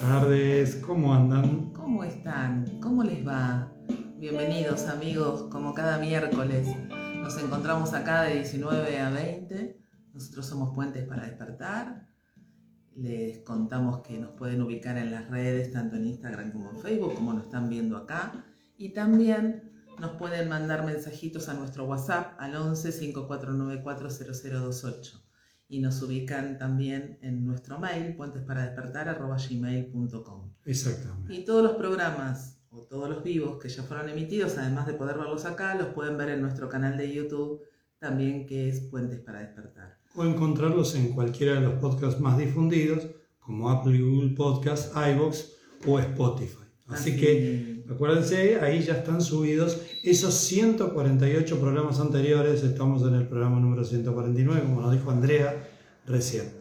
tardes, 0.00 0.76
¿cómo 0.76 1.12
andan? 1.12 1.72
¿Cómo 1.72 2.04
están? 2.04 2.78
¿Cómo 2.80 3.02
les 3.02 3.26
va? 3.26 3.72
Bienvenidos 4.18 4.86
amigos, 4.86 5.48
como 5.50 5.74
cada 5.74 5.98
miércoles. 5.98 6.68
Nos 7.16 7.36
encontramos 7.42 7.92
acá 7.94 8.22
de 8.22 8.36
19 8.36 9.00
a 9.00 9.10
20. 9.10 9.76
Nosotros 10.14 10.46
somos 10.46 10.72
Puentes 10.72 11.04
para 11.04 11.24
Despertar. 11.24 12.06
Les 12.94 13.38
contamos 13.38 13.98
que 14.02 14.18
nos 14.18 14.30
pueden 14.32 14.62
ubicar 14.62 14.96
en 14.98 15.10
las 15.10 15.28
redes, 15.30 15.72
tanto 15.72 15.96
en 15.96 16.06
Instagram 16.06 16.52
como 16.52 16.70
en 16.70 16.78
Facebook, 16.78 17.14
como 17.14 17.32
nos 17.32 17.44
están 17.44 17.68
viendo 17.68 17.96
acá. 17.96 18.44
Y 18.76 18.90
también 18.90 19.72
nos 19.98 20.12
pueden 20.12 20.48
mandar 20.48 20.86
mensajitos 20.86 21.48
a 21.48 21.54
nuestro 21.54 21.86
WhatsApp 21.86 22.34
al 22.38 22.54
11 22.54 22.92
5494 22.92 24.08
0028 24.70 25.27
y 25.68 25.80
nos 25.80 26.00
ubican 26.02 26.58
también 26.58 27.18
en 27.22 27.44
nuestro 27.44 27.78
mail, 27.78 28.16
puentesparadespertar.gmail.com. 28.16 30.52
Exactamente. 30.64 31.34
Y 31.34 31.44
todos 31.44 31.62
los 31.62 31.72
programas 31.72 32.62
o 32.70 32.82
todos 32.82 33.10
los 33.10 33.22
vivos 33.22 33.58
que 33.58 33.68
ya 33.68 33.82
fueron 33.82 34.08
emitidos, 34.08 34.56
además 34.58 34.86
de 34.86 34.94
poder 34.94 35.18
verlos 35.18 35.44
acá, 35.44 35.74
los 35.74 35.88
pueden 35.88 36.16
ver 36.16 36.30
en 36.30 36.40
nuestro 36.40 36.68
canal 36.68 36.96
de 36.96 37.12
YouTube 37.12 37.62
también 37.98 38.46
que 38.46 38.68
es 38.68 38.80
Puentes 38.80 39.20
para 39.20 39.40
Despertar. 39.40 39.98
O 40.14 40.24
encontrarlos 40.24 40.94
en 40.94 41.12
cualquiera 41.12 41.54
de 41.54 41.60
los 41.60 41.74
podcasts 41.74 42.20
más 42.20 42.38
difundidos, 42.38 43.06
como 43.38 43.70
Apple, 43.70 44.00
Google 44.00 44.34
Podcasts, 44.34 44.92
iVoox 44.94 45.44
o 45.86 45.98
Spotify. 45.98 46.64
Así, 46.86 47.16
que 47.16 47.77
acuérdense, 47.90 48.60
ahí 48.60 48.82
ya 48.82 48.94
están 48.94 49.20
subidos 49.20 49.78
esos 50.02 50.34
148 50.34 51.60
programas 51.60 52.00
anteriores. 52.00 52.62
Estamos 52.62 53.02
en 53.02 53.14
el 53.14 53.26
programa 53.26 53.60
número 53.60 53.84
149, 53.84 54.62
como 54.62 54.80
nos 54.82 54.92
dijo 54.92 55.10
Andrea 55.10 55.68
recién. 56.06 56.52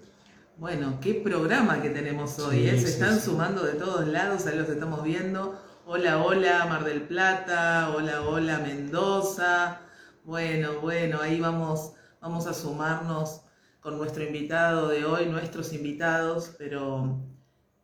Bueno, 0.57 0.99
qué 1.01 1.13
programa 1.13 1.81
que 1.81 1.89
tenemos 1.89 2.39
hoy. 2.39 2.67
¿eh? 2.67 2.79
Se 2.79 2.87
están 2.87 3.19
sumando 3.19 3.63
de 3.63 3.73
todos 3.73 4.07
lados, 4.07 4.47
ahí 4.47 4.57
los 4.57 4.69
estamos 4.69 5.03
viendo. 5.03 5.61
Hola, 5.85 6.23
hola, 6.23 6.65
Mar 6.65 6.83
del 6.83 7.03
Plata. 7.03 7.93
Hola, 7.95 8.23
hola, 8.23 8.59
Mendoza. 8.59 9.81
Bueno, 10.23 10.81
bueno, 10.81 11.21
ahí 11.21 11.39
vamos, 11.39 11.93
vamos 12.19 12.47
a 12.47 12.53
sumarnos 12.53 13.41
con 13.79 13.97
nuestro 13.97 14.23
invitado 14.23 14.89
de 14.89 15.05
hoy, 15.05 15.27
nuestros 15.27 15.71
invitados, 15.73 16.55
pero 16.57 17.21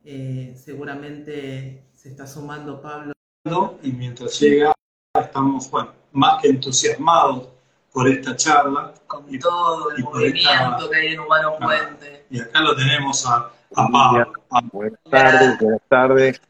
eh, 0.03 0.53
seguramente 0.61 1.87
se 1.93 2.09
está 2.09 2.27
sumando 2.27 2.81
Pablo. 2.81 3.13
Y 3.45 3.91
mientras 3.91 4.39
llega, 4.39 4.71
estamos 5.19 5.69
más 6.13 6.41
que 6.41 6.47
entusiasmados 6.47 7.49
por 7.91 8.07
esta 8.07 8.33
charla. 8.37 8.93
Con 9.05 9.37
todo 9.37 9.91
el 9.91 10.01
movimiento 10.01 10.89
que 10.89 10.97
hay 10.97 11.07
en 11.07 11.19
Humano 11.19 11.57
Puente. 11.59 12.25
Y 12.29 12.39
acá 12.39 12.61
lo 12.61 12.73
tenemos 12.73 13.25
a, 13.27 13.51
Pablo. 13.75 14.31
Buenas 14.71 14.99
tardes, 15.09 15.59
buenas 15.59 15.81
tarras. 15.89 16.41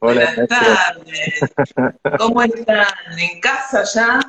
buenas 0.00 0.36
tardes. 0.48 1.40
¿Cómo 2.18 2.42
están? 2.42 2.86
¿En 3.18 3.40
casa 3.40 3.84
ya? 3.94 4.20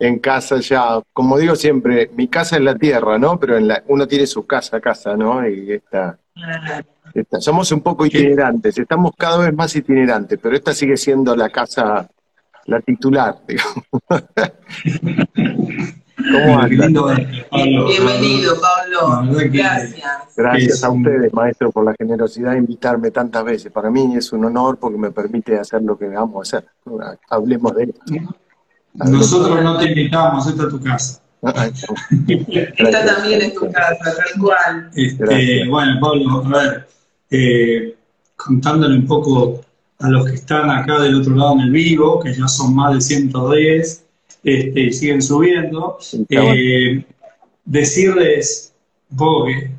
En 0.00 0.18
casa 0.18 0.58
ya. 0.58 1.00
Como 1.12 1.38
digo 1.38 1.54
siempre, 1.54 2.10
mi 2.14 2.26
casa 2.26 2.56
es 2.56 2.62
la 2.62 2.74
tierra, 2.74 3.16
¿no? 3.16 3.38
Pero 3.38 3.56
en 3.58 3.68
la, 3.68 3.84
uno 3.86 4.08
tiene 4.08 4.26
su 4.26 4.44
casa, 4.44 4.80
casa, 4.80 5.16
¿no? 5.16 5.46
Y 5.48 5.80
Somos 7.38 7.70
un 7.72 7.80
poco 7.80 8.06
itinerantes, 8.06 8.78
estamos 8.78 9.12
cada 9.16 9.38
vez 9.38 9.54
más 9.54 9.74
itinerantes, 9.76 10.38
pero 10.42 10.56
esta 10.56 10.72
sigue 10.72 10.96
siendo 10.96 11.36
la 11.36 11.48
casa, 11.48 12.08
la 12.66 12.80
titular, 12.80 13.38
digamos. 13.48 13.84
¿Cómo 16.16 16.60
Bienvenido, 17.86 18.54
Pablo. 18.60 19.32
Gracias. 19.50 20.36
Gracias 20.36 20.84
a 20.84 20.90
ustedes, 20.90 21.32
maestro, 21.32 21.70
por 21.70 21.84
la 21.84 21.94
generosidad 21.96 22.52
de 22.52 22.58
invitarme 22.58 23.10
tantas 23.10 23.44
veces. 23.44 23.70
Para 23.70 23.90
mí 23.90 24.16
es 24.16 24.32
un 24.32 24.44
honor 24.44 24.78
porque 24.78 24.98
me 24.98 25.10
permite 25.10 25.58
hacer 25.58 25.82
lo 25.82 25.98
que 25.98 26.08
vamos 26.08 26.52
a 26.52 26.58
hacer. 26.58 26.70
Hablemos 27.28 27.74
de 27.74 27.84
esto. 27.84 28.00
Nosotros 28.94 29.62
no 29.62 29.76
te 29.78 29.88
invitamos, 29.88 30.46
esta 30.46 30.62
es 30.64 30.68
tu 30.68 30.80
casa. 30.80 31.23
Esta 31.46 33.06
también 33.06 33.42
es 33.42 33.54
tu 33.54 33.70
casa, 33.70 33.98
tal 34.02 34.40
cual. 34.40 34.90
Este, 34.94 35.68
bueno, 35.68 36.00
Pablo, 36.00 36.44
a 36.44 36.48
ver, 36.48 36.88
eh, 37.30 37.94
contándole 38.36 38.96
un 38.96 39.06
poco 39.06 39.60
a 39.98 40.08
los 40.08 40.26
que 40.26 40.34
están 40.34 40.70
acá 40.70 41.00
del 41.00 41.16
otro 41.16 41.34
lado 41.34 41.54
en 41.54 41.60
el 41.60 41.70
vivo, 41.70 42.20
que 42.20 42.32
ya 42.32 42.48
son 42.48 42.74
más 42.74 42.94
de 42.94 43.00
110 43.00 44.04
este, 44.42 44.80
y 44.80 44.92
siguen 44.92 45.22
subiendo, 45.22 45.98
eh, 46.30 47.04
decirles 47.64 48.72
un 49.10 49.16
poco 49.16 49.46
que, 49.46 49.70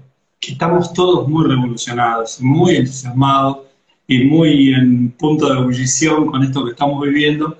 estamos 0.47 0.93
todos 0.93 1.27
muy 1.27 1.47
revolucionados, 1.47 2.39
muy 2.39 2.75
entusiasmados 2.75 3.59
y 4.07 4.25
muy 4.25 4.75
en 4.75 5.09
punto 5.09 5.51
de 5.51 5.59
ebullición 5.59 6.27
con 6.27 6.43
esto 6.43 6.63
que 6.63 6.71
estamos 6.71 7.03
viviendo 7.03 7.57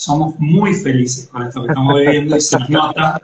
somos 0.00 0.34
muy 0.38 0.72
felices 0.72 1.28
con 1.28 1.42
esto 1.42 1.60
que 1.62 1.68
estamos 1.68 2.00
viviendo 2.00 2.34
y 2.34 2.40
se 2.40 2.58
nota. 2.70 3.20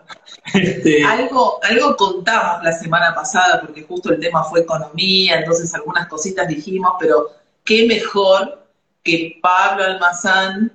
Este... 0.53 1.03
Algo, 1.05 1.59
algo 1.63 1.97
contamos 1.97 2.63
la 2.63 2.73
semana 2.73 3.15
pasada, 3.15 3.63
porque 3.63 3.83
justo 3.83 4.13
el 4.13 4.21
tema 4.21 4.45
fue 4.45 4.61
economía, 4.61 5.39
entonces 5.39 5.75
algunas 5.75 6.07
cositas 6.07 6.47
dijimos, 6.47 6.93
pero 7.01 7.31
qué 7.65 7.87
mejor 7.87 8.63
que 9.03 9.39
Pablo 9.41 9.85
Almazán 9.85 10.71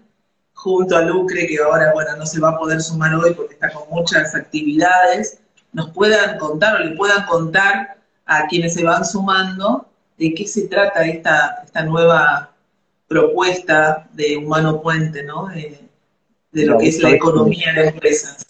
junto 0.56 0.98
a 0.98 1.04
Lucre, 1.04 1.46
que 1.46 1.60
ahora, 1.60 1.94
bueno, 1.94 2.18
no 2.18 2.26
se 2.26 2.40
va 2.40 2.50
a 2.50 2.58
poder 2.58 2.82
sumar 2.82 3.14
hoy 3.14 3.36
porque 3.36 3.54
está 3.54 3.70
con 3.72 3.84
muchas 3.92 4.34
actividades, 4.34 5.40
nos 5.72 5.92
puedan 5.92 6.40
contar 6.40 6.82
o 6.82 6.84
le 6.84 6.96
puedan 6.96 7.28
contar 7.28 7.98
a 8.26 8.48
quienes 8.48 8.74
se 8.74 8.84
van 8.84 9.06
sumando 9.06 9.88
de 10.18 10.34
qué 10.34 10.48
se 10.48 10.68
trata 10.68 11.06
esta, 11.06 11.62
esta 11.64 11.84
nueva 11.84 12.52
propuesta 13.08 14.08
de 14.14 14.38
Humano 14.38 14.82
Puente, 14.82 15.24
¿no? 15.24 15.48
De 16.52 16.66
lo 16.66 16.78
que 16.78 16.88
es 16.88 17.02
la 17.02 17.12
economía 17.12 17.74
de 17.74 17.88
empresas. 17.88 18.46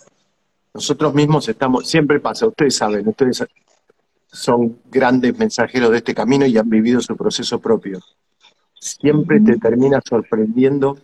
Nosotros 0.73 1.13
mismos 1.13 1.47
estamos, 1.49 1.87
siempre 1.87 2.19
pasa, 2.19 2.47
ustedes 2.47 2.75
saben, 2.75 3.07
ustedes 3.07 3.43
son 4.31 4.79
grandes 4.89 5.37
mensajeros 5.37 5.91
de 5.91 5.97
este 5.97 6.15
camino 6.15 6.45
y 6.45 6.57
han 6.57 6.69
vivido 6.69 7.01
su 7.01 7.15
proceso 7.17 7.59
propio. 7.59 7.99
Siempre 8.79 9.39
te 9.41 9.57
termina 9.57 10.01
sorprendiendo 10.03 10.97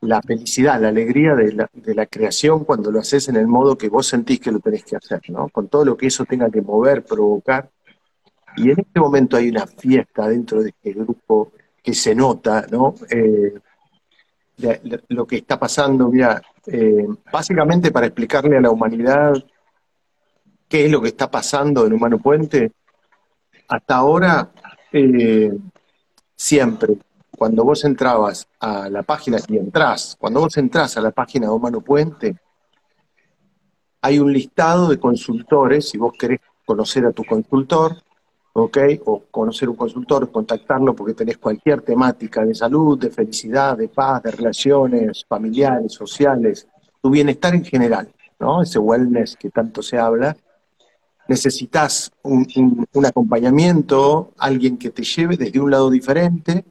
la 0.00 0.20
felicidad, 0.20 0.80
la 0.80 0.88
alegría 0.88 1.34
de 1.34 1.52
la, 1.52 1.70
de 1.72 1.94
la, 1.94 2.06
creación 2.06 2.64
cuando 2.64 2.90
lo 2.90 3.00
haces 3.00 3.28
en 3.28 3.36
el 3.36 3.46
modo 3.46 3.78
que 3.78 3.88
vos 3.88 4.06
sentís 4.06 4.40
que 4.40 4.52
lo 4.52 4.60
tenés 4.60 4.84
que 4.84 4.96
hacer, 4.96 5.22
¿no? 5.28 5.48
Con 5.48 5.68
todo 5.68 5.84
lo 5.84 5.96
que 5.96 6.08
eso 6.08 6.24
tenga 6.24 6.50
que 6.50 6.60
mover, 6.60 7.04
provocar. 7.04 7.70
Y 8.56 8.70
en 8.70 8.80
este 8.80 9.00
momento 9.00 9.36
hay 9.36 9.48
una 9.48 9.66
fiesta 9.66 10.28
dentro 10.28 10.62
de 10.62 10.70
este 10.70 10.92
grupo 10.92 11.52
que 11.82 11.94
se 11.94 12.14
nota, 12.14 12.66
¿no? 12.70 12.94
Eh, 13.10 13.54
lo 15.08 15.26
que 15.26 15.36
está 15.36 15.58
pasando, 15.58 16.08
mira, 16.08 16.40
eh, 16.66 17.06
básicamente 17.32 17.90
para 17.90 18.06
explicarle 18.06 18.56
a 18.56 18.60
la 18.60 18.70
humanidad 18.70 19.34
qué 20.68 20.86
es 20.86 20.90
lo 20.90 21.00
que 21.00 21.08
está 21.08 21.30
pasando 21.30 21.86
en 21.86 21.92
Humano 21.92 22.18
Puente, 22.18 22.72
hasta 23.68 23.96
ahora 23.96 24.50
eh, 24.92 25.52
siempre, 26.36 26.96
cuando 27.36 27.64
vos 27.64 27.84
entrabas 27.84 28.46
a 28.60 28.88
la 28.88 29.02
página 29.02 29.38
y 29.48 29.58
entrás, 29.58 30.16
cuando 30.18 30.40
vos 30.40 30.56
entrás 30.56 30.96
a 30.96 31.00
la 31.00 31.10
página 31.10 31.46
de 31.46 31.52
Humano 31.52 31.80
Puente, 31.80 32.36
hay 34.00 34.18
un 34.18 34.32
listado 34.32 34.88
de 34.88 34.98
consultores, 34.98 35.88
si 35.88 35.98
vos 35.98 36.12
querés 36.18 36.40
conocer 36.64 37.06
a 37.06 37.12
tu 37.12 37.24
consultor, 37.24 37.96
¿ok? 38.54 38.78
O 39.06 39.24
conocer 39.30 39.68
un 39.68 39.76
consultor, 39.76 40.30
contactarlo 40.30 40.94
porque 40.94 41.14
tenés 41.14 41.38
cualquier 41.38 41.82
temática 41.82 42.44
de 42.44 42.54
salud, 42.54 42.98
de 42.98 43.10
felicidad, 43.10 43.76
de 43.76 43.88
paz, 43.88 44.22
de 44.22 44.30
relaciones 44.30 45.24
familiares, 45.28 45.92
sociales, 45.92 46.66
tu 47.02 47.10
bienestar 47.10 47.54
en 47.54 47.64
general, 47.64 48.08
¿no? 48.38 48.62
Ese 48.62 48.78
wellness 48.78 49.36
que 49.36 49.50
tanto 49.50 49.82
se 49.82 49.98
habla. 49.98 50.36
Necesitas 51.26 52.12
un, 52.22 52.46
acompañamiento, 53.04 54.32
alguien 54.38 54.78
que 54.78 54.90
te 54.90 55.02
lleve 55.02 55.36
desde 55.36 55.58
un 55.58 55.70
lado 55.70 55.90
diferente, 55.90 56.64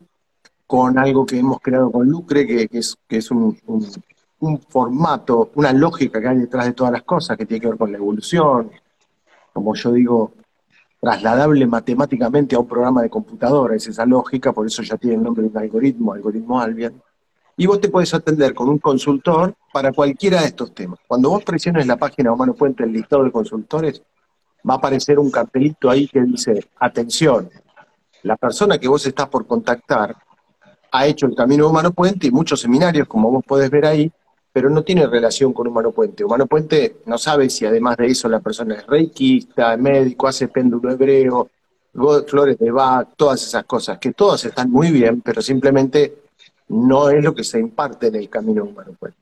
con 0.66 0.98
algo 0.98 1.26
que 1.26 1.38
hemos 1.38 1.60
creado 1.60 1.92
con 1.92 2.08
Lucre, 2.08 2.48
que, 2.48 2.70
es, 2.72 3.32
un 3.32 4.60
formato, 4.70 5.52
una 5.56 5.74
lógica 5.74 6.22
que 6.22 6.28
hay 6.28 6.38
detrás 6.38 6.66
de 6.66 6.74
todas 6.74 6.94
las 6.94 7.04
cosas, 7.04 7.36
que 7.38 7.46
tiene 7.46 7.62
que 7.62 7.68
ver 7.68 7.78
con 7.78 7.92
la 7.92 7.98
evolución, 7.98 8.72
como 9.52 9.76
yo 9.76 9.92
digo, 9.92 10.34
trasladable 11.04 11.68
matemáticamente 11.68 12.56
a 12.56 12.60
un 12.60 12.68
programa 12.68 13.02
de 13.02 13.10
computadora, 13.10 13.76
es 13.76 13.86
esa 13.86 14.06
lógica, 14.06 14.54
por 14.54 14.66
eso 14.66 14.82
ya 14.84 14.96
tiene 14.96 15.18
el 15.18 15.24
nombre 15.24 15.44
de 15.44 15.50
un 15.50 15.58
algoritmo, 15.58 16.14
algoritmo 16.14 16.62
Albion. 16.62 16.94
Y 17.58 17.68
vos 17.68 17.82
te 17.82 17.90
puedes 17.90 18.14
atender 18.14 18.54
con 18.54 18.70
un 18.70 18.78
consultor 18.78 19.54
para 19.74 19.92
cualquiera 19.92 20.40
de 20.40 20.48
estos 20.48 20.74
temas. 20.74 21.00
Cuando 21.06 21.30
vos 21.30 21.44
presiones 21.44 21.88
la 21.88 21.98
página 21.98 22.32
Humano 22.32 22.54
Puente, 22.54 22.86
el 22.86 22.94
listado 22.94 23.26
de 23.26 23.34
consultores, 23.34 24.02
va 24.68 24.76
a 24.76 24.78
aparecer 24.78 25.20
un 25.20 25.30
cartelito 25.30 25.90
ahí 25.90 26.08
que 26.08 26.22
dice, 26.22 26.66
atención, 26.80 27.50
la 28.22 28.38
persona 28.38 28.78
que 28.78 28.88
vos 28.88 29.06
estás 29.06 29.28
por 29.28 29.46
contactar 29.46 30.16
ha 30.90 31.06
hecho 31.06 31.26
el 31.26 31.36
camino 31.36 31.68
Humano 31.68 31.92
Puente 31.92 32.28
y 32.28 32.32
muchos 32.32 32.62
seminarios, 32.62 33.10
como 33.10 33.30
vos 33.30 33.44
podés 33.46 33.70
ver 33.70 33.86
ahí, 33.88 34.10
pero 34.54 34.70
no 34.70 34.84
tiene 34.84 35.08
relación 35.08 35.52
con 35.52 35.68
Humano 35.68 35.92
Puente. 35.92 36.24
Humano 36.24 36.46
Puente 36.46 36.98
no 37.08 37.18
sabe 37.18 37.50
si 37.50 37.66
además 37.66 37.98
de 37.98 38.06
eso 38.06 38.30
la 38.30 38.40
persona 38.40 38.76
es 38.76 38.86
reikista, 38.86 39.76
médico, 39.78 40.28
hace 40.28 40.48
péndulo 40.48 40.92
hebreo, 40.92 41.50
Flores 42.28 42.60
de 42.60 42.72
Bach, 42.72 43.10
todas 43.18 43.44
esas 43.44 43.66
cosas, 43.66 43.98
que 43.98 44.14
todas 44.14 44.46
están 44.46 44.70
muy 44.70 44.92
bien, 44.92 45.22
pero 45.22 45.42
simplemente 45.42 46.24
no 46.70 47.10
es 47.10 47.24
lo 47.24 47.34
que 47.34 47.44
se 47.44 47.60
imparte 47.60 48.08
en 48.08 48.16
el 48.16 48.30
camino 48.30 48.64
humano. 48.64 48.92
Pues. 49.00 49.16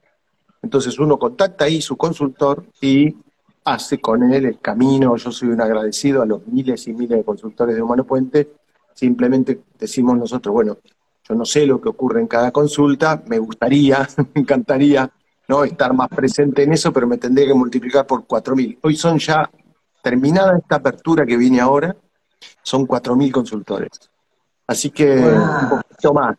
Entonces 0.62 1.00
uno 1.00 1.18
contacta 1.18 1.66
ahí 1.66 1.82
su 1.82 1.96
consultor 1.96 2.66
y 2.82 3.16
hace 3.64 4.02
con 4.02 4.32
él 4.34 4.46
el 4.46 4.60
camino. 4.60 5.16
Yo 5.16 5.32
soy 5.32 5.50
un 5.50 5.62
agradecido 5.62 6.22
a 6.22 6.26
los 6.26 6.46
miles 6.48 6.88
y 6.88 6.94
miles 6.94 7.18
de 7.18 7.24
consultores 7.24 7.76
de 7.76 7.82
Humano 7.82 8.04
Puente. 8.04 8.50
Simplemente 8.94 9.62
decimos 9.80 10.18
nosotros, 10.18 10.54
bueno, 10.54 10.78
yo 11.28 11.36
no 11.36 11.46
sé 11.46 11.66
lo 11.66 11.80
que 11.80 11.88
ocurre 11.88 12.20
en 12.20 12.28
cada 12.28 12.52
consulta, 12.52 13.24
me 13.28 13.40
gustaría, 13.40 14.08
me 14.34 14.42
encantaría 14.42 15.10
¿no? 15.52 15.66
estar 15.66 15.94
más 15.94 16.08
presente 16.08 16.64
en 16.64 16.72
eso, 16.72 16.94
pero 16.94 17.06
me 17.06 17.18
tendría 17.18 17.48
que 17.48 17.54
multiplicar 17.54 18.08
por 18.08 18.26
4.000. 18.26 18.80
Hoy 18.84 18.96
son 18.96 19.20
ya, 19.20 19.52
terminada 20.02 20.58
esta 20.58 20.78
apertura 20.78 21.26
que 21.26 21.36
viene 21.36 21.60
ahora, 21.60 21.94
son 22.64 22.88
4.000 22.88 23.32
consultores. 23.32 23.90
Así 24.66 24.92
que 24.92 25.12
un 25.12 25.70
poquito 25.70 26.14
más, 26.14 26.38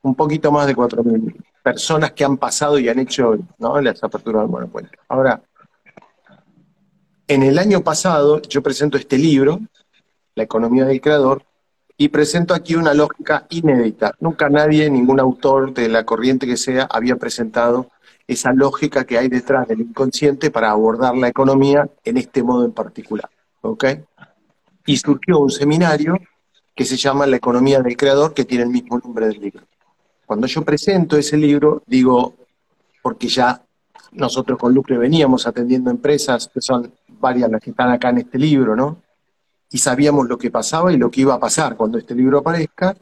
un 0.00 0.14
poquito 0.14 0.50
más 0.50 0.66
de 0.66 0.74
4.000 0.74 1.36
personas 1.62 2.12
que 2.12 2.24
han 2.24 2.38
pasado 2.38 2.78
y 2.78 2.88
han 2.88 2.98
hecho 2.98 3.36
¿no? 3.58 3.78
las 3.82 4.02
aperturas 4.02 4.50
del 4.50 4.68
Puente. 4.68 4.96
Ahora, 5.10 5.42
en 7.28 7.42
el 7.42 7.58
año 7.58 7.82
pasado 7.82 8.40
yo 8.40 8.62
presento 8.62 8.96
este 8.96 9.18
libro, 9.18 9.60
La 10.34 10.44
economía 10.44 10.86
del 10.86 11.02
creador, 11.02 11.44
y 11.98 12.08
presento 12.08 12.54
aquí 12.54 12.76
una 12.76 12.94
lógica 12.94 13.46
inédita. 13.50 14.14
Nunca 14.20 14.48
nadie, 14.48 14.88
ningún 14.88 15.20
autor 15.20 15.74
de 15.74 15.90
la 15.90 16.04
corriente 16.06 16.46
que 16.46 16.56
sea, 16.56 16.88
había 16.90 17.16
presentado 17.16 17.90
esa 18.26 18.52
lógica 18.52 19.04
que 19.04 19.18
hay 19.18 19.28
detrás 19.28 19.68
del 19.68 19.80
inconsciente 19.80 20.50
para 20.50 20.70
abordar 20.70 21.16
la 21.16 21.28
economía 21.28 21.88
en 22.04 22.16
este 22.16 22.42
modo 22.42 22.64
en 22.64 22.72
particular. 22.72 23.28
¿ok? 23.60 23.84
Y 24.86 24.96
surgió 24.96 25.38
un 25.38 25.50
seminario 25.50 26.16
que 26.74 26.84
se 26.84 26.96
llama 26.96 27.26
La 27.26 27.36
economía 27.36 27.80
del 27.80 27.96
creador, 27.96 28.34
que 28.34 28.44
tiene 28.44 28.64
el 28.64 28.70
mismo 28.70 28.98
nombre 28.98 29.26
del 29.26 29.40
libro. 29.40 29.62
Cuando 30.26 30.46
yo 30.46 30.64
presento 30.64 31.16
ese 31.16 31.36
libro, 31.36 31.82
digo, 31.86 32.34
porque 33.02 33.28
ya 33.28 33.62
nosotros 34.12 34.58
con 34.58 34.74
Lucre 34.74 34.98
veníamos 34.98 35.46
atendiendo 35.46 35.90
empresas, 35.90 36.50
que 36.52 36.60
son 36.60 36.92
varias 37.20 37.50
las 37.50 37.60
que 37.60 37.70
están 37.70 37.90
acá 37.90 38.10
en 38.10 38.18
este 38.18 38.38
libro, 38.38 38.74
¿no? 38.74 39.02
Y 39.70 39.78
sabíamos 39.78 40.28
lo 40.28 40.38
que 40.38 40.50
pasaba 40.50 40.92
y 40.92 40.96
lo 40.96 41.10
que 41.10 41.22
iba 41.22 41.34
a 41.34 41.40
pasar 41.40 41.76
cuando 41.76 41.98
este 41.98 42.14
libro 42.14 42.38
aparezca, 42.38 42.96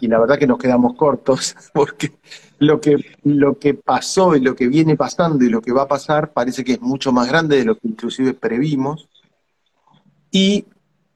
y 0.00 0.08
la 0.08 0.18
verdad 0.18 0.38
que 0.38 0.46
nos 0.46 0.58
quedamos 0.58 0.94
cortos, 0.94 1.56
porque 1.74 2.12
lo 2.58 2.80
que, 2.80 2.96
lo 3.24 3.58
que 3.58 3.74
pasó 3.74 4.36
y 4.36 4.40
lo 4.40 4.54
que 4.54 4.68
viene 4.68 4.96
pasando 4.96 5.44
y 5.44 5.48
lo 5.48 5.60
que 5.60 5.72
va 5.72 5.82
a 5.82 5.88
pasar 5.88 6.32
parece 6.32 6.64
que 6.64 6.74
es 6.74 6.80
mucho 6.80 7.12
más 7.12 7.28
grande 7.28 7.56
de 7.56 7.64
lo 7.64 7.76
que 7.76 7.88
inclusive 7.88 8.34
previmos. 8.34 9.08
Y 10.30 10.66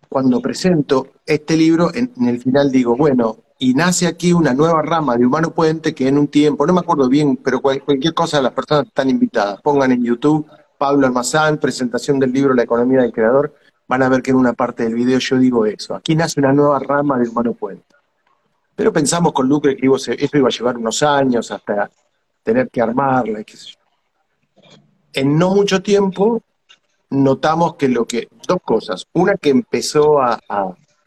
cuando 0.08 0.40
presento 0.40 1.08
este 1.26 1.56
libro, 1.56 1.90
en 1.94 2.10
el 2.26 2.40
final 2.40 2.70
digo, 2.70 2.96
bueno, 2.96 3.38
y 3.58 3.74
nace 3.74 4.06
aquí 4.06 4.32
una 4.32 4.54
nueva 4.54 4.82
rama 4.82 5.16
de 5.16 5.26
Humano 5.26 5.52
Puente 5.52 5.94
que 5.94 6.06
en 6.06 6.16
un 6.16 6.28
tiempo, 6.28 6.64
no 6.66 6.72
me 6.72 6.80
acuerdo 6.80 7.08
bien, 7.08 7.36
pero 7.36 7.60
cualquier 7.60 8.14
cosa 8.14 8.40
las 8.40 8.52
personas 8.52 8.86
están 8.86 9.10
invitadas. 9.10 9.60
Pongan 9.60 9.90
en 9.90 10.04
YouTube 10.04 10.46
Pablo 10.78 11.06
Almazán, 11.06 11.58
presentación 11.58 12.20
del 12.20 12.32
libro 12.32 12.54
La 12.54 12.62
economía 12.62 13.02
del 13.02 13.12
creador, 13.12 13.52
van 13.88 14.02
a 14.02 14.08
ver 14.08 14.22
que 14.22 14.30
en 14.30 14.36
una 14.36 14.52
parte 14.52 14.84
del 14.84 14.94
video 14.94 15.18
yo 15.18 15.36
digo 15.38 15.66
eso. 15.66 15.94
Aquí 15.96 16.14
nace 16.14 16.38
una 16.38 16.52
nueva 16.52 16.78
rama 16.78 17.18
de 17.18 17.28
Humano 17.28 17.52
Puente. 17.54 17.97
Pero 18.78 18.92
pensamos 18.92 19.32
con 19.32 19.46
Lucre 19.46 19.76
que 19.76 19.86
esto 19.86 20.38
iba 20.38 20.48
a 20.48 20.56
llevar 20.56 20.78
unos 20.78 21.02
años 21.02 21.50
hasta 21.50 21.90
tener 22.42 22.70
que 22.70 22.80
armarla, 22.80 23.44
qué 23.44 23.56
sé 23.56 23.72
yo. 23.72 24.62
En 25.12 25.36
no 25.36 25.54
mucho 25.54 25.82
tiempo 25.82 26.40
notamos 27.10 27.74
que 27.74 27.88
lo 27.88 28.06
que, 28.06 28.28
dos 28.46 28.58
cosas. 28.64 29.06
Una 29.12 29.34
que 29.34 29.50
empezó 29.50 30.22
a 30.22 30.38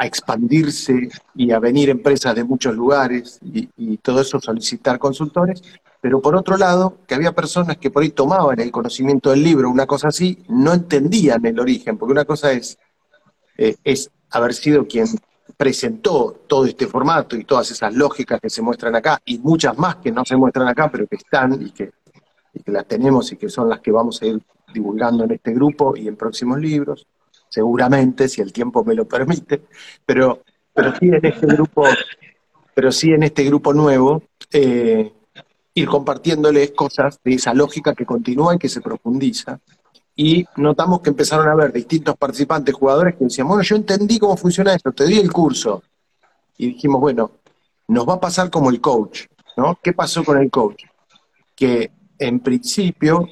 a 0.02 0.08
expandirse 0.08 1.10
y 1.36 1.52
a 1.52 1.60
venir 1.60 1.92
empresas 1.92 2.34
de 2.34 2.44
muchos 2.44 2.76
lugares 2.76 3.38
y, 3.44 3.98
todo 3.98 4.22
eso 4.22 4.40
solicitar 4.40 4.98
consultores, 4.98 5.62
pero 6.02 6.20
por 6.20 6.36
otro 6.36 6.58
lado, 6.58 6.98
que 7.06 7.14
había 7.14 7.34
personas 7.34 7.78
que 7.78 7.92
por 7.92 8.02
ahí 8.02 8.10
tomaban 8.10 8.60
el 8.60 8.72
conocimiento 8.72 9.30
del 9.30 9.44
libro, 9.44 9.70
una 9.70 9.86
cosa 9.86 10.08
así, 10.08 10.40
no 10.50 10.74
entendían 10.74 11.46
el 11.46 11.60
origen, 11.60 12.00
porque 12.00 12.14
una 12.14 12.26
cosa 12.26 12.52
es, 12.52 12.80
eh, 13.60 13.76
es 13.84 14.10
haber 14.32 14.56
sido 14.56 14.88
quien 14.88 15.06
presentó 15.56 16.44
todo 16.48 16.66
este 16.66 16.88
formato 16.88 17.36
y 17.36 17.44
todas 17.44 17.72
esas 17.72 17.94
lógicas 17.94 18.40
que 18.40 18.50
se 18.50 18.62
muestran 18.62 18.96
acá, 18.96 19.22
y 19.26 19.40
muchas 19.40 19.78
más 19.78 19.98
que 19.98 20.12
no 20.12 20.26
se 20.26 20.36
muestran 20.36 20.68
acá, 20.68 20.90
pero 20.92 21.08
que 21.08 21.16
están 21.16 21.62
y 21.62 21.72
que, 21.72 21.92
las 22.66 22.86
tenemos 22.86 23.32
y 23.32 23.38
que 23.38 23.50
son 23.50 23.70
las 23.70 23.80
que 23.80 23.92
vamos 23.92 24.22
a 24.22 24.26
ir 24.26 24.42
divulgando 24.74 25.24
en 25.24 25.32
este 25.32 25.54
grupo 25.54 25.96
y 25.96 26.08
en 26.08 26.16
próximos 26.16 26.60
libros 26.60 27.08
seguramente, 27.52 28.30
si 28.30 28.42
el 28.42 28.54
tiempo 28.54 28.84
me 28.84 28.96
lo 28.96 29.06
permite, 29.06 29.62
pero, 30.06 30.42
pero 30.74 30.96
sí 30.98 31.10
en 31.10 31.26
este 31.26 31.46
grupo, 31.46 31.84
pero 32.74 32.92
sí 32.92 33.12
en 33.12 33.24
este 33.24 33.44
grupo 33.44 33.74
nuevo, 33.74 34.24
eh, 34.54 35.12
ir 35.74 35.88
compartiéndoles 35.88 36.72
cosas 36.72 37.20
de 37.24 37.34
esa 37.34 37.54
lógica 37.54 37.94
que 37.94 38.06
continúa 38.06 38.56
y 38.56 38.58
que 38.58 38.70
se 38.70 38.80
profundiza. 38.80 39.60
Y 40.16 40.46
notamos 40.58 41.02
que 41.02 41.10
empezaron 41.10 41.48
a 41.48 41.54
haber 41.54 41.72
distintos 41.72 42.16
participantes, 42.18 42.76
jugadores 42.76 43.16
que 43.16 43.24
decían, 43.26 43.48
bueno, 43.48 43.64
yo 43.64 43.76
entendí 43.76 44.20
cómo 44.20 44.38
funciona 44.38 44.74
esto, 44.74 44.92
te 44.92 45.06
di 45.06 45.20
el 45.20 45.32
curso. 45.32 45.84
Y 46.58 46.68
dijimos, 46.68 47.00
bueno, 47.00 47.32
nos 47.88 48.08
va 48.08 48.16
a 48.16 48.20
pasar 48.20 48.50
como 48.50 48.70
el 48.70 48.82
coach, 48.82 49.26
¿no? 49.58 49.80
¿Qué 49.82 49.94
pasó 49.94 50.24
con 50.24 50.38
el 50.38 50.52
coach? 50.52 50.84
Que 51.56 51.92
en 52.20 52.40
principio 52.40 53.28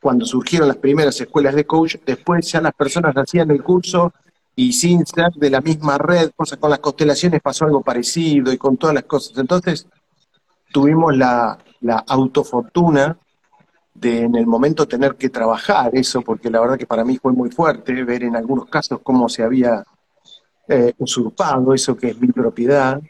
cuando 0.00 0.24
surgieron 0.24 0.68
las 0.68 0.76
primeras 0.76 1.20
escuelas 1.20 1.54
de 1.54 1.66
coach, 1.66 1.96
después 2.06 2.50
ya 2.50 2.60
las 2.60 2.72
personas 2.74 3.14
hacían 3.16 3.50
el 3.50 3.62
curso 3.62 4.12
y 4.54 4.72
sin 4.72 5.06
ser 5.06 5.30
de 5.34 5.50
la 5.50 5.60
misma 5.60 5.98
red, 5.98 6.30
cosas 6.34 6.58
con 6.58 6.70
las 6.70 6.80
constelaciones 6.80 7.40
pasó 7.40 7.64
algo 7.64 7.82
parecido 7.82 8.52
y 8.52 8.58
con 8.58 8.76
todas 8.76 8.94
las 8.94 9.04
cosas. 9.04 9.38
Entonces 9.38 9.86
tuvimos 10.72 11.16
la, 11.16 11.58
autofortuna 12.06 13.16
de 14.00 14.20
en 14.22 14.36
el 14.36 14.46
momento 14.46 14.86
tener 14.86 15.16
que 15.16 15.28
trabajar 15.28 15.90
eso, 15.94 16.22
porque 16.22 16.50
la 16.50 16.60
verdad 16.60 16.78
que 16.78 16.86
para 16.86 17.04
mí 17.04 17.18
fue 17.18 17.32
muy 17.32 17.50
fuerte 17.50 18.04
ver 18.04 18.22
en 18.22 18.36
algunos 18.36 18.66
casos 18.66 19.00
cómo 19.02 19.28
se 19.28 19.42
había 19.42 19.84
eh, 20.68 20.92
usurpado 20.98 21.74
eso 21.74 21.96
que 21.96 22.10
es 22.10 22.20
mi 22.20 22.28
propiedad, 22.28 23.00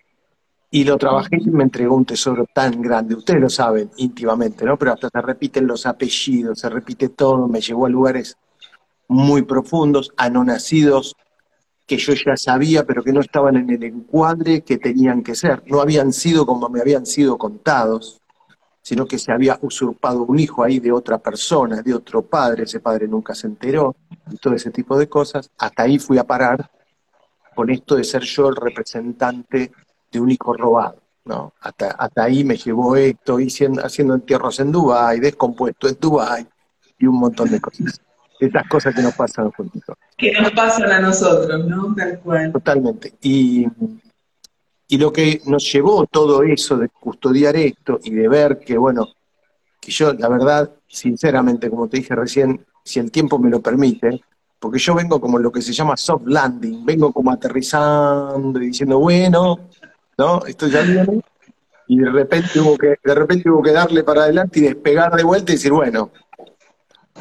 y 0.70 0.84
lo 0.84 0.98
trabajé 0.98 1.38
y 1.40 1.50
me 1.50 1.64
entregó 1.64 1.96
un 1.96 2.04
tesoro 2.04 2.46
tan 2.52 2.82
grande. 2.82 3.14
Ustedes 3.14 3.40
lo 3.40 3.48
saben 3.48 3.90
íntimamente, 3.96 4.64
¿no? 4.64 4.76
Pero 4.76 4.92
hasta 4.92 5.08
se 5.08 5.22
repiten 5.22 5.66
los 5.66 5.86
apellidos, 5.86 6.60
se 6.60 6.68
repite 6.68 7.08
todo, 7.08 7.48
me 7.48 7.60
llevó 7.60 7.86
a 7.86 7.88
lugares 7.88 8.36
muy 9.08 9.42
profundos, 9.42 10.12
a 10.16 10.28
no 10.28 10.44
nacidos 10.44 11.16
que 11.86 11.96
yo 11.96 12.12
ya 12.12 12.36
sabía, 12.36 12.84
pero 12.84 13.02
que 13.02 13.14
no 13.14 13.20
estaban 13.20 13.56
en 13.56 13.70
el 13.70 13.82
encuadre 13.82 14.60
que 14.60 14.76
tenían 14.76 15.22
que 15.22 15.34
ser. 15.34 15.62
No 15.66 15.80
habían 15.80 16.12
sido 16.12 16.44
como 16.44 16.68
me 16.68 16.82
habían 16.82 17.06
sido 17.06 17.38
contados, 17.38 18.20
sino 18.82 19.06
que 19.06 19.18
se 19.18 19.32
había 19.32 19.58
usurpado 19.62 20.22
un 20.22 20.38
hijo 20.38 20.62
ahí 20.62 20.78
de 20.80 20.92
otra 20.92 21.18
persona, 21.18 21.82
de 21.82 21.94
otro 21.94 22.22
padre, 22.22 22.64
ese 22.64 22.80
padre 22.80 23.06
nunca 23.06 23.34
se 23.34 23.46
enteró, 23.46 23.96
y 24.30 24.36
todo 24.36 24.54
ese 24.54 24.70
tipo 24.70 24.98
de 24.98 25.08
cosas. 25.08 25.50
Hasta 25.58 25.82
ahí 25.82 25.98
fui 25.98 26.18
a 26.18 26.24
parar 26.24 26.70
con 27.54 27.70
esto 27.70 27.96
de 27.96 28.04
ser 28.04 28.22
yo 28.22 28.48
el 28.48 28.56
representante 28.56 29.72
de 30.10 30.20
un 30.20 30.30
hijo 30.30 30.54
robado. 30.54 31.02
¿no? 31.24 31.52
Hasta, 31.60 31.90
hasta 31.90 32.24
ahí 32.24 32.42
me 32.42 32.56
llevó 32.56 32.96
esto, 32.96 33.38
y 33.38 33.48
haciendo 33.82 34.14
entierros 34.14 34.58
en 34.60 34.72
Dubái, 34.72 35.20
descompuesto 35.20 35.88
en 35.88 35.96
Dubái 36.00 36.46
y 36.98 37.06
un 37.06 37.18
montón 37.18 37.50
de 37.50 37.60
cosas. 37.60 38.00
Estas 38.40 38.68
cosas 38.68 38.94
que 38.94 39.02
nos 39.02 39.14
pasan 39.14 39.50
juntos. 39.50 39.82
Que 40.16 40.32
nos 40.32 40.52
pasan 40.52 40.90
a 40.90 41.00
nosotros, 41.00 41.66
¿no? 41.66 41.94
Tal 41.94 42.20
cual. 42.20 42.52
Totalmente. 42.52 43.14
Y, 43.20 43.66
y 44.88 44.96
lo 44.96 45.12
que 45.12 45.42
nos 45.44 45.70
llevó 45.70 46.06
todo 46.06 46.42
eso 46.42 46.76
de 46.78 46.88
custodiar 46.88 47.54
esto 47.56 48.00
y 48.02 48.10
de 48.10 48.28
ver 48.28 48.58
que, 48.58 48.78
bueno, 48.78 49.06
que 49.80 49.90
yo, 49.92 50.14
la 50.14 50.28
verdad, 50.28 50.70
sinceramente, 50.88 51.68
como 51.68 51.88
te 51.88 51.98
dije 51.98 52.14
recién, 52.14 52.64
si 52.82 52.98
el 52.98 53.10
tiempo 53.10 53.38
me 53.38 53.50
lo 53.50 53.60
permite, 53.60 54.22
porque 54.58 54.78
yo 54.78 54.94
vengo 54.94 55.20
como 55.20 55.38
lo 55.38 55.52
que 55.52 55.60
se 55.60 55.72
llama 55.74 55.96
soft 55.96 56.26
landing, 56.26 56.84
vengo 56.84 57.12
como 57.12 57.30
aterrizando 57.30 58.60
y 58.62 58.68
diciendo, 58.68 58.98
bueno, 58.98 59.68
¿no? 60.16 60.44
Esto 60.46 60.66
ya 60.66 60.80
viene, 60.80 61.20
y 61.86 61.98
de 61.98 62.10
repente 62.10 62.58
hubo 62.58 62.76
que, 62.76 62.96
de 63.04 63.14
repente 63.14 63.50
hubo 63.50 63.62
que 63.62 63.72
darle 63.72 64.02
para 64.02 64.22
adelante 64.22 64.58
y 64.58 64.62
despegar 64.62 65.14
de 65.14 65.22
vuelta 65.22 65.52
y 65.52 65.56
decir, 65.56 65.72
bueno, 65.72 66.10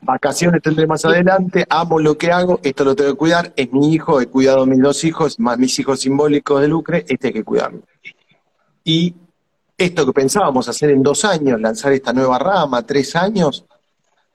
vacaciones 0.01 0.61
tendré 0.61 0.87
más 0.87 1.05
adelante, 1.05 1.65
amo 1.69 1.99
lo 1.99 2.17
que 2.17 2.31
hago, 2.31 2.59
esto 2.63 2.83
lo 2.83 2.95
tengo 2.95 3.11
que 3.11 3.17
cuidar, 3.17 3.53
es 3.55 3.71
mi 3.71 3.93
hijo, 3.93 4.21
he 4.21 4.27
cuidado 4.27 4.63
a 4.63 4.65
mis 4.65 4.81
dos 4.81 5.03
hijos, 5.03 5.39
más 5.39 5.57
mis 5.57 5.77
hijos 5.79 5.99
simbólicos 6.01 6.61
de 6.61 6.67
lucre, 6.67 7.05
este 7.07 7.27
hay 7.27 7.33
que 7.33 7.43
cuidarlo. 7.43 7.81
Y 8.83 9.15
esto 9.77 10.05
que 10.05 10.13
pensábamos 10.13 10.67
hacer 10.69 10.89
en 10.91 11.03
dos 11.03 11.25
años, 11.25 11.59
lanzar 11.59 11.93
esta 11.93 12.13
nueva 12.13 12.39
rama, 12.39 12.85
tres 12.85 13.15
años, 13.15 13.65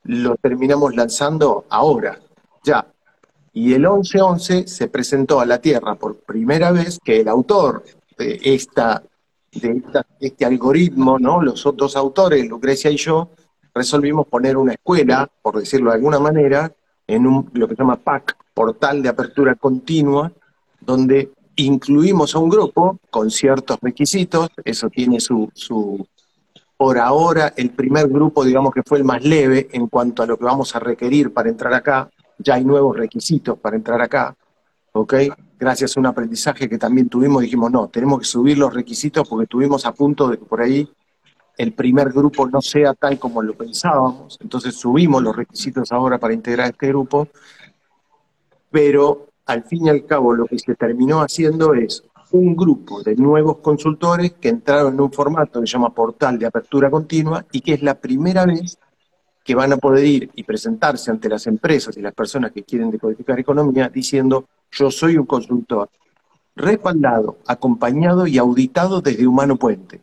lo 0.05 0.37
terminamos 0.37 0.95
lanzando 0.95 1.65
ahora, 1.69 2.21
ya. 2.65 2.87
Y 3.53 3.75
el 3.75 3.85
11-11 3.85 4.67
se 4.67 4.89
presentó 4.89 5.41
a 5.41 5.47
la 5.47 5.61
Tierra 5.61 5.95
por 5.95 6.17
primera 6.21 6.71
vez 6.73 6.99
que 7.03 7.21
el 7.21 7.29
autor 7.29 7.85
de, 8.17 8.41
esta, 8.43 9.03
de 9.53 9.83
este 10.21 10.45
algoritmo, 10.45 11.19
¿no? 11.19 11.43
Los 11.43 11.67
otros 11.67 11.97
autores, 11.97 12.47
Lucrecia 12.49 12.91
y 12.91 12.97
yo, 12.97 13.31
resolvimos 13.75 14.27
poner 14.27 14.57
una 14.57 14.73
escuela, 14.73 15.29
por 15.41 15.59
decirlo 15.59 15.91
de 15.91 15.97
alguna 15.97 16.19
manera, 16.19 16.73
en 17.07 17.27
un, 17.27 17.51
lo 17.55 17.69
que 17.69 17.75
se 17.75 17.83
llama 17.83 17.97
PAC, 17.97 18.37
Portal 18.55 19.03
de 19.03 19.09
Apertura 19.09 19.55
Continua, 19.55 20.33
donde 20.81 21.33
incluimos 21.57 22.35
a 22.35 22.39
un 22.39 22.49
grupo 22.49 22.99
con 23.11 23.31
ciertos 23.31 23.79
requisitos, 23.81 24.51
eso 24.65 24.89
tiene 24.91 25.21
su, 25.21 25.51
su, 25.55 26.07
por 26.77 26.99
ahora, 26.99 27.53
el 27.57 27.71
primer 27.71 28.09
grupo, 28.09 28.45
digamos 28.45 28.73
que 28.75 28.83
fue 28.85 28.99
el 28.99 29.05
más 29.05 29.23
leve 29.23 29.69
en 29.73 29.87
cuanto 29.87 30.23
a 30.23 30.27
lo 30.27 30.39
que 30.39 30.45
vamos 30.45 30.75
a 30.75 30.81
requerir 30.81 31.33
para 31.33 31.49
entrar 31.49 31.73
acá, 31.75 32.11
ya 32.39 32.55
hay 32.55 32.65
nuevos 32.65 32.97
requisitos 32.97 33.59
para 33.59 33.77
entrar 33.77 34.01
acá, 34.01 34.35
¿ok? 34.93 35.15
Gracias 35.59 35.97
a 35.97 36.01
un 36.01 36.07
aprendizaje 36.07 36.69
que 36.69 36.79
también 36.79 37.09
tuvimos, 37.09 37.43
dijimos, 37.43 37.71
no, 37.71 37.89
tenemos 37.89 38.19
que 38.19 38.25
subir 38.25 38.59
los 38.59 38.75
requisitos 38.75 39.29
porque 39.29 39.47
tuvimos 39.47 39.87
a 39.87 39.95
punto 39.95 40.29
de 40.29 40.39
que 40.39 40.45
por 40.45 40.61
ahí 40.61 40.89
el 41.57 41.73
primer 41.73 42.11
grupo 42.11 42.49
no 42.49 42.61
sea 42.63 42.95
tal 42.95 43.19
como 43.19 43.43
lo 43.43 43.55
pensábamos, 43.55 44.39
entonces 44.41 44.75
subimos 44.75 45.23
los 45.23 45.37
requisitos 45.37 45.93
ahora 45.93 46.19
para 46.19 46.35
integrar 46.35 46.71
este 46.71 46.89
grupo, 46.89 47.29
pero 48.71 49.29
al 49.47 49.65
fin 49.65 49.87
y 49.87 49.91
al 49.91 50.07
cabo 50.07 50.35
lo 50.35 50.47
que 50.47 50.59
se 50.59 50.75
terminó 50.75 51.21
haciendo 51.21 51.75
es 51.75 52.05
un 52.33 52.57
grupo 52.57 53.03
de 53.03 53.15
nuevos 53.15 53.59
consultores 53.59 54.33
que 54.33 54.49
entraron 54.49 54.95
en 54.95 55.01
un 55.01 55.13
formato 55.13 55.61
que 55.61 55.67
se 55.67 55.73
llama 55.75 55.95
portal 55.95 56.39
de 56.39 56.47
apertura 56.47 56.91
continua 56.91 57.45
y 57.53 57.61
que 57.61 57.75
es 57.75 57.83
la 57.83 57.95
primera 57.95 58.47
vez 58.47 58.79
que 59.45 59.55
van 59.55 59.73
a 59.73 59.77
poder 59.77 60.05
ir 60.05 60.31
y 60.35 60.45
presentarse 60.45 61.11
ante 61.11 61.29
las 61.29 61.47
empresas 61.47 61.97
y 61.97 62.01
las 62.01 62.15
personas 62.15 62.53
que 62.53 62.63
quieren 62.63 62.91
decodificar 62.91 63.39
economía 63.39 63.89
diciendo 63.89 64.47
yo 64.71 64.91
soy 64.91 65.19
un 65.19 65.27
consultor 65.27 65.91
respaldado, 66.55 67.39
acompañado 67.47 68.27
y 68.27 68.39
auditado 68.39 69.01
desde 69.01 69.27
Humano 69.27 69.57
Puente. 69.57 70.01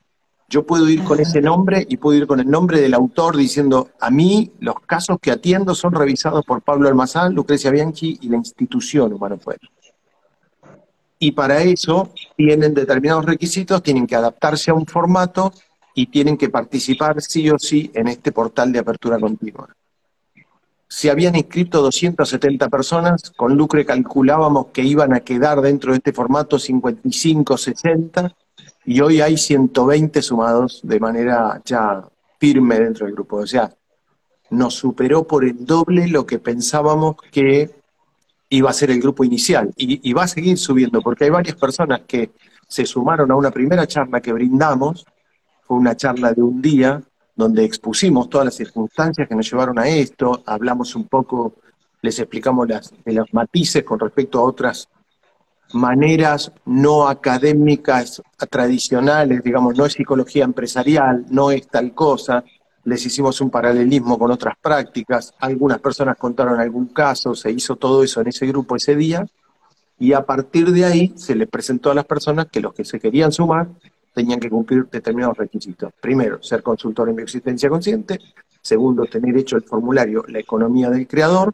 Yo 0.49 0.65
puedo 0.65 0.89
ir 0.89 1.03
con 1.03 1.19
ese 1.19 1.41
nombre 1.41 1.85
y 1.87 1.97
puedo 1.97 2.17
ir 2.17 2.25
con 2.25 2.39
el 2.39 2.49
nombre 2.49 2.81
del 2.81 2.95
autor 2.95 3.37
diciendo, 3.37 3.91
a 3.99 4.09
mí 4.09 4.51
los 4.59 4.79
casos 4.79 5.19
que 5.21 5.29
atiendo 5.29 5.75
son 5.75 5.93
revisados 5.93 6.43
por 6.43 6.63
Pablo 6.63 6.89
Almazán, 6.89 7.35
Lucrecia 7.35 7.69
Bianchi 7.69 8.17
y 8.21 8.29
la 8.29 8.37
institución 8.37 9.13
Humano 9.13 9.37
Puente. 9.37 9.67
Y 11.19 11.33
para 11.33 11.61
eso 11.61 12.11
tienen 12.35 12.73
determinados 12.73 13.25
requisitos, 13.25 13.83
tienen 13.83 14.07
que 14.07 14.15
adaptarse 14.15 14.71
a 14.71 14.73
un 14.73 14.87
formato 14.87 15.53
y 15.93 16.07
tienen 16.07 16.35
que 16.35 16.49
participar 16.49 17.21
sí 17.21 17.47
o 17.51 17.59
sí 17.59 17.91
en 17.93 18.07
este 18.07 18.31
portal 18.31 18.71
de 18.71 18.79
apertura 18.79 19.19
continua. 19.19 19.67
Se 20.87 21.11
habían 21.11 21.35
inscrito 21.35 21.83
270 21.83 22.69
personas, 22.69 23.29
con 23.37 23.55
Lucre 23.55 23.85
calculábamos 23.85 24.67
que 24.67 24.81
iban 24.81 25.13
a 25.13 25.19
quedar 25.19 25.61
dentro 25.61 25.91
de 25.91 25.97
este 25.97 26.13
formato 26.13 26.57
55, 26.57 27.55
60, 27.55 28.35
y 28.85 29.01
hoy 29.01 29.21
hay 29.21 29.37
120 29.37 30.21
sumados 30.21 30.81
de 30.83 30.99
manera 30.99 31.61
ya 31.65 32.03
firme 32.39 32.79
dentro 32.79 33.05
del 33.05 33.15
grupo. 33.15 33.37
O 33.37 33.47
sea, 33.47 33.71
nos 34.49 34.73
superó 34.75 35.27
por 35.27 35.45
el 35.45 35.65
doble 35.65 36.07
lo 36.07 36.25
que 36.25 36.39
pensábamos 36.39 37.17
que 37.31 37.69
iba 38.49 38.69
a 38.69 38.73
ser 38.73 38.91
el 38.91 38.99
grupo 38.99 39.23
inicial 39.23 39.71
y, 39.77 40.11
va 40.13 40.23
a 40.23 40.27
seguir 40.27 40.57
subiendo 40.57 41.01
porque 41.01 41.25
hay 41.25 41.29
varias 41.29 41.55
personas 41.55 42.01
que 42.07 42.31
se 42.67 42.85
sumaron 42.85 43.29
a 43.31 43.35
una 43.35 43.51
primera 43.51 43.85
charla 43.85 44.21
que 44.21 44.33
brindamos, 44.33 45.05
fue 45.61 45.77
una 45.77 45.95
charla 45.95 46.33
de 46.33 46.41
un 46.41 46.61
día 46.61 47.01
donde 47.35 47.63
expusimos 47.63 48.29
todas 48.29 48.45
las 48.45 48.55
circunstancias 48.55 49.27
que 49.27 49.35
nos 49.35 49.49
llevaron 49.49 49.77
a 49.77 49.87
esto, 49.87 50.43
hablamos 50.45 50.95
un 50.95 51.07
poco, 51.07 51.55
les 52.01 52.17
explicamos 52.19 52.67
las, 52.67 52.91
de 53.05 53.13
los 53.13 53.31
matices 53.33 53.83
con 53.83 53.99
respecto 53.99 54.39
a 54.39 54.43
otras 54.43 54.89
maneras 55.73 56.51
no 56.65 57.07
académicas 57.07 58.21
tradicionales, 58.49 59.43
digamos, 59.43 59.77
no 59.77 59.85
es 59.85 59.93
psicología 59.93 60.43
empresarial, 60.43 61.25
no 61.29 61.51
es 61.51 61.67
tal 61.67 61.93
cosa, 61.93 62.43
les 62.85 63.05
hicimos 63.05 63.39
un 63.41 63.49
paralelismo 63.49 64.17
con 64.17 64.31
otras 64.31 64.55
prácticas, 64.61 65.33
algunas 65.39 65.79
personas 65.79 66.17
contaron 66.17 66.59
algún 66.59 66.87
caso, 66.87 67.35
se 67.35 67.51
hizo 67.51 67.75
todo 67.75 68.03
eso 68.03 68.21
en 68.21 68.27
ese 68.27 68.47
grupo 68.47 68.75
ese 68.75 68.95
día, 68.95 69.25
y 69.99 70.13
a 70.13 70.25
partir 70.25 70.71
de 70.71 70.85
ahí 70.85 71.13
se 71.15 71.35
les 71.35 71.47
presentó 71.47 71.91
a 71.91 71.93
las 71.93 72.05
personas 72.05 72.47
que 72.47 72.61
los 72.61 72.73
que 72.73 72.85
se 72.85 72.99
querían 72.99 73.31
sumar 73.31 73.67
tenían 74.13 74.39
que 74.39 74.49
cumplir 74.49 74.87
determinados 74.89 75.37
requisitos. 75.37 75.93
Primero, 76.01 76.41
ser 76.41 76.63
consultor 76.63 77.09
en 77.09 77.17
bioexistencia 77.17 77.69
consciente. 77.69 78.19
Segundo, 78.61 79.05
tener 79.05 79.37
hecho 79.37 79.55
el 79.55 79.63
formulario 79.63 80.23
La 80.27 80.39
economía 80.39 80.89
del 80.89 81.07
creador. 81.07 81.53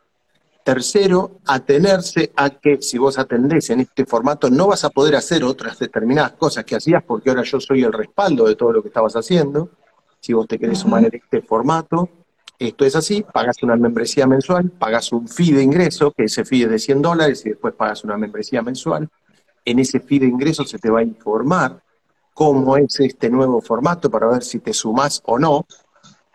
Tercero, 0.65 1.41
atenerse 1.45 2.31
a 2.35 2.49
que 2.49 2.81
si 2.81 2.97
vos 2.97 3.19
atendés 3.19 3.69
en 3.69 3.81
este 3.81 4.03
formato 4.03 4.49
no 4.49 4.65
vas 4.65 4.83
a 4.83 4.89
poder 4.89 5.15
hacer 5.15 5.43
otras 5.43 5.77
determinadas 5.77 6.31
cosas 6.31 6.65
que 6.65 6.75
hacías 6.75 7.03
porque 7.03 7.29
ahora 7.29 7.43
yo 7.43 7.59
soy 7.59 7.83
el 7.83 7.93
respaldo 7.93 8.47
de 8.47 8.55
todo 8.55 8.71
lo 8.73 8.81
que 8.81 8.87
estabas 8.87 9.15
haciendo. 9.15 9.69
Si 10.19 10.33
vos 10.33 10.47
te 10.47 10.57
querés 10.57 10.79
sumar 10.79 11.05
en 11.05 11.13
este 11.13 11.43
formato, 11.43 12.09
esto 12.57 12.83
es 12.83 12.95
así, 12.95 13.23
pagas 13.31 13.61
una 13.61 13.75
membresía 13.75 14.25
mensual, 14.25 14.71
pagas 14.71 15.11
un 15.11 15.27
fee 15.27 15.51
de 15.51 15.61
ingreso, 15.61 16.09
que 16.09 16.23
ese 16.23 16.43
fee 16.43 16.63
es 16.63 16.71
de 16.71 16.79
100 16.79 16.99
dólares 16.99 17.45
y 17.45 17.49
después 17.49 17.75
pagas 17.75 18.03
una 18.03 18.17
membresía 18.17 18.63
mensual. 18.63 19.07
En 19.65 19.77
ese 19.77 19.99
fee 19.99 20.17
de 20.17 20.25
ingreso 20.25 20.63
se 20.63 20.79
te 20.79 20.89
va 20.89 21.01
a 21.01 21.03
informar 21.03 21.79
cómo 22.33 22.75
es 22.75 22.99
este 23.01 23.29
nuevo 23.29 23.61
formato 23.61 24.09
para 24.09 24.25
ver 24.25 24.43
si 24.43 24.57
te 24.57 24.73
sumás 24.73 25.21
o 25.25 25.37
no. 25.37 25.67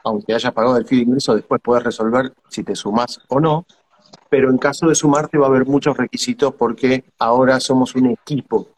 Aunque 0.05 0.35
hayas 0.35 0.53
pagado 0.53 0.77
el 0.77 0.87
fee 0.87 0.99
de 0.99 1.03
ingreso, 1.03 1.35
después 1.35 1.61
puedes 1.61 1.83
resolver 1.83 2.33
si 2.49 2.63
te 2.63 2.77
sumás 2.77 3.19
o 3.27 3.41
no 3.41 3.67
pero 4.29 4.51
en 4.51 4.59
caso 4.59 4.89
de 4.89 4.95
sumarte 4.95 5.39
va 5.39 5.47
a 5.47 5.49
haber 5.49 5.67
muchos 5.67 5.97
requisitos 5.97 6.55
porque 6.55 7.05
ahora 7.19 7.61
somos 7.61 7.95
un 7.95 8.07
equipo. 8.07 8.69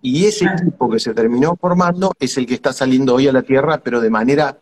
Y 0.00 0.26
ese 0.26 0.44
equipo 0.46 0.88
que 0.88 1.00
se 1.00 1.12
terminó 1.12 1.56
formando 1.56 2.12
es 2.20 2.36
el 2.38 2.46
que 2.46 2.54
está 2.54 2.72
saliendo 2.72 3.14
hoy 3.14 3.26
a 3.26 3.32
la 3.32 3.42
Tierra, 3.42 3.78
pero 3.78 4.00
de 4.00 4.10
manera 4.10 4.56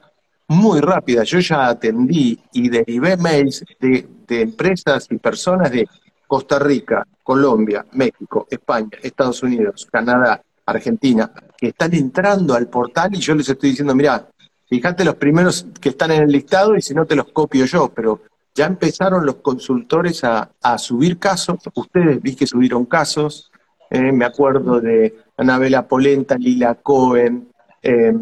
muy 0.48 0.80
rápida. 0.80 1.24
Yo 1.24 1.40
ya 1.40 1.68
atendí 1.68 2.38
y 2.52 2.68
derivé 2.68 3.16
mails 3.16 3.64
de, 3.78 4.08
de 4.26 4.40
empresas 4.40 5.06
y 5.10 5.18
personas 5.18 5.70
de 5.70 5.86
Costa 6.26 6.58
Rica, 6.58 7.06
Colombia, 7.22 7.84
México, 7.92 8.46
España, 8.50 8.90
Estados 9.02 9.42
Unidos, 9.42 9.86
Canadá, 9.90 10.42
Argentina, 10.64 11.30
que 11.56 11.68
están 11.68 11.94
entrando 11.94 12.54
al 12.54 12.68
portal 12.68 13.14
y 13.14 13.20
yo 13.20 13.34
les 13.34 13.48
estoy 13.48 13.70
diciendo, 13.70 13.94
mira, 13.94 14.28
fíjate 14.68 15.04
los 15.04 15.14
primeros 15.14 15.66
que 15.80 15.90
están 15.90 16.10
en 16.10 16.24
el 16.24 16.32
listado 16.32 16.76
y 16.76 16.82
si 16.82 16.94
no 16.94 17.06
te 17.06 17.14
los 17.14 17.28
copio 17.32 17.64
yo, 17.66 17.88
pero 17.94 18.20
ya 18.56 18.66
empezaron 18.66 19.26
los 19.26 19.36
consultores 19.36 20.24
a, 20.24 20.50
subir 20.78 21.18
casos, 21.18 21.58
ustedes 21.74 22.20
vi 22.22 22.34
que 22.34 22.46
subieron 22.46 22.86
casos, 22.86 23.52
eh, 23.90 24.10
me 24.10 24.24
acuerdo 24.24 24.80
de 24.80 25.14
Anabela 25.36 25.86
Polenta, 25.86 26.36
Lila 26.36 26.74
Cohen, 26.74 27.48
eh, 27.82 28.12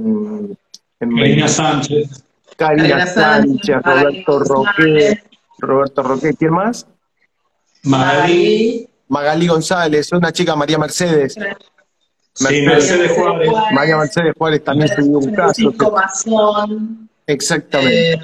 Karina 0.98 1.48
Sánchez, 1.48 2.24
Karina 2.56 3.06
Sánchez, 3.06 3.76
Roberto 3.82 4.38
Roque, 4.40 5.22
Roberto 5.58 6.02
Roque, 6.02 6.34
¿quién 6.36 6.52
más? 6.52 6.86
Magalí. 7.84 8.88
Magalí 9.08 9.46
González, 9.46 10.10
una 10.12 10.32
chica 10.32 10.56
María 10.56 10.78
Mercedes. 10.78 11.36
Sí, 12.32 12.62
Mercedes 12.62 13.12
Juárez. 13.12 13.50
María 13.72 13.96
Mercedes 13.96 14.34
Juárez 14.36 14.64
también 14.64 14.88
subió 14.88 15.18
un 15.18 15.32
caso. 15.32 15.72
Exactamente. 17.26 18.12
Eh, 18.14 18.18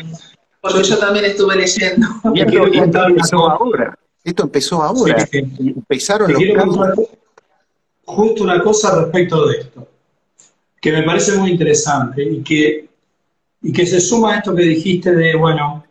porque 0.61 0.83
yo 0.83 0.99
también 0.99 1.25
estuve 1.25 1.57
leyendo. 1.57 2.07
Y 2.35 2.41
esto, 2.41 3.07
empezó 3.07 3.51
ahora. 3.51 3.99
Esto 4.23 4.43
empezó 4.43 4.83
ahora. 4.83 5.29
Empezaron 5.33 6.33
los 6.33 6.43
casos. 6.55 7.09
Justo 8.05 8.43
una 8.43 8.61
cosa 8.61 9.03
respecto 9.03 9.47
de 9.47 9.59
esto, 9.59 9.87
que 10.81 10.91
me 10.91 11.03
parece 11.05 11.37
muy 11.39 11.53
interesante 11.53 12.25
y 12.25 12.43
que, 12.43 12.89
y 13.63 13.73
que 13.73 13.87
se 13.87 14.01
suma 14.01 14.35
a 14.35 14.39
esto 14.39 14.55
que 14.55 14.63
dijiste 14.63 15.15
de, 15.15 15.37
bueno, 15.37 15.85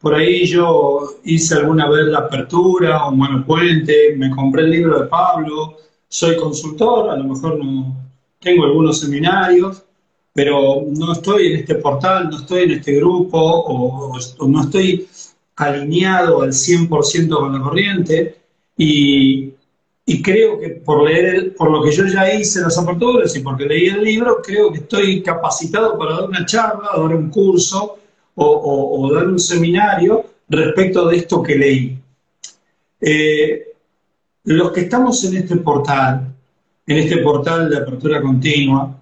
por 0.00 0.14
ahí 0.14 0.46
yo 0.46 1.18
hice 1.24 1.56
alguna 1.56 1.88
vez 1.90 2.06
la 2.06 2.20
apertura, 2.20 3.06
un 3.08 3.18
buen 3.18 3.44
puente, 3.44 4.14
me 4.16 4.30
compré 4.30 4.62
el 4.62 4.70
libro 4.70 4.98
de 5.00 5.08
Pablo, 5.08 5.76
soy 6.08 6.36
consultor, 6.36 7.10
a 7.10 7.16
lo 7.16 7.24
mejor 7.24 7.62
no 7.62 7.94
tengo 8.40 8.64
algunos 8.64 9.00
seminarios, 9.00 9.82
pero 10.32 10.82
no 10.86 11.12
estoy 11.12 11.48
en 11.48 11.56
este 11.60 11.76
portal, 11.76 12.28
no 12.30 12.38
estoy 12.38 12.64
en 12.64 12.70
este 12.72 12.92
grupo 12.94 13.38
o, 13.38 14.18
no 14.46 14.62
estoy 14.62 15.08
alineado 15.56 16.42
al 16.42 16.50
100% 16.50 17.28
con 17.36 17.52
la 17.52 17.60
corriente 17.60 18.36
y, 18.76 19.54
creo 20.22 20.58
que 20.58 20.70
por 20.70 21.08
leer, 21.08 21.54
por 21.54 21.70
lo 21.70 21.82
que 21.82 21.92
yo 21.92 22.06
ya 22.06 22.32
hice 22.32 22.60
las 22.60 22.78
aperturas 22.78 23.34
y 23.36 23.40
porque 23.40 23.64
leí 23.64 23.86
el 23.86 24.02
libro, 24.02 24.40
creo 24.42 24.70
que 24.72 24.78
estoy 24.78 25.22
capacitado 25.22 25.98
para 25.98 26.14
dar 26.14 26.28
una 26.28 26.46
charla, 26.46 26.90
dar 26.96 27.14
un 27.14 27.28
curso 27.30 27.98
o, 28.34 29.10
dar 29.12 29.26
un 29.26 29.38
seminario 29.38 30.24
respecto 30.48 31.08
de 31.08 31.16
esto 31.16 31.42
que 31.42 31.56
leí. 31.56 31.98
Eh, 33.00 33.68
los 34.44 34.72
que 34.72 34.80
estamos 34.82 35.22
en 35.24 35.36
este 35.36 35.56
portal, 35.56 36.34
en 36.86 36.96
este 36.96 37.18
portal 37.18 37.68
de 37.68 37.78
apertura 37.78 38.22
continua, 38.22 38.97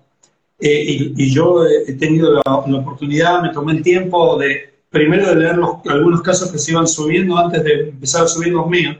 eh, 0.59 1.13
y, 1.17 1.35
yo 1.35 1.67
he 1.67 1.93
tenido 1.95 2.33
la, 2.33 2.55
oportunidad, 2.55 3.43
me 3.43 3.51
tomé 3.51 3.73
el 3.73 3.83
tiempo 3.83 4.39
de 4.39 4.75
primero 4.91 5.29
de 5.29 5.37
leer 5.37 5.57
algunos 5.87 6.23
casos 6.23 6.51
que 6.51 6.59
se 6.59 6.73
iban 6.73 6.87
subiendo 6.87 7.37
antes 7.37 7.63
de 7.63 7.89
empezar 7.91 8.25
a 8.25 8.29
subir 8.29 8.53
los 8.53 8.67
míos. 8.67 8.97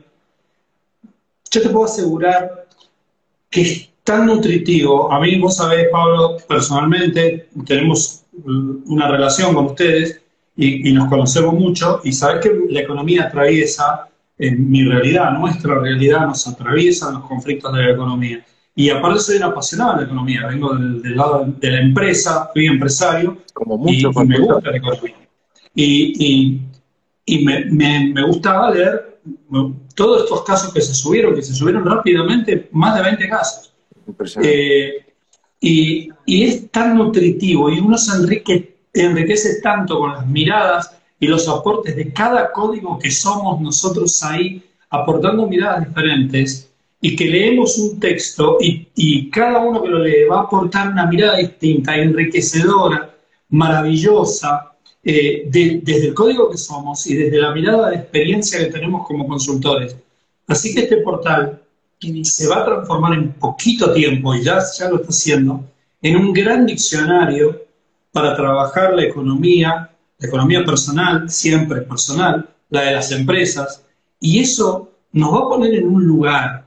Yo 1.51 1.63
te 1.63 1.69
puedo 1.71 1.87
asegurar 1.87 2.67
que 3.49 3.63
es 3.63 3.91
tan 4.05 4.27
nutritivo. 4.27 5.11
A 5.11 5.21
mí, 5.21 5.39
vos 5.41 5.57
sabés, 5.57 5.89
Pablo, 5.91 6.37
personalmente, 6.47 7.49
tenemos 7.67 8.25
una 8.45 9.09
relación 9.09 9.55
con 9.55 9.67
ustedes 9.67 10.21
y, 10.57 10.93
nos 10.93 11.09
conocemos 11.09 11.55
mucho 11.55 12.01
y 12.05 12.13
sabés 12.13 12.43
que 12.43 12.53
la 12.69 12.81
economía 12.81 13.25
atraviesa 13.25 14.09
mi 14.39 14.85
realidad, 14.85 15.33
nuestra 15.33 15.79
realidad 15.79 16.27
nos 16.27 16.47
atraviesan 16.47 17.15
los 17.15 17.25
conflictos 17.25 17.73
de 17.75 17.83
la 17.83 17.91
economía. 17.93 18.45
Y 18.79 18.91
aparte 18.91 19.21
soy 19.21 19.39
un 19.39 19.45
apasionado 19.45 19.93
de 19.93 20.01
la 20.01 20.05
economía, 20.05 20.47
vengo 20.47 20.75
del, 20.75 21.17
lado 21.17 21.47
de 21.47 21.71
la 21.71 21.81
empresa, 21.81 22.51
fui 22.53 22.67
empresario 22.67 23.39
Como 23.55 23.79
mucho 23.79 24.11
y, 24.15 24.23
y 24.23 24.27
me 24.27 24.39
gusta 24.39 24.71
la 24.71 24.77
economía. 24.77 25.15
Y, 25.75 26.13
y, 26.27 26.61
y 27.25 27.45
me, 27.45 27.65
me, 27.65 28.13
me, 28.13 28.27
gustaba 28.27 28.71
leer 28.71 29.19
todos 29.95 30.25
estos 30.25 30.45
casos 30.45 30.75
que 30.75 30.83
se 30.83 30.95
subieron, 30.95 31.35
que 31.35 31.43
se 31.43 31.55
subieron 31.55 31.87
rápidamente, 31.87 32.69
más 32.73 32.97
de 32.97 33.03
20 33.03 33.29
casos. 33.31 33.73
Eh, 34.43 35.07
y, 35.59 36.11
y, 36.27 36.45
es 36.45 36.71
tan 36.71 36.99
nutritivo 36.99 37.71
y 37.71 37.81
uno 37.81 37.97
se 37.97 38.15
enrique, 38.15 38.77
enriquece 38.93 39.63
tanto 39.63 39.99
con 40.01 40.13
las 40.13 40.27
miradas 40.27 40.95
y 41.19 41.29
los 41.29 41.49
aportes 41.49 41.97
de 41.97 42.13
cada 42.13 42.53
código 42.53 42.99
que 42.99 43.11
somos 43.11 43.59
nosotros 43.59 44.23
ahí, 44.23 44.63
aportando 44.91 45.47
miradas 45.47 45.89
diferentes, 45.89 46.71
y 47.07 47.15
que 47.15 47.27
leemos 47.27 47.79
un 47.79 48.01
texto 48.01 48.57
y, 48.61 48.89
y 48.97 49.31
cada 49.31 49.61
uno 49.61 49.81
que 49.81 49.89
lo 49.89 50.01
lee 50.01 50.25
va 50.29 50.39
a 50.39 50.43
aportar 50.43 50.89
una 50.89 51.07
mirada 51.07 51.37
distinta, 51.37 51.95
enriquecedora, 51.95 53.15
maravillosa, 53.51 54.73
eh, 55.05 55.45
de, 55.49 55.83
desde 55.85 56.09
el 56.09 56.15
código 56.15 56.51
que 56.51 56.59
somos 56.59 57.07
y 57.07 57.15
desde 57.15 57.39
la 57.39 57.53
mirada 57.53 57.91
de 57.91 57.97
experiencia 57.99 58.59
que 58.59 58.73
tenemos 58.73 59.07
como 59.07 59.29
consultores. 59.29 59.95
Así 60.49 60.75
que 60.75 60.81
este 60.81 60.97
portal 60.97 61.63
se 62.25 62.49
va 62.49 62.63
a 62.63 62.65
transformar 62.65 63.13
en 63.15 63.35
poquito 63.35 63.93
tiempo, 63.93 64.35
y 64.35 64.43
ya, 64.43 64.59
ya 64.77 64.89
lo 64.89 64.97
está 64.97 65.11
haciendo, 65.11 65.63
en 66.03 66.17
un 66.17 66.33
gran 66.33 66.67
diccionario 66.67 67.67
para 68.11 68.35
trabajar 68.35 68.95
la 68.95 69.05
economía, 69.05 69.91
la 70.19 70.27
economía 70.27 70.65
personal, 70.65 71.31
siempre 71.31 71.83
personal, 71.83 72.49
la 72.69 72.81
de 72.81 72.93
las 72.95 73.13
empresas, 73.13 73.85
y 74.19 74.41
eso 74.41 74.91
nos 75.13 75.33
va 75.33 75.39
a 75.39 75.49
poner 75.49 75.73
en 75.75 75.87
un 75.87 76.05
lugar 76.05 76.66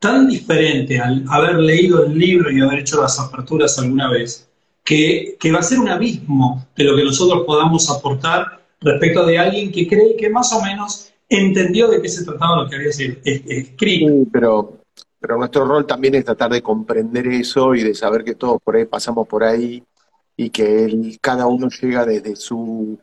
tan 0.00 0.28
diferente 0.28 0.98
al 0.98 1.24
haber 1.28 1.56
leído 1.56 2.04
el 2.04 2.18
libro 2.18 2.50
y 2.50 2.60
haber 2.60 2.80
hecho 2.80 3.00
las 3.00 3.20
aperturas 3.20 3.78
alguna 3.78 4.10
vez, 4.10 4.48
que, 4.82 5.36
que, 5.38 5.52
va 5.52 5.60
a 5.60 5.62
ser 5.62 5.78
un 5.78 5.90
abismo 5.90 6.66
de 6.74 6.84
lo 6.84 6.96
que 6.96 7.04
nosotros 7.04 7.44
podamos 7.46 7.88
aportar 7.90 8.60
respecto 8.80 9.26
de 9.26 9.38
alguien 9.38 9.70
que 9.70 9.86
cree 9.86 10.16
que 10.16 10.30
más 10.30 10.52
o 10.54 10.62
menos 10.62 11.12
entendió 11.28 11.88
de 11.88 12.00
qué 12.00 12.08
se 12.08 12.24
trataba 12.24 12.62
lo 12.62 12.68
que 12.68 12.76
había 12.76 12.88
escrito. 12.88 14.08
Sí, 14.08 14.28
pero, 14.32 14.80
pero 15.20 15.36
nuestro 15.36 15.66
rol 15.66 15.86
también 15.86 16.14
es 16.14 16.24
tratar 16.24 16.50
de 16.50 16.62
comprender 16.62 17.26
eso 17.28 17.74
y 17.74 17.82
de 17.82 17.94
saber 17.94 18.24
que 18.24 18.34
todos 18.34 18.58
por 18.64 18.76
ahí 18.76 18.86
pasamos 18.86 19.28
por 19.28 19.44
ahí 19.44 19.84
y 20.34 20.48
que 20.48 20.84
el, 20.86 21.18
cada 21.20 21.46
uno 21.46 21.68
llega 21.68 22.06
desde 22.06 22.34
su 22.36 22.98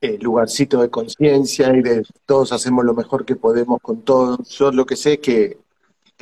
eh, 0.00 0.18
lugarcito 0.20 0.82
de 0.82 0.90
conciencia 0.90 1.72
y 1.76 1.80
de 1.80 2.02
todos 2.26 2.50
hacemos 2.50 2.84
lo 2.84 2.92
mejor 2.92 3.24
que 3.24 3.36
podemos 3.36 3.80
con 3.80 4.02
todos. 4.02 4.48
Yo 4.48 4.72
lo 4.72 4.84
que 4.84 4.96
sé 4.96 5.12
es 5.12 5.18
que 5.20 5.61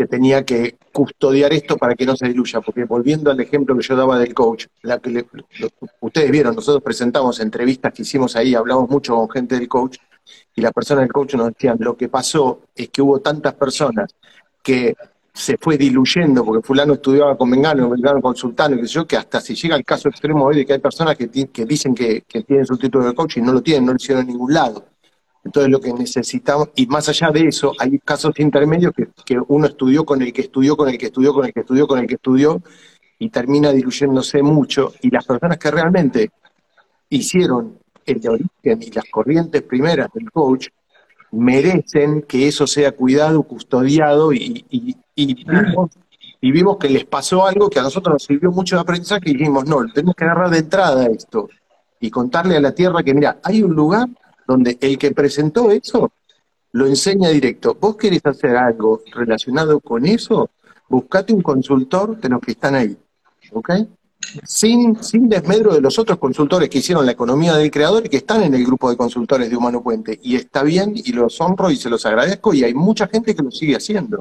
que 0.01 0.07
tenía 0.07 0.47
que 0.47 0.79
custodiar 0.93 1.53
esto 1.53 1.77
para 1.77 1.95
que 1.95 2.07
no 2.07 2.17
se 2.17 2.27
diluya, 2.27 2.63
porque 2.63 2.85
volviendo 2.85 3.31
al 3.31 3.39
ejemplo 3.39 3.77
que 3.77 3.83
yo 3.83 3.95
daba 3.95 4.19
del 4.19 4.33
coach, 4.33 4.65
la 4.81 4.99
que 4.99 5.11
le, 5.11 5.27
ustedes 6.01 6.31
vieron, 6.31 6.55
nosotros 6.55 6.83
presentamos 6.83 7.39
entrevistas 7.39 7.93
que 7.93 8.01
hicimos 8.01 8.35
ahí, 8.35 8.55
hablamos 8.55 8.89
mucho 8.89 9.15
con 9.15 9.29
gente 9.29 9.57
del 9.57 9.69
coach, 9.69 9.99
y 10.57 10.63
las 10.63 10.73
personas 10.73 11.03
del 11.03 11.13
coach 11.13 11.35
nos 11.35 11.49
decían, 11.49 11.77
lo 11.81 11.99
que 11.99 12.09
pasó 12.09 12.63
es 12.75 12.89
que 12.89 13.03
hubo 13.03 13.21
tantas 13.21 13.53
personas 13.53 14.15
que 14.63 14.97
se 15.35 15.59
fue 15.61 15.77
diluyendo, 15.77 16.47
porque 16.47 16.67
fulano 16.67 16.95
estudiaba 16.95 17.37
con 17.37 17.51
Mengano, 17.51 17.91
Mengano 17.91 18.23
consultando, 18.23 18.79
y 18.79 18.81
que 18.81 18.87
yo, 18.87 19.07
que 19.07 19.19
hasta 19.19 19.39
si 19.43 19.55
llega 19.55 19.77
el 19.77 19.85
caso 19.85 20.09
extremo 20.09 20.47
hoy 20.47 20.57
de 20.57 20.65
que 20.65 20.73
hay 20.73 20.79
personas 20.79 21.15
que, 21.15 21.29
que 21.29 21.67
dicen 21.67 21.95
que, 21.95 22.23
que 22.27 22.43
tienen 22.43 22.65
su 22.65 22.79
título 22.79 23.05
de 23.05 23.15
coach 23.15 23.37
y 23.37 23.43
no 23.43 23.53
lo 23.53 23.61
tienen, 23.61 23.85
no 23.85 23.93
lo 23.93 23.97
hicieron 23.97 24.23
en 24.23 24.29
ningún 24.29 24.55
lado. 24.55 24.83
Entonces 25.45 25.71
lo 25.71 25.81
que 25.81 25.93
necesitamos, 25.93 26.69
y 26.75 26.87
más 26.87 27.09
allá 27.09 27.31
de 27.31 27.49
eso, 27.49 27.73
hay 27.79 27.99
casos 28.01 28.39
intermedios 28.39 28.93
que, 29.25 29.39
uno 29.49 29.67
estudió 29.67 30.05
con 30.05 30.21
el 30.21 30.33
que 30.33 30.43
estudió, 30.43 30.77
con 30.77 30.89
el 30.89 30.99
que 30.99 31.07
estudió, 31.07 31.33
con 31.33 31.47
el 31.47 31.53
que 31.53 31.61
estudió, 31.61 31.87
con 31.87 31.99
el 31.99 32.07
que 32.07 32.15
estudió, 32.15 32.63
y 33.19 33.31
termina 33.31 33.73
diluyéndose 33.73 34.43
mucho, 34.43 34.93
y 35.01 35.11
las 35.11 35.25
personas 35.25 35.59
que 35.59 35.71
realmente 35.71 36.31
hicieron 37.09 37.79
el 38.05 38.21
de 38.21 38.29
origen 38.29 38.83
y 38.83 38.91
las 38.91 39.05
corrientes 39.11 39.63
primeras 39.63 40.09
del 40.13 40.31
coach, 40.31 40.69
merecen 41.33 42.23
que 42.23 42.49
eso 42.49 42.67
sea 42.67 42.93
cuidado, 42.93 43.43
custodiado, 43.43 44.33
y, 44.33 44.65
y, 44.69 44.97
y, 45.15 45.45
vimos, 45.45 45.91
y 46.41 46.53
vimos 46.53 46.77
que 46.77 46.91
les 46.91 47.05
pasó 47.07 47.47
algo 47.47 47.71
que 47.71 47.79
a 47.79 47.83
nosotros 47.83 48.15
nos 48.15 48.25
sirvió 48.25 48.51
mucho 48.51 48.77
de 48.77 48.83
aprendizaje, 48.83 49.31
y 49.31 49.35
dijimos, 49.35 49.65
no, 49.65 49.87
tenemos 49.93 50.15
que 50.15 50.25
agarrar 50.25 50.51
de 50.51 50.59
entrada 50.59 51.07
esto, 51.07 51.49
y 51.99 52.11
contarle 52.11 52.57
a 52.57 52.61
la 52.61 52.75
tierra 52.75 53.03
que, 53.03 53.15
mira, 53.15 53.39
hay 53.43 53.63
un 53.63 53.75
lugar 53.75 54.09
donde 54.51 54.79
el 54.81 54.99
que 54.99 55.13
presentó 55.13 55.71
eso 55.71 56.11
lo 56.73 56.87
enseña 56.87 57.29
directo. 57.29 57.77
¿Vos 57.81 57.97
querés 57.97 58.27
hacer 58.27 58.57
algo 58.57 59.01
relacionado 59.15 59.79
con 59.79 60.05
eso? 60.05 60.51
Buscate 60.89 61.33
un 61.33 61.41
consultor 61.41 62.21
de 62.21 62.29
los 62.29 62.41
que 62.41 62.51
están 62.51 62.75
ahí, 62.75 62.97
¿ok? 63.53 63.71
Sin, 64.45 65.01
sin 65.05 65.29
desmedro 65.29 65.73
de 65.73 65.81
los 65.81 65.97
otros 66.01 66.19
consultores 66.19 66.69
que 66.69 66.79
hicieron 66.79 67.07
la 67.07 67.13
economía 67.13 67.55
del 67.55 67.71
creador 67.71 68.07
y 68.07 68.09
que 68.09 68.17
están 68.17 68.43
en 68.43 68.55
el 68.55 68.65
grupo 68.65 68.91
de 68.91 68.97
consultores 68.97 69.49
de 69.49 69.57
Humano 69.57 69.85
Puente. 69.85 70.19
Y 70.21 70.35
está 70.35 70.65
bien 70.65 70.95
y 70.97 71.13
los 71.13 71.41
honro 71.41 71.71
y 71.71 71.77
se 71.77 71.89
los 71.89 72.05
agradezco 72.05 72.53
y 72.53 72.65
hay 72.65 72.75
mucha 72.75 73.07
gente 73.07 73.37
que 73.37 73.43
lo 73.45 73.53
sigue 73.53 73.77
haciendo. 73.77 74.21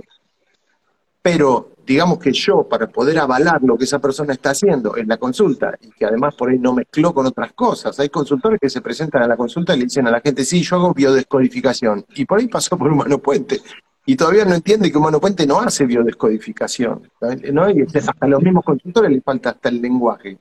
Pero 1.21 1.73
digamos 1.85 2.19
que 2.19 2.31
yo, 2.31 2.63
para 2.69 2.87
poder 2.87 3.17
avalar 3.17 3.61
lo 3.63 3.75
que 3.75 3.85
esa 3.85 3.99
persona 3.99 4.33
está 4.33 4.51
haciendo 4.51 4.95
en 4.95 5.07
la 5.07 5.17
consulta, 5.17 5.75
y 5.81 5.89
que 5.89 6.05
además 6.05 6.35
por 6.35 6.49
ahí 6.49 6.59
no 6.59 6.73
mezcló 6.73 7.13
con 7.13 7.25
otras 7.25 7.51
cosas, 7.53 7.99
hay 7.99 8.09
consultores 8.09 8.59
que 8.61 8.69
se 8.69 8.79
presentan 8.79 9.23
a 9.23 9.27
la 9.27 9.35
consulta 9.35 9.73
y 9.75 9.79
le 9.79 9.83
dicen 9.85 10.07
a 10.07 10.11
la 10.11 10.21
gente, 10.21 10.45
sí, 10.45 10.61
yo 10.61 10.75
hago 10.75 10.93
biodescodificación, 10.93 12.05
y 12.13 12.25
por 12.25 12.39
ahí 12.39 12.47
pasó 12.47 12.77
por 12.77 12.91
Humano 12.91 13.17
Puente, 13.17 13.59
y 14.05 14.15
todavía 14.15 14.45
no 14.45 14.53
entiende 14.53 14.91
que 14.91 14.97
Humano 14.97 15.19
Puente 15.19 15.47
no 15.47 15.59
hace 15.59 15.85
biodescodificación, 15.85 17.09
¿no? 17.53 17.69
Y 17.71 17.81
hasta 17.81 18.13
a 18.19 18.27
los 18.27 18.41
mismos 18.41 18.63
consultores 18.63 19.11
les 19.11 19.23
falta 19.23 19.49
hasta 19.49 19.69
el 19.69 19.81
lenguaje. 19.81 20.37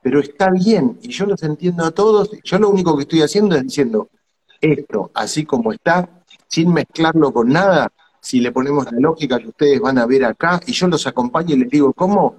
Pero 0.00 0.20
está 0.20 0.50
bien, 0.50 0.98
y 1.02 1.08
yo 1.08 1.26
los 1.26 1.42
entiendo 1.42 1.84
a 1.84 1.90
todos, 1.90 2.30
yo 2.44 2.58
lo 2.58 2.70
único 2.70 2.96
que 2.96 3.02
estoy 3.02 3.22
haciendo 3.22 3.56
es 3.56 3.62
diciendo, 3.62 4.10
esto, 4.60 5.10
así 5.14 5.44
como 5.44 5.72
está, 5.72 6.08
sin 6.46 6.72
mezclarlo 6.72 7.32
con 7.32 7.48
nada, 7.48 7.90
si 8.24 8.40
le 8.40 8.52
ponemos 8.52 8.90
la 8.90 8.98
lógica 8.98 9.38
que 9.38 9.48
ustedes 9.48 9.80
van 9.80 9.98
a 9.98 10.06
ver 10.06 10.24
acá, 10.24 10.58
y 10.66 10.72
yo 10.72 10.88
los 10.88 11.06
acompaño 11.06 11.54
y 11.54 11.58
les 11.58 11.68
digo, 11.68 11.92
¿cómo? 11.92 12.36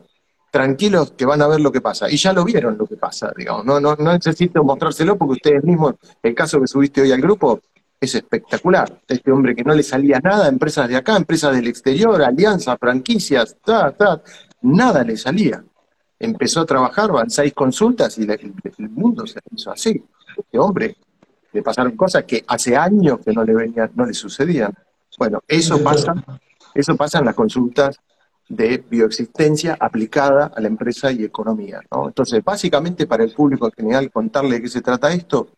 Tranquilos 0.51 1.11
que 1.11 1.25
van 1.25 1.43
a 1.43 1.47
ver 1.47 1.61
lo 1.61 1.71
que 1.71 1.79
pasa. 1.79 2.09
Y 2.09 2.17
ya 2.17 2.33
lo 2.33 2.43
vieron 2.43 2.75
lo 2.75 2.87
que 2.87 2.95
pasa, 2.95 3.31
digamos. 3.37 3.65
No, 3.65 3.79
no, 3.79 3.95
no 3.95 4.13
necesito 4.13 4.63
mostrárselo 4.63 5.15
porque 5.15 5.33
ustedes 5.33 5.63
mismos, 5.63 5.93
el 6.23 6.33
caso 6.33 6.59
que 6.59 6.65
subiste 6.65 7.01
hoy 7.01 7.11
al 7.11 7.21
grupo, 7.21 7.61
es 8.01 8.15
espectacular. 8.15 8.99
Este 9.07 9.31
hombre 9.31 9.53
que 9.53 9.63
no 9.63 9.75
le 9.75 9.83
salía 9.83 10.19
nada, 10.19 10.47
empresas 10.47 10.89
de 10.89 10.95
acá, 10.95 11.15
empresas 11.17 11.55
del 11.55 11.67
exterior, 11.67 12.19
alianzas, 12.21 12.77
franquicias, 12.79 13.57
ta, 13.63 13.91
ta, 13.91 14.23
nada 14.61 15.03
le 15.03 15.17
salía. 15.17 15.63
Empezó 16.17 16.61
a 16.61 16.65
trabajar, 16.65 17.11
van 17.11 17.29
seis 17.29 17.53
consultas 17.53 18.17
y 18.17 18.23
el, 18.23 18.89
mundo 18.89 19.27
se 19.27 19.39
hizo 19.55 19.71
así. 19.71 20.03
Este 20.35 20.57
hombre 20.57 20.97
le 21.53 21.61
pasaron 21.61 21.95
cosas 21.95 22.23
que 22.23 22.43
hace 22.47 22.75
años 22.75 23.19
que 23.23 23.33
no 23.33 23.43
le 23.43 23.53
venían, 23.53 23.91
no 23.93 24.05
le 24.05 24.13
sucedían. 24.15 24.73
Bueno, 25.17 25.41
eso 25.47 25.81
pasa, 25.83 26.13
eso 26.73 26.95
pasa 26.95 27.19
en 27.19 27.25
las 27.25 27.35
consultas 27.35 27.99
de 28.47 28.77
bioexistencia 28.77 29.75
aplicada 29.79 30.51
a 30.55 30.61
la 30.61 30.67
empresa 30.67 31.11
y 31.11 31.23
economía. 31.23 31.81
¿no? 31.91 32.07
Entonces, 32.07 32.43
básicamente 32.43 33.07
para 33.07 33.23
el 33.23 33.33
público 33.33 33.67
en 33.67 33.73
general, 33.73 34.11
contarle 34.11 34.55
de 34.55 34.61
qué 34.61 34.69
se 34.69 34.81
trata 34.81 35.11
esto, 35.11 35.49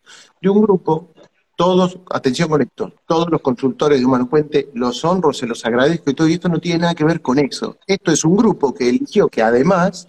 de 0.41 0.49
un 0.49 0.61
grupo, 0.61 1.09
todos, 1.55 1.99
atención 2.11 2.49
con 2.49 2.61
esto, 2.61 2.93
todos 3.05 3.29
los 3.29 3.41
consultores 3.41 3.99
de 3.99 4.05
Humano 4.05 4.29
Puente, 4.29 4.69
los 4.73 5.03
honro, 5.03 5.33
se 5.33 5.47
los 5.47 5.65
agradezco 5.65 6.11
y 6.11 6.13
todo, 6.13 6.27
y 6.27 6.33
esto 6.33 6.49
no 6.49 6.59
tiene 6.59 6.79
nada 6.79 6.95
que 6.95 7.03
ver 7.03 7.21
con 7.21 7.39
eso. 7.39 7.77
Esto 7.87 8.11
es 8.11 8.23
un 8.23 8.37
grupo 8.37 8.73
que 8.73 8.87
eligió 8.87 9.27
que 9.27 9.41
además 9.41 10.07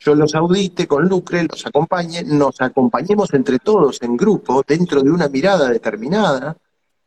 yo 0.00 0.16
los 0.16 0.34
audite 0.34 0.88
con 0.88 1.08
Lucre, 1.08 1.46
los 1.48 1.64
acompañe, 1.64 2.24
nos 2.24 2.60
acompañemos 2.60 3.32
entre 3.32 3.60
todos 3.60 4.02
en 4.02 4.16
grupo, 4.16 4.64
dentro 4.66 5.00
de 5.00 5.10
una 5.12 5.28
mirada 5.28 5.68
determinada, 5.68 6.56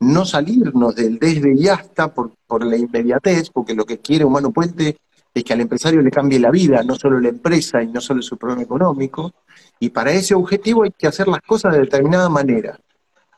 no 0.06 0.26
salirnos 0.26 0.96
del 0.96 1.18
desde 1.18 1.54
y 1.56 1.68
hasta 1.68 2.14
por, 2.14 2.32
por 2.48 2.66
la 2.66 2.78
inmediatez, 2.78 3.50
porque 3.50 3.74
lo 3.74 3.86
que 3.86 4.00
quiere 4.00 4.26
Humano 4.26 4.52
Puente 4.52 4.98
es 5.34 5.44
que 5.44 5.54
al 5.54 5.62
empresario 5.62 6.02
le 6.02 6.12
cambie 6.12 6.40
la 6.40 6.52
vida, 6.52 6.84
no 6.84 6.96
solo 6.96 7.20
la 7.20 7.30
empresa 7.30 7.82
y 7.84 7.88
no 7.88 8.00
solo 8.00 8.22
su 8.22 8.38
problema 8.38 8.62
económico, 8.62 9.34
y 9.80 9.90
para 9.90 10.12
ese 10.12 10.36
objetivo 10.36 10.84
hay 10.84 10.92
que 10.92 11.08
hacer 11.08 11.28
las 11.28 11.42
cosas 11.42 11.74
de 11.74 11.82
determinada 11.82 12.30
manera, 12.30 12.80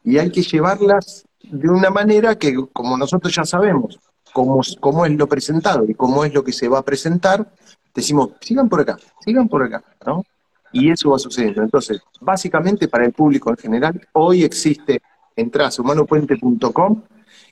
y 0.04 0.18
hay 0.18 0.30
que 0.30 0.44
llevarlas 0.44 1.26
de 1.42 1.70
una 1.70 1.90
manera 1.90 2.36
que, 2.36 2.56
como 2.74 2.98
nosotros 2.98 3.34
ya 3.34 3.46
sabemos, 3.46 4.00
cómo, 4.34 4.62
cómo 4.80 5.06
es 5.06 5.14
lo 5.14 5.28
presentado 5.28 5.86
y 5.88 5.94
cómo 5.94 6.26
es 6.26 6.34
lo 6.34 6.44
que 6.44 6.52
se 6.52 6.68
va 6.68 6.80
a 6.80 6.86
presentar, 6.86 7.52
decimos, 7.96 8.32
sigan 8.42 8.70
por 8.70 8.82
acá, 8.82 8.98
sigan 9.26 9.48
por 9.48 9.64
acá, 9.64 9.84
¿no? 10.06 10.24
Y 10.72 10.92
eso 10.92 11.12
va 11.12 11.18
sucediendo. 11.18 11.64
Entonces, 11.64 12.02
básicamente 12.20 12.88
para 12.88 13.06
el 13.06 13.14
público 13.14 13.50
en 13.50 13.58
general, 13.58 14.08
hoy 14.14 14.44
existe 14.44 15.02
entras 15.38 15.80
a 15.80 15.82
humanopuente.com 15.82 17.04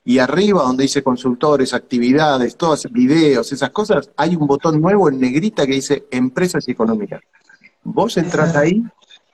y 0.04 0.20
arriba 0.20 0.64
donde 0.64 0.84
dice 0.84 1.02
consultores, 1.02 1.74
actividades, 1.74 2.58
todos 2.58 2.92
videos, 2.92 3.52
esas 3.52 3.70
cosas, 3.70 4.12
hay 4.18 4.36
un 4.36 4.46
botón 4.46 4.82
nuevo 4.82 5.10
en 5.10 5.20
negrita 5.20 5.66
que 5.66 5.74
dice 5.74 6.06
empresas 6.12 6.68
y 6.68 6.72
economía. 6.72 7.22
Vos 7.84 8.18
entras 8.18 8.56
ahí 8.56 8.84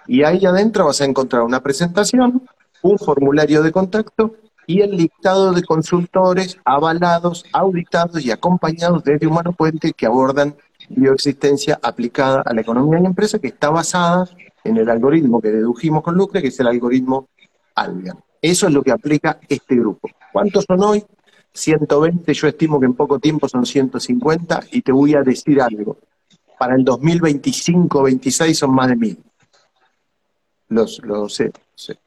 y 0.07 0.23
ahí 0.23 0.45
adentro 0.45 0.85
vas 0.85 1.01
a 1.01 1.05
encontrar 1.05 1.43
una 1.43 1.61
presentación, 1.61 2.47
un 2.81 2.97
formulario 2.97 3.63
de 3.63 3.71
contacto 3.71 4.35
y 4.65 4.81
el 4.81 4.91
listado 4.91 5.51
de 5.51 5.63
consultores 5.63 6.57
avalados, 6.63 7.45
auditados 7.51 8.23
y 8.23 8.31
acompañados 8.31 9.03
desde 9.03 9.27
Humano 9.27 9.53
Puente 9.53 9.93
que 9.93 10.05
abordan 10.05 10.55
bioexistencia 10.89 11.79
aplicada 11.81 12.43
a 12.45 12.53
la 12.53 12.61
economía 12.61 12.99
y 12.99 13.05
empresa 13.05 13.39
que 13.39 13.47
está 13.47 13.69
basada 13.69 14.29
en 14.63 14.77
el 14.77 14.89
algoritmo 14.89 15.41
que 15.41 15.49
dedujimos 15.49 16.03
con 16.03 16.15
Lucre, 16.15 16.41
que 16.41 16.49
es 16.49 16.59
el 16.59 16.67
algoritmo 16.67 17.27
Albion. 17.75 18.17
Eso 18.41 18.67
es 18.67 18.73
lo 18.73 18.81
que 18.81 18.91
aplica 18.91 19.39
este 19.47 19.75
grupo. 19.75 20.09
¿Cuántos 20.33 20.65
son 20.65 20.83
hoy? 20.83 21.05
120, 21.53 22.33
yo 22.33 22.47
estimo 22.47 22.79
que 22.79 22.85
en 22.85 22.93
poco 22.93 23.19
tiempo 23.19 23.45
son 23.47 23.65
150 23.65 24.61
y 24.71 24.81
te 24.81 24.91
voy 24.91 25.15
a 25.15 25.21
decir 25.21 25.61
algo. 25.61 25.97
Para 26.57 26.75
el 26.75 26.83
2025-26 26.85 28.53
son 28.53 28.73
más 28.73 28.87
de 28.87 28.95
mil. 28.95 29.19
Los, 30.69 30.99
los 31.03 31.33
sé, 31.33 31.51
sé. 31.75 31.99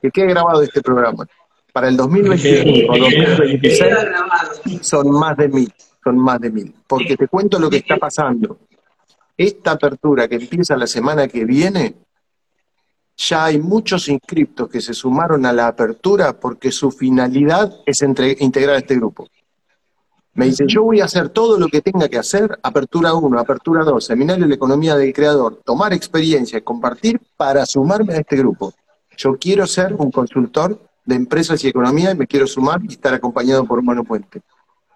que 0.00 0.10
quede 0.10 0.28
grabado 0.28 0.62
este 0.62 0.80
programa. 0.80 1.26
Para 1.72 1.88
el 1.88 1.98
2025-2026 1.98 4.80
son 4.82 5.10
más 5.10 5.36
de 5.36 5.48
mil, 5.48 5.70
son 6.02 6.18
más 6.18 6.40
de 6.40 6.50
mil. 6.50 6.74
Porque 6.86 7.16
te 7.16 7.28
cuento 7.28 7.58
lo 7.58 7.68
que 7.68 7.76
está 7.78 7.98
pasando. 7.98 8.56
Esta 9.36 9.72
apertura 9.72 10.28
que 10.28 10.36
empieza 10.36 10.76
la 10.76 10.86
semana 10.86 11.28
que 11.28 11.44
viene 11.44 11.96
ya 13.20 13.44
hay 13.44 13.58
muchos 13.58 14.08
inscriptos 14.08 14.68
que 14.70 14.80
se 14.80 14.94
sumaron 14.94 15.44
a 15.44 15.52
la 15.52 15.66
apertura 15.66 16.40
porque 16.40 16.72
su 16.72 16.90
finalidad 16.90 17.70
es 17.84 18.00
integrar 18.02 18.76
este 18.76 18.96
grupo. 18.96 19.28
Me 20.32 20.46
dicen, 20.46 20.68
yo 20.68 20.84
voy 20.84 21.00
a 21.00 21.04
hacer 21.04 21.28
todo 21.28 21.58
lo 21.58 21.68
que 21.68 21.82
tenga 21.82 22.08
que 22.08 22.16
hacer, 22.16 22.58
apertura 22.62 23.12
1, 23.12 23.38
apertura 23.38 23.84
2, 23.84 24.02
seminario 24.02 24.44
de 24.44 24.48
la 24.48 24.54
economía 24.54 24.96
del 24.96 25.12
creador, 25.12 25.60
tomar 25.64 25.92
experiencia 25.92 26.62
compartir 26.62 27.20
para 27.36 27.66
sumarme 27.66 28.14
a 28.14 28.18
este 28.20 28.36
grupo. 28.36 28.72
Yo 29.18 29.36
quiero 29.38 29.66
ser 29.66 29.92
un 29.94 30.10
consultor 30.10 30.80
de 31.04 31.14
empresas 31.14 31.62
y 31.62 31.68
economía 31.68 32.12
y 32.12 32.16
me 32.16 32.26
quiero 32.26 32.46
sumar 32.46 32.80
y 32.82 32.92
estar 32.92 33.12
acompañado 33.12 33.66
por 33.66 33.80
un 33.80 34.04
Puente. 34.06 34.40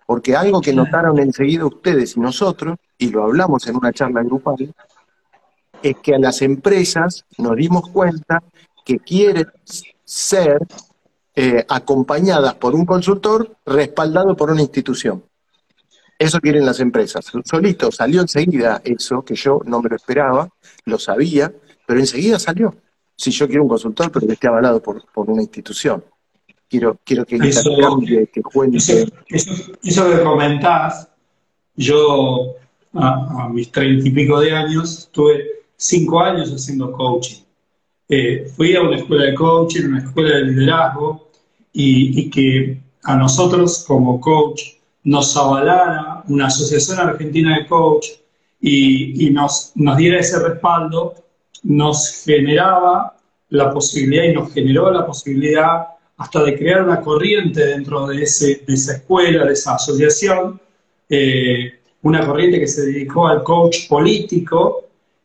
Porque 0.07 0.35
algo 0.35 0.63
que 0.63 0.73
notaron 0.73 1.19
enseguida 1.19 1.67
ustedes 1.67 2.17
y 2.17 2.21
nosotros, 2.21 2.79
y 2.97 3.11
lo 3.11 3.25
hablamos 3.25 3.67
en 3.67 3.77
una 3.77 3.93
charla 3.93 4.23
grupal, 4.23 4.75
es 5.85 5.99
que 5.99 6.15
a 6.15 6.19
las 6.19 6.41
empresas 6.41 7.27
nos 7.37 7.57
dimos 7.57 7.91
cuenta 7.91 8.43
que 8.87 8.99
quieren 8.99 9.47
ser 10.03 10.67
eh, 11.37 11.65
acompañadas 11.69 12.55
por 12.55 12.75
un 12.75 12.87
consultor 12.87 13.57
respaldado 13.67 14.35
por 14.35 14.51
una 14.51 14.63
institución. 14.63 15.23
Eso 16.19 16.41
quieren 16.41 16.65
las 16.65 16.81
empresas. 16.81 17.31
Solito 17.45 17.93
salió 17.93 18.23
enseguida 18.23 18.81
eso, 18.83 19.23
que 19.23 19.35
yo 19.35 19.61
no 19.67 19.83
me 19.83 19.91
lo 19.91 19.97
esperaba, 19.97 20.49
lo 20.87 20.99
sabía, 20.99 21.53
pero 21.87 22.01
enseguida 22.01 22.39
salió. 22.39 22.75
Si 23.15 23.31
yo 23.31 23.47
quiero 23.47 23.65
un 23.65 23.69
consultor, 23.69 24.11
pero 24.11 24.27
que 24.27 24.33
esté 24.33 24.49
avalado 24.49 24.83
por, 24.83 25.05
una 25.15 25.43
institución. 25.43 26.03
Quiero, 26.67 26.99
quiero 27.05 27.27
que 27.27 27.37
eso, 27.37 27.71
que 28.33 28.43
cuente. 28.43 28.79
Eso, 29.29 30.11
que 30.11 30.23
comentás, 30.23 31.09
yo 31.77 32.55
a, 32.95 33.45
a 33.45 33.49
mis 33.51 33.71
treinta 33.71 34.09
y 34.09 34.11
pico 34.11 34.41
de 34.41 34.53
años 34.53 35.11
tuve 35.13 35.54
cinco 35.85 36.21
años 36.21 36.51
haciendo 36.51 36.93
coaching. 36.93 37.43
Eh, 38.09 38.51
fui 38.57 38.75
a 38.75 38.83
una 38.83 38.97
escuela 38.97 39.25
de 39.25 39.35
coaching, 39.35 39.85
una 39.89 39.99
escuela 39.99 40.37
de 40.37 40.45
liderazgo, 40.45 41.29
y, 41.73 42.31
que 42.31 42.81
a 43.03 43.17
nosotros 43.17 43.85
como 43.87 44.21
coach 44.21 44.63
nos 45.03 45.37
avalara 45.37 46.23
una 46.29 46.47
asociación 46.47 47.01
argentina 47.01 47.59
de 47.59 47.67
coach 47.67 48.07
y, 48.61 49.29
nos, 49.31 49.73
nos 49.75 49.97
diera 49.97 50.21
ese 50.21 50.39
respaldo, 50.39 51.15
nos 51.65 52.23
generaba 52.25 53.17
la 53.51 53.73
posibilidad 53.73 54.25
y 54.25 54.33
nos 54.33 54.53
generó 54.53 54.91
la 54.91 55.05
posibilidad 55.05 55.89
hasta 56.17 56.45
de 56.45 56.57
crear 56.57 56.85
una 56.85 57.01
corriente 57.01 57.67
dentro 57.67 58.07
de, 58.07 58.23
ese, 58.23 58.63
de 58.67 58.75
esa 58.75 58.95
escuela, 58.95 59.45
de 59.45 59.53
esa 59.53 59.75
asociación, 59.75 60.61
eh, 61.11 61.73
una 62.03 62.25
corriente 62.25 62.61
que 62.61 62.69
se 62.69 62.87
dedicó 62.87 63.27
al 63.27 63.43
coach 63.43 63.89
político 63.89 64.84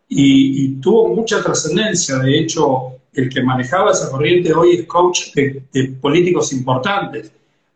y, 0.10 0.82
tuvo 0.82 1.14
mucha 1.14 1.42
trascendencia. 1.44 2.18
De 2.18 2.40
hecho, 2.40 2.96
el 3.14 3.30
que 3.30 3.44
manejaba 3.44 3.92
esa 3.92 4.10
corriente 4.10 4.54
hoy 4.54 4.76
es 4.76 4.86
coach 4.86 5.34
de, 5.36 5.64
políticos 6.02 6.52
importantes, 6.52 7.32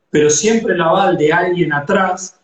pero 0.10 0.30
siempre 0.30 0.74
el 0.74 0.82
aval 0.82 1.18
de 1.18 1.32
alguien 1.32 1.72
atrás 1.72 2.40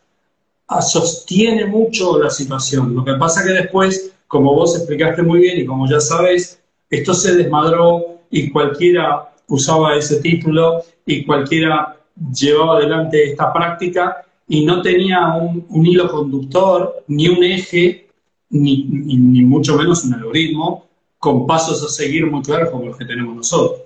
sostiene 0.82 1.66
mucho 1.66 2.20
la 2.22 2.30
situación. 2.30 2.96
Lo 2.96 3.04
que 3.04 3.14
pasa 3.14 3.44
que 3.44 3.52
después, 3.52 4.14
como 4.28 4.54
vos 4.54 4.76
explicaste 4.76 5.24
muy 5.24 5.40
bien 5.40 5.60
y 5.60 5.66
como 5.66 5.90
ya 5.90 6.00
sabes, 6.00 6.62
esto 6.90 7.14
se 7.14 7.36
desmadró 7.36 8.20
y 8.30 8.52
cualquiera 8.52 9.32
usaba 9.48 9.96
ese 9.96 10.22
título 10.22 10.84
y 11.06 11.26
cualquiera 11.26 11.98
llevaba 12.32 12.78
adelante 12.78 13.32
esta 13.32 13.52
práctica 13.52 14.24
y 14.48 14.66
no 14.66 14.82
tenía 14.82 15.34
un 15.36 15.86
hilo 15.86 16.12
conductor 16.12 17.04
ni 17.08 17.28
un 17.30 17.44
eje 17.44 18.09
ni, 18.50 18.84
ni, 18.84 19.44
mucho 19.44 19.76
menos 19.76 20.04
un 20.04 20.14
algoritmo 20.14 20.88
con 21.18 21.46
pasos 21.46 21.84
a 21.84 21.90
seguir 21.90 22.26
muy 22.30 22.42
claros 22.42 22.70
como 22.70 22.86
los 22.86 22.98
que 22.98 23.06
tenemos 23.06 23.36
nosotros. 23.36 23.82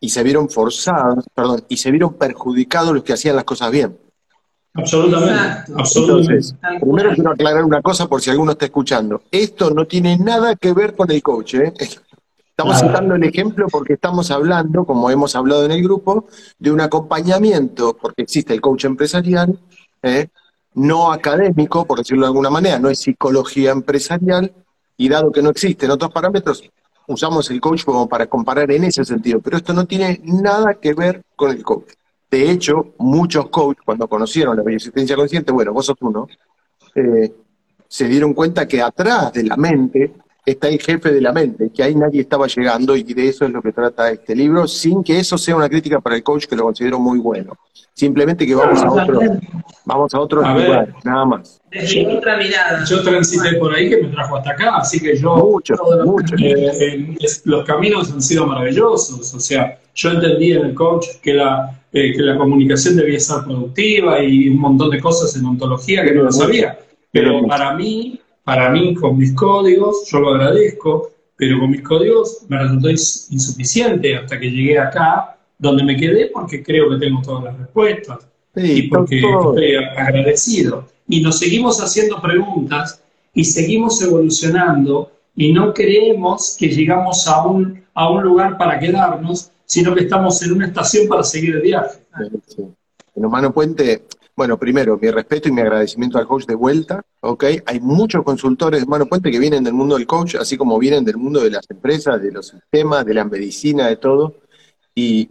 y, 0.00 0.08
se 0.08 0.22
vieron, 0.22 0.48
forzados, 0.48 1.24
perdón, 1.34 1.64
y 1.68 1.76
se 1.76 1.90
vieron 1.90 2.14
perjudicados 2.14 2.94
los 2.94 3.02
que 3.02 3.12
hacían 3.12 3.36
las 3.36 3.44
cosas 3.44 3.70
bien. 3.70 3.96
Absolutamente. 4.74 5.72
Entonces, 5.96 6.54
primero 6.80 7.14
quiero 7.14 7.30
aclarar 7.30 7.64
una 7.64 7.80
cosa 7.80 8.08
por 8.08 8.20
si 8.20 8.30
alguno 8.30 8.52
está 8.52 8.66
escuchando. 8.66 9.22
Esto 9.30 9.70
no 9.70 9.86
tiene 9.86 10.18
nada 10.18 10.56
que 10.56 10.72
ver 10.72 10.94
con 10.96 11.10
el 11.10 11.22
coach. 11.22 11.54
¿eh? 11.54 11.72
Estamos 12.56 12.80
citando 12.80 13.14
el 13.14 13.24
ejemplo 13.24 13.66
porque 13.68 13.94
estamos 13.94 14.30
hablando, 14.30 14.84
como 14.84 15.10
hemos 15.10 15.34
hablado 15.36 15.64
en 15.64 15.72
el 15.72 15.82
grupo, 15.82 16.26
de 16.58 16.70
un 16.70 16.80
acompañamiento, 16.80 17.96
porque 18.00 18.22
existe 18.22 18.52
el 18.52 18.60
coach 18.60 18.84
empresarial, 18.84 19.58
¿eh? 20.02 20.28
No 20.74 21.12
académico, 21.12 21.84
por 21.86 21.98
decirlo 21.98 22.22
de 22.22 22.28
alguna 22.28 22.50
manera, 22.50 22.78
no 22.78 22.88
es 22.88 22.98
psicología 22.98 23.70
empresarial, 23.70 24.52
y 24.96 25.08
dado 25.08 25.32
que 25.32 25.42
no 25.42 25.50
existen 25.50 25.90
otros 25.90 26.12
parámetros, 26.12 26.70
usamos 27.06 27.50
el 27.50 27.60
coach 27.60 27.84
como 27.84 28.08
para 28.08 28.26
comparar 28.26 28.70
en 28.70 28.84
ese 28.84 29.04
sentido, 29.04 29.40
pero 29.40 29.56
esto 29.56 29.72
no 29.72 29.86
tiene 29.86 30.20
nada 30.24 30.74
que 30.74 30.94
ver 30.94 31.22
con 31.36 31.50
el 31.50 31.62
coach. 31.62 31.92
De 32.30 32.50
hecho, 32.50 32.94
muchos 32.98 33.48
coaches, 33.48 33.82
cuando 33.84 34.08
conocieron 34.08 34.56
la 34.56 34.62
bioexistencia 34.62 35.16
consciente, 35.16 35.52
bueno, 35.52 35.72
vos 35.72 35.86
sos 35.86 35.96
uno, 36.00 36.26
eh, 36.94 37.32
se 37.86 38.08
dieron 38.08 38.34
cuenta 38.34 38.66
que 38.66 38.82
atrás 38.82 39.32
de 39.32 39.44
la 39.44 39.56
mente 39.56 40.14
está 40.44 40.68
el 40.68 40.80
jefe 40.80 41.12
de 41.12 41.20
la 41.20 41.32
mente, 41.32 41.70
que 41.74 41.82
ahí 41.82 41.94
nadie 41.94 42.20
estaba 42.20 42.46
llegando 42.46 42.96
y 42.96 43.02
de 43.02 43.28
eso 43.28 43.44
es 43.44 43.50
lo 43.50 43.62
que 43.62 43.72
trata 43.72 44.10
este 44.10 44.34
libro, 44.34 44.66
sin 44.66 45.02
que 45.02 45.18
eso 45.18 45.38
sea 45.38 45.56
una 45.56 45.68
crítica 45.68 46.00
para 46.00 46.16
el 46.16 46.22
coach, 46.22 46.46
que 46.46 46.56
lo 46.56 46.64
considero 46.64 46.98
muy 46.98 47.18
bueno. 47.18 47.56
Simplemente 47.94 48.44
que 48.44 48.54
vamos 48.56 48.82
a 48.82 48.90
otro, 48.90 49.20
vamos 49.84 50.14
a 50.14 50.20
otro 50.20 50.40
lugar, 50.40 50.92
nada 51.04 51.24
más. 51.24 51.60
Desde 51.70 52.06
otra 52.16 52.36
mirada. 52.36 52.84
Yo 52.84 53.02
transité 53.02 53.54
por 53.54 53.72
ahí 53.72 53.88
que 53.88 53.98
me 53.98 54.08
trajo 54.08 54.36
hasta 54.36 54.50
acá, 54.50 54.76
así 54.78 55.00
que 55.00 55.16
yo... 55.16 55.36
Mucho, 55.36 55.74
mucho. 56.04 56.34
Eh, 56.38 57.16
los 57.44 57.64
caminos 57.64 58.10
han 58.10 58.20
sido 58.20 58.46
maravillosos, 58.46 59.32
o 59.32 59.40
sea, 59.40 59.78
yo 59.94 60.10
entendí 60.10 60.52
en 60.52 60.66
el 60.66 60.74
coach 60.74 61.06
que 61.22 61.34
la, 61.34 61.80
eh, 61.92 62.12
que 62.12 62.22
la 62.22 62.36
comunicación 62.36 62.96
debía 62.96 63.20
ser 63.20 63.44
productiva 63.44 64.20
y 64.20 64.48
un 64.48 64.58
montón 64.58 64.90
de 64.90 65.00
cosas 65.00 65.36
en 65.36 65.46
ontología 65.46 66.04
que 66.04 66.12
no 66.12 66.24
lo 66.24 66.32
sabía. 66.32 66.76
Pero 67.12 67.46
para 67.46 67.74
mí, 67.74 68.20
para 68.44 68.70
mí, 68.70 68.94
con 68.94 69.16
mis 69.16 69.32
códigos, 69.32 70.06
yo 70.10 70.20
lo 70.20 70.34
agradezco, 70.34 71.10
pero 71.36 71.58
con 71.58 71.70
mis 71.70 71.82
códigos 71.82 72.44
me 72.48 72.58
resultó 72.58 72.90
insuficiente 72.90 74.16
hasta 74.16 74.38
que 74.38 74.50
llegué 74.50 74.78
acá, 74.78 75.36
donde 75.58 75.82
me 75.82 75.96
quedé 75.96 76.26
porque 76.26 76.62
creo 76.62 76.90
que 76.90 76.96
tengo 76.98 77.22
todas 77.22 77.44
las 77.44 77.58
respuestas 77.58 78.18
y 78.54 78.82
porque 78.88 79.20
estoy 79.20 79.76
agradecido. 79.76 80.86
Y 81.08 81.20
nos 81.20 81.38
seguimos 81.38 81.80
haciendo 81.82 82.20
preguntas 82.20 83.02
y 83.32 83.44
seguimos 83.44 84.00
evolucionando 84.02 85.10
y 85.34 85.52
no 85.52 85.72
creemos 85.72 86.56
que 86.58 86.68
llegamos 86.68 87.26
a 87.26 87.46
un, 87.46 87.82
a 87.94 88.10
un 88.10 88.22
lugar 88.22 88.56
para 88.58 88.78
quedarnos, 88.78 89.50
sino 89.64 89.94
que 89.94 90.02
estamos 90.02 90.40
en 90.42 90.52
una 90.52 90.66
estación 90.66 91.08
para 91.08 91.24
seguir 91.24 91.56
el 91.56 91.62
viaje. 91.62 91.98
En 93.16 93.24
Humano 93.24 93.52
Puente 93.52 94.02
bueno, 94.36 94.58
primero, 94.58 94.98
mi 95.00 95.10
respeto 95.10 95.48
y 95.48 95.52
mi 95.52 95.60
agradecimiento 95.60 96.18
al 96.18 96.26
coach 96.26 96.46
de 96.46 96.56
vuelta, 96.56 97.02
¿ok? 97.20 97.44
Hay 97.66 97.80
muchos 97.80 98.24
consultores 98.24 98.80
de 98.80 98.86
Mano 98.86 99.06
Puente 99.06 99.30
que 99.30 99.38
vienen 99.38 99.62
del 99.62 99.74
mundo 99.74 99.96
del 99.96 100.06
coach, 100.06 100.34
así 100.34 100.56
como 100.56 100.78
vienen 100.78 101.04
del 101.04 101.18
mundo 101.18 101.40
de 101.40 101.50
las 101.50 101.70
empresas, 101.70 102.20
de 102.20 102.32
los 102.32 102.48
sistemas, 102.48 103.04
de 103.04 103.14
la 103.14 103.24
medicina, 103.24 103.86
de 103.86 103.96
todo, 103.96 104.36
y, 104.94 105.28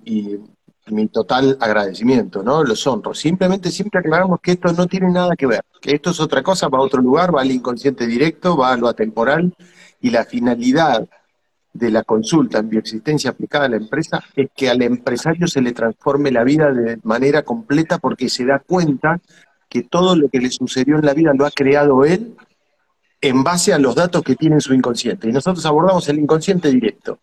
mi 0.88 1.08
total 1.08 1.58
agradecimiento, 1.62 2.44
¿no? 2.44 2.62
Los 2.62 2.86
honro. 2.88 3.14
Simplemente 3.14 3.72
siempre 3.72 4.02
aclaramos 4.02 4.42
que 4.42 4.52
esto 4.52 4.74
no 4.74 4.86
tiene 4.86 5.10
nada 5.10 5.34
que 5.38 5.48
ver, 5.48 5.62
que 5.80 5.96
esto 5.96 6.10
es 6.10 6.20
otra 6.20 6.44
cosa, 6.44 6.68
va 6.68 6.80
a 6.80 6.82
otro 6.82 7.02
lugar, 7.02 7.34
va 7.34 7.42
al 7.42 7.52
inconsciente 7.52 8.06
directo, 8.06 8.58
va 8.58 8.74
a 8.74 8.78
lo 8.78 8.90
atemporal, 8.90 9.56
y 10.02 10.10
la 10.10 10.26
finalidad 10.26 11.08
de 11.74 11.90
la 11.90 12.04
consulta 12.04 12.60
en 12.60 12.70
bioexistencia 12.70 13.32
aplicada 13.32 13.66
a 13.66 13.70
la 13.70 13.78
empresa 13.78 14.24
es 14.36 14.50
que 14.56 14.70
al 14.70 14.82
empresario 14.84 15.48
se 15.48 15.62
le 15.62 15.74
transforme 15.74 16.32
la 16.32 16.44
vida 16.44 16.72
de 16.72 17.00
manera 17.04 17.42
completa 17.42 17.98
porque 17.98 18.30
se 18.30 18.46
da 18.46 18.60
cuenta 18.60 19.20
que 19.68 19.84
todo 19.84 20.16
lo 20.16 20.30
que 20.30 20.40
le 20.40 20.52
sucedió 20.52 20.98
en 20.98 21.06
la 21.06 21.16
vida 21.16 21.34
lo 21.34 21.46
ha 21.46 21.52
creado 21.52 22.06
él 22.06 22.36
en 23.22 23.44
base 23.44 23.74
a 23.74 23.80
los 23.80 23.96
datos 23.96 24.22
que 24.22 24.36
tiene 24.36 24.56
en 24.56 24.62
su 24.62 24.74
inconsciente. 24.74 25.28
Y 25.30 25.32
nosotros 25.32 25.66
abordamos 25.66 26.08
el 26.10 26.20
inconsciente 26.20 26.70
directo. 26.70 27.20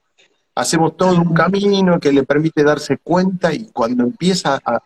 hacemos 0.54 0.96
todo 0.96 1.20
un 1.20 1.32
camino 1.32 2.00
que 2.00 2.12
le 2.12 2.24
permite 2.24 2.64
darse 2.64 2.98
cuenta 2.98 3.54
y 3.54 3.70
cuando 3.72 4.02
empieza 4.02 4.58
a, 4.64 4.82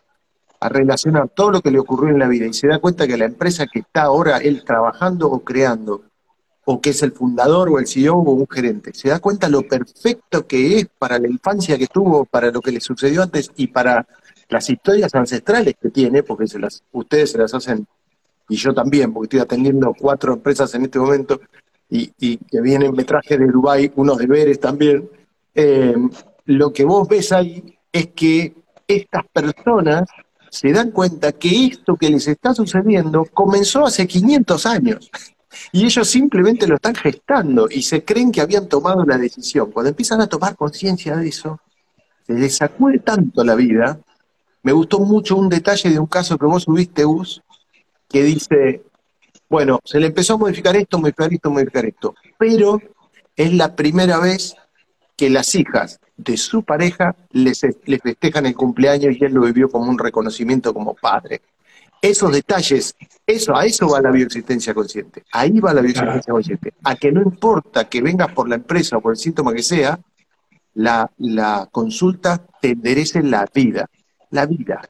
a 0.59 0.69
relacionar 0.69 1.29
todo 1.29 1.51
lo 1.51 1.61
que 1.61 1.71
le 1.71 1.79
ocurrió 1.79 2.09
en 2.09 2.19
la 2.19 2.27
vida 2.27 2.45
y 2.45 2.53
se 2.53 2.67
da 2.67 2.79
cuenta 2.79 3.07
que 3.07 3.17
la 3.17 3.25
empresa 3.25 3.65
que 3.65 3.79
está 3.79 4.03
ahora 4.03 4.37
él 4.37 4.63
trabajando 4.63 5.29
o 5.29 5.39
creando, 5.43 6.03
o 6.65 6.81
que 6.81 6.89
es 6.89 7.03
el 7.03 7.11
fundador 7.11 7.69
o 7.69 7.79
el 7.79 7.87
CEO 7.87 8.15
o 8.15 8.31
un 8.31 8.47
gerente, 8.49 8.91
se 8.93 9.09
da 9.09 9.19
cuenta 9.19 9.47
lo 9.47 9.61
perfecto 9.61 10.45
que 10.47 10.79
es 10.79 10.87
para 10.97 11.19
la 11.19 11.27
infancia 11.27 11.77
que 11.77 11.87
tuvo, 11.87 12.25
para 12.25 12.51
lo 12.51 12.59
que 12.59 12.71
le 12.71 12.81
sucedió 12.81 13.21
antes 13.21 13.51
y 13.55 13.67
para 13.67 14.07
las 14.49 14.69
historias 14.69 15.13
ancestrales 15.13 15.75
que 15.79 15.89
tiene, 15.89 16.23
porque 16.23 16.47
se 16.47 16.59
las, 16.59 16.83
ustedes 16.91 17.31
se 17.31 17.37
las 17.37 17.53
hacen, 17.53 17.87
y 18.49 18.55
yo 18.55 18.73
también, 18.73 19.13
porque 19.13 19.25
estoy 19.25 19.39
atendiendo 19.39 19.93
cuatro 19.97 20.33
empresas 20.33 20.73
en 20.75 20.83
este 20.83 20.99
momento, 20.99 21.39
y, 21.89 22.37
que 22.37 22.61
vienen, 22.61 22.93
me 22.93 23.03
traje 23.03 23.37
de 23.37 23.47
Dubái 23.47 23.91
unos 23.95 24.17
deberes 24.17 24.59
también, 24.59 25.09
eh, 25.53 25.95
lo 26.45 26.73
que 26.73 26.83
vos 26.83 27.07
ves 27.07 27.31
ahí 27.31 27.77
es 27.91 28.07
que 28.07 28.55
estas 28.87 29.23
personas 29.31 30.03
se 30.49 30.71
dan 30.71 30.91
cuenta 30.91 31.31
que 31.33 31.67
esto 31.67 31.95
que 31.95 32.09
les 32.09 32.27
está 32.27 32.53
sucediendo 32.53 33.25
comenzó 33.33 33.85
hace 33.85 34.07
500 34.07 34.65
años. 34.65 35.11
Y 35.71 35.85
ellos 35.85 36.09
simplemente 36.09 36.67
lo 36.67 36.75
están 36.75 36.95
gestando 36.95 37.67
y 37.69 37.81
se 37.81 38.03
creen 38.03 38.31
que 38.31 38.41
habían 38.41 38.67
tomado 38.67 39.03
la 39.05 39.17
decisión. 39.17 39.71
Cuando 39.71 39.89
empiezan 39.89 40.21
a 40.21 40.27
tomar 40.27 40.55
conciencia 40.55 41.15
de 41.15 41.27
eso, 41.27 41.59
se 42.25 42.33
les 42.33 42.57
sacude 42.57 42.99
tanto 42.99 43.43
la 43.43 43.55
vida. 43.55 43.99
Me 44.63 44.71
gustó 44.71 44.99
mucho 44.99 45.35
un 45.35 45.49
detalle 45.49 45.89
de 45.89 45.99
un 45.99 46.07
caso 46.07 46.37
que 46.37 46.45
vos 46.45 46.63
subiste, 46.63 47.03
Gus, 47.03 47.41
que 48.09 48.23
dice, 48.23 48.83
bueno, 49.49 49.79
se 49.83 49.99
le 49.99 50.07
empezó 50.07 50.33
a 50.33 50.37
modificar 50.37 50.75
esto, 50.75 50.99
modificar 50.99 51.31
esto, 51.31 51.51
modificar 51.51 51.85
esto, 51.85 52.15
pero 52.37 52.81
es 53.35 53.53
la 53.53 53.75
primera 53.75 54.19
vez 54.19 54.55
que 55.15 55.29
las 55.29 55.53
hijas 55.55 55.99
de 56.17 56.37
su 56.37 56.63
pareja 56.63 57.15
les, 57.31 57.61
les 57.85 58.01
festejan 58.01 58.45
el 58.45 58.55
cumpleaños 58.55 59.15
y 59.19 59.25
él 59.25 59.33
lo 59.33 59.41
vivió 59.41 59.69
como 59.69 59.89
un 59.89 59.99
reconocimiento 59.99 60.73
como 60.73 60.93
padre. 60.93 61.41
Esos 62.09 62.31
detalles, 62.31 62.95
eso, 63.25 63.55
a 63.55 63.65
eso 63.65 63.89
va 63.89 64.01
la 64.01 64.11
bioexistencia 64.11 64.73
consciente. 64.73 65.23
Ahí 65.31 65.59
va 65.59 65.73
la 65.73 65.81
bioexistencia 65.81 66.31
consciente. 66.33 66.73
A 66.83 66.95
que 66.95 67.11
no 67.11 67.21
importa 67.21 67.87
que 67.89 68.01
vengas 68.01 68.31
por 68.33 68.47
la 68.47 68.55
empresa 68.55 68.97
o 68.97 69.01
por 69.01 69.13
el 69.13 69.17
síntoma 69.17 69.53
que 69.53 69.63
sea, 69.63 69.99
la, 70.75 71.09
la 71.17 71.67
consulta 71.71 72.45
te 72.61 72.71
enderece 72.71 73.23
la 73.23 73.45
vida. 73.53 73.87
La 74.31 74.45
vida. 74.45 74.81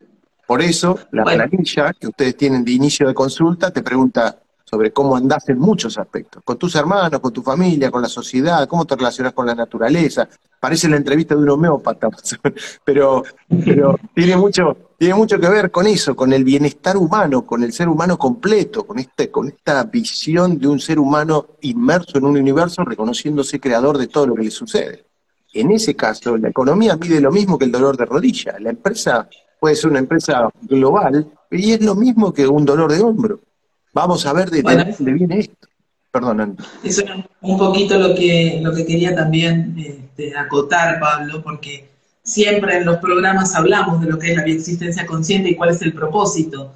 Por 0.47 0.61
eso, 0.61 0.99
la 1.11 1.23
Bueno. 1.23 1.45
planilla 1.47 1.93
que 1.93 2.07
ustedes 2.07 2.35
tienen 2.37 2.63
de 2.63 2.71
inicio 2.71 3.07
de 3.07 3.13
consulta 3.13 3.71
te 3.71 3.81
pregunta 3.81 4.37
sobre 4.65 4.91
cómo 4.91 5.15
andás 5.15 5.47
en 5.49 5.59
muchos 5.59 5.97
aspectos, 5.97 6.41
con 6.43 6.57
tus 6.57 6.75
hermanos, 6.75 7.19
con 7.19 7.31
tu 7.31 7.43
familia, 7.43 7.91
con 7.91 8.01
la 8.01 8.09
sociedad, 8.09 8.67
cómo 8.67 8.85
te 8.85 8.95
relacionas 8.95 9.33
con 9.33 9.45
la 9.45 9.53
naturaleza. 9.53 10.27
Parece 10.59 10.89
la 10.89 10.97
entrevista 10.97 11.35
de 11.35 11.43
un 11.43 11.49
homeópata, 11.49 12.09
pero, 12.83 13.23
pero 13.63 13.95
tiene, 14.15 14.35
mucho, 14.35 14.75
tiene 14.97 15.13
mucho 15.13 15.39
que 15.39 15.47
ver 15.47 15.69
con 15.69 15.85
eso, 15.85 16.15
con 16.15 16.33
el 16.33 16.43
bienestar 16.43 16.97
humano, 16.97 17.45
con 17.45 17.63
el 17.63 17.71
ser 17.71 17.87
humano 17.87 18.17
completo, 18.17 18.85
con, 18.87 18.97
este, 18.97 19.29
con 19.29 19.49
esta 19.49 19.83
visión 19.83 20.57
de 20.57 20.67
un 20.67 20.79
ser 20.79 20.97
humano 20.97 21.45
inmerso 21.61 22.17
en 22.17 22.25
un 22.25 22.37
universo, 22.37 22.83
reconociéndose 22.83 23.59
creador 23.59 23.99
de 23.99 24.07
todo 24.07 24.25
lo 24.27 24.35
que 24.35 24.43
le 24.43 24.51
sucede. 24.51 25.05
En 25.53 25.71
ese 25.71 25.95
caso, 25.95 26.35
la 26.35 26.49
economía 26.49 26.97
mide 26.97 27.21
lo 27.21 27.31
mismo 27.31 27.57
que 27.57 27.65
el 27.65 27.71
dolor 27.71 27.95
de 27.95 28.05
rodilla. 28.05 28.55
La 28.59 28.71
empresa 28.71 29.29
puede 29.59 29.75
ser 29.75 29.91
una 29.91 29.99
empresa 29.99 30.49
global 30.63 31.31
y 31.49 31.73
es 31.73 31.81
lo 31.81 31.95
mismo 31.95 32.33
que 32.33 32.47
un 32.47 32.65
dolor 32.65 32.91
de 32.91 33.01
hombro. 33.01 33.39
Vamos 33.95 34.25
a 34.25 34.33
ver 34.33 34.51
de 34.51 34.61
Bueno. 34.61 34.83
dónde 34.85 35.13
viene 35.13 35.39
esto. 35.39 35.67
Perdón. 36.11 36.57
Eso 36.83 37.01
era 37.01 37.15
un 37.41 37.57
poquito 37.57 37.97
lo 37.97 38.13
que, 38.13 38.59
lo 38.61 38.73
que 38.73 38.85
quería 38.85 39.15
también 39.15 39.73
este, 39.77 40.37
acotar, 40.37 40.99
Pablo, 40.99 41.41
porque 41.41 41.89
siempre 42.23 42.77
en 42.77 42.85
los 42.85 42.97
programas 42.97 43.55
hablamos 43.55 44.01
de 44.01 44.07
lo 44.11 44.19
que 44.19 44.31
es 44.31 44.37
la 44.37 44.43
bioexistencia 44.43 45.05
consciente 45.05 45.49
y 45.49 45.55
cuál 45.55 45.69
es 45.71 45.81
el 45.81 45.93
propósito. 45.93 46.73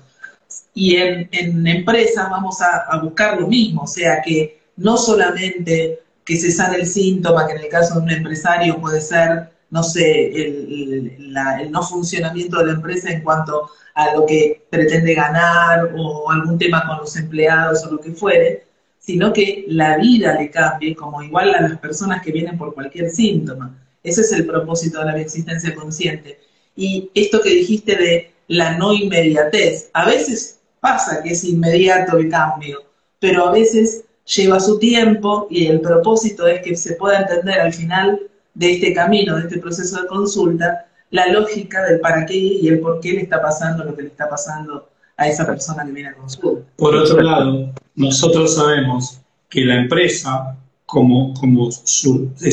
Y 0.74 0.96
en, 0.96 1.30
en 1.32 1.68
empresas 1.68 2.30
vamos 2.30 2.62
a, 2.62 2.86
a 2.90 3.00
buscar 3.00 3.40
lo 3.40 3.48
mismo, 3.48 3.84
o 3.84 3.88
sea 3.88 4.22
que 4.22 4.60
no 4.78 4.98
solamente 4.98 6.00
que 6.26 6.38
se 6.38 6.52
sane 6.52 6.78
el 6.78 6.88
síntoma, 6.88 7.46
que 7.48 7.54
en 7.54 7.64
el 7.64 7.70
caso 7.70 7.96
de 7.96 8.02
un 8.02 8.12
empresario 8.12 8.80
puede 8.80 9.02
ser, 9.02 9.52
no 9.72 9.84
sé, 9.84 10.28
el, 10.28 11.12
el- 11.28 11.72
no 11.72 11.82
funcionamiento 11.84 12.58
de 12.60 12.66
la 12.68 12.72
empresa 12.74 13.10
en 13.12 13.22
cuanto 13.22 13.70
a 13.96 14.14
lo 14.16 14.26
que 14.26 14.66
pretende 14.70 15.14
ganar 15.14 15.92
o 15.98 16.32
algún 16.32 16.58
tema 16.58 16.86
con 16.88 16.98
los 17.00 17.16
empleados 17.16 17.86
o 17.86 17.92
lo 17.92 18.00
que 18.00 18.12
fuere, 18.12 18.64
sino 18.98 19.34
que 19.34 19.66
la 19.68 19.98
vida 19.98 20.34
le 20.40 20.50
cambie, 20.52 20.96
como 20.96 21.22
igual 21.24 21.54
a 21.56 21.62
las 21.62 21.78
personas 21.80 22.22
que 22.24 22.32
vienen 22.32 22.58
por 22.58 22.74
cualquier 22.74 23.10
síntoma. 23.10 23.76
Ese 24.04 24.22
es 24.22 24.32
el 24.32 24.46
propósito 24.46 25.00
de 25.00 25.06
la 25.06 25.20
existencia 25.20 25.74
consciente. 25.76 26.40
Y 26.76 27.10
esto 27.14 27.42
que 27.42 27.50
dijiste 27.50 27.96
de 27.96 28.32
la 28.48 28.78
no 28.78 28.94
inmediatez, 28.94 29.90
a 29.94 30.06
veces 30.06 30.60
pasa 30.80 31.22
que 31.22 31.32
es 31.32 31.44
inmediato 31.44 32.18
el 32.18 32.30
cambio, 32.30 32.80
pero 33.20 33.48
a 33.48 33.52
veces 33.52 34.06
lleva 34.26 34.60
su 34.60 34.80
tiempo 34.80 35.48
y 35.50 35.68
el 35.68 35.82
propósito 35.82 36.48
es 36.48 36.62
que 36.62 36.76
se 36.76 36.94
pueda 36.96 37.22
entender 37.22 37.60
al 37.60 37.74
final 37.74 38.29
de 38.60 38.74
este 38.74 38.94
camino, 38.94 39.38
de 39.38 39.44
este 39.44 39.58
proceso 39.58 40.02
de 40.02 40.08
consulta, 40.08 40.86
la 41.12 41.32
lógica 41.32 41.82
del 41.86 42.02
para 42.02 42.26
qué 42.26 42.36
y 42.36 42.68
el 42.68 42.80
por 42.82 43.00
qué 43.00 43.14
le 43.14 43.22
está 43.22 43.42
pasando 43.42 43.86
lo 43.86 43.96
que 43.96 44.02
le 44.02 44.10
está 44.10 44.30
pasando 44.30 44.90
a 45.16 45.30
esa 45.30 45.46
persona 45.46 45.86
que 45.86 45.94
viene 45.94 46.10
a 46.10 46.14
consulta. 46.14 46.70
Por 46.76 46.94
otro 46.94 47.22
lado, 47.22 47.74
nosotros 47.96 48.56
sabemos 48.56 49.22
que 49.48 49.64
la 49.64 49.78
empresa, 49.78 50.58
como, 50.86 51.34
como 51.36 51.70
es 51.70 52.06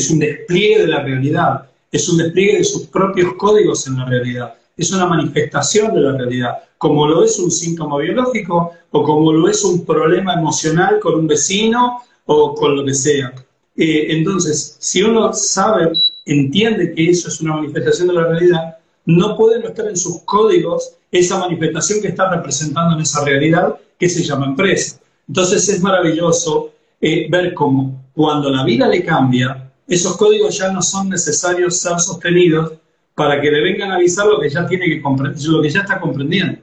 un 0.09 0.19
despliegue 0.19 0.83
de 0.83 0.87
la 0.87 1.03
realidad, 1.03 1.65
es 1.91 2.07
un 2.07 2.19
despliegue 2.19 2.59
de 2.59 2.63
sus 2.63 2.87
propios 2.87 3.33
códigos 3.33 3.85
en 3.87 3.97
la 3.97 4.05
realidad, 4.05 4.53
es 4.77 4.89
una 4.93 5.07
manifestación 5.07 5.93
de 5.93 6.01
la 6.01 6.13
realidad, 6.13 6.53
como 6.77 7.05
lo 7.05 7.25
es 7.25 7.37
un 7.37 7.51
síntoma 7.51 7.97
biológico 7.97 8.71
o 8.91 9.03
como 9.03 9.33
lo 9.33 9.49
es 9.49 9.61
un 9.65 9.85
problema 9.85 10.35
emocional 10.35 10.99
con 11.01 11.15
un 11.15 11.27
vecino 11.27 12.01
o 12.25 12.55
con 12.55 12.77
lo 12.77 12.85
que 12.85 12.93
sea. 12.93 13.33
Eh, 13.77 14.07
entonces, 14.09 14.75
si 14.79 15.03
uno 15.03 15.31
sabe, 15.33 15.91
entiende 16.25 16.93
que 16.93 17.09
eso 17.11 17.27
es 17.29 17.39
una 17.41 17.55
manifestación 17.55 18.07
de 18.07 18.15
la 18.15 18.27
realidad, 18.27 18.77
no 19.05 19.37
puede 19.37 19.59
no 19.59 19.69
estar 19.69 19.87
en 19.87 19.95
sus 19.95 20.23
códigos 20.23 20.95
esa 21.11 21.39
manifestación 21.39 22.01
que 22.01 22.09
está 22.09 22.29
representando 22.29 22.95
en 22.95 23.01
esa 23.01 23.23
realidad 23.23 23.75
que 23.97 24.09
se 24.09 24.23
llama 24.23 24.47
empresa. 24.47 24.99
Entonces 25.27 25.69
es 25.69 25.81
maravilloso 25.81 26.71
eh, 26.99 27.27
ver 27.29 27.53
cómo 27.53 28.03
cuando 28.13 28.49
la 28.49 28.63
vida 28.63 28.87
le 28.87 29.05
cambia, 29.05 29.71
esos 29.87 30.17
códigos 30.17 30.57
ya 30.57 30.71
no 30.71 30.81
son 30.81 31.09
necesarios 31.09 31.77
ser 31.77 31.99
sostenidos 31.99 32.73
para 33.13 33.39
que 33.39 33.51
le 33.51 33.61
vengan 33.61 33.91
a 33.91 33.95
avisar 33.95 34.25
lo 34.25 34.39
que 34.39 34.49
ya 34.49 34.65
tiene 34.67 34.85
que 34.85 35.01
lo 35.01 35.61
que 35.61 35.69
ya 35.69 35.81
está 35.81 35.99
comprendiendo. 35.99 36.59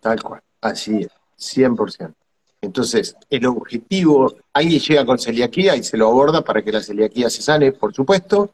Tal 0.00 0.20
cual, 0.20 0.40
así 0.60 1.02
es, 1.02 1.08
100%. 1.38 2.12
Entonces, 2.66 3.16
el 3.30 3.46
objetivo, 3.46 4.34
alguien 4.52 4.80
llega 4.80 5.06
con 5.06 5.18
celiaquía 5.18 5.76
y 5.76 5.84
se 5.84 5.96
lo 5.96 6.08
aborda 6.08 6.42
para 6.42 6.62
que 6.62 6.72
la 6.72 6.82
celiaquía 6.82 7.30
se 7.30 7.40
sane, 7.40 7.70
por 7.70 7.94
supuesto. 7.94 8.50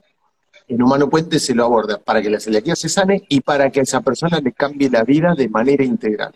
En 0.69 0.83
Humano 0.83 1.09
Puente 1.09 1.39
se 1.39 1.55
lo 1.55 1.65
aborda 1.65 1.99
para 1.99 2.21
que 2.21 2.29
la 2.29 2.39
celiaquía 2.39 2.77
se 2.77 2.91
sane 2.91 3.25
y 3.29 3.41
para 3.41 3.71
que 3.71 3.81
a 3.81 3.83
esa 3.85 4.03
persona 4.03 4.39
le 4.39 4.53
cambie 4.53 4.91
la 4.91 5.03
vida 5.03 5.35
de 5.35 5.49
manera 5.49 5.83
integral. 5.83 6.35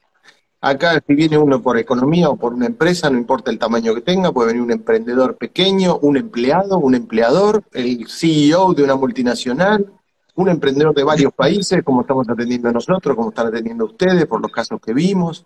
Acá, 0.62 1.03
si 1.07 1.15
viene 1.15 1.37
uno 1.37 1.61
por 1.62 1.77
economía 1.77 2.31
o 2.31 2.37
por 2.37 2.55
una 2.55 2.65
empresa, 2.65 3.11
no 3.11 3.19
importa 3.19 3.51
el 3.51 3.59
tamaño 3.59 3.95
que 3.95 4.01
tenga, 4.01 4.33
puede 4.33 4.49
venir 4.49 4.62
un 4.62 4.73
emprendedor 4.73 5.37
pequeño, 5.37 5.99
un 5.99 6.17
empleado, 6.17 6.79
un 6.79 6.95
empleador, 6.95 7.62
el 7.73 8.09
CEO 8.09 8.73
de 8.73 8.85
una 8.85 8.97
multinacional, 8.97 9.93
un 10.35 10.49
emprendedor 10.49 10.95
de 10.95 11.05
varios 11.05 11.33
países, 11.35 11.83
como 11.85 12.01
estamos 12.01 12.27
atendiendo 12.29 12.73
nosotros, 12.73 13.15
como 13.15 13.29
están 13.29 13.49
atendiendo 13.49 13.85
ustedes, 13.85 14.25
por 14.25 14.41
los 14.41 14.51
casos 14.51 14.81
que 14.81 14.95
vimos. 14.95 15.45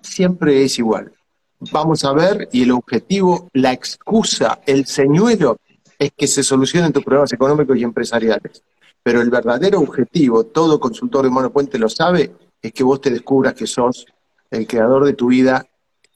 Siempre 0.00 0.64
es 0.64 0.78
igual. 0.78 1.12
Vamos 1.58 2.04
a 2.04 2.12
ver, 2.12 2.48
y 2.52 2.62
el 2.62 2.70
objetivo, 2.70 3.48
la 3.54 3.72
excusa, 3.72 4.60
el 4.66 4.86
señuelo, 4.86 5.56
es 5.98 6.10
que 6.16 6.26
se 6.26 6.42
solucionen 6.42 6.92
tus 6.92 7.02
problemas 7.02 7.32
económicos 7.32 7.76
y 7.78 7.82
empresariales. 7.82 8.62
Pero 9.02 9.22
el 9.22 9.30
verdadero 9.30 9.80
objetivo, 9.80 10.44
todo 10.44 10.78
consultor 10.78 11.24
de 11.24 11.30
Monopuente 11.30 11.78
lo 11.78 11.88
sabe, 11.88 12.32
es 12.60 12.72
que 12.72 12.84
vos 12.84 13.00
te 13.00 13.10
descubras 13.10 13.54
que 13.54 13.66
sos 13.66 14.06
el 14.50 14.66
creador 14.66 15.04
de 15.04 15.14
tu 15.14 15.28
vida, 15.28 15.66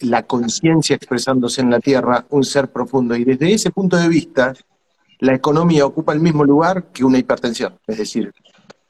la 0.01 0.27
conciencia 0.27 0.97
expresándose 0.97 1.61
en 1.61 1.71
la 1.71 1.81
tierra, 1.81 2.27
un 2.31 2.45
ser 2.45 2.71
profundo. 2.71 3.15
Y 3.17 3.25
desde 3.25 3.53
ese 3.53 3.71
punto 3.71 3.97
de 3.97 4.09
vista, 4.09 4.55
la 5.21 5.35
economía 5.35 5.87
ocupa 5.87 6.13
el 6.13 6.21
mismo 6.21 6.45
lugar 6.45 6.89
que 6.93 7.05
una 7.05 7.19
hipertensión. 7.19 7.79
Es 7.87 7.99
decir, 7.99 8.33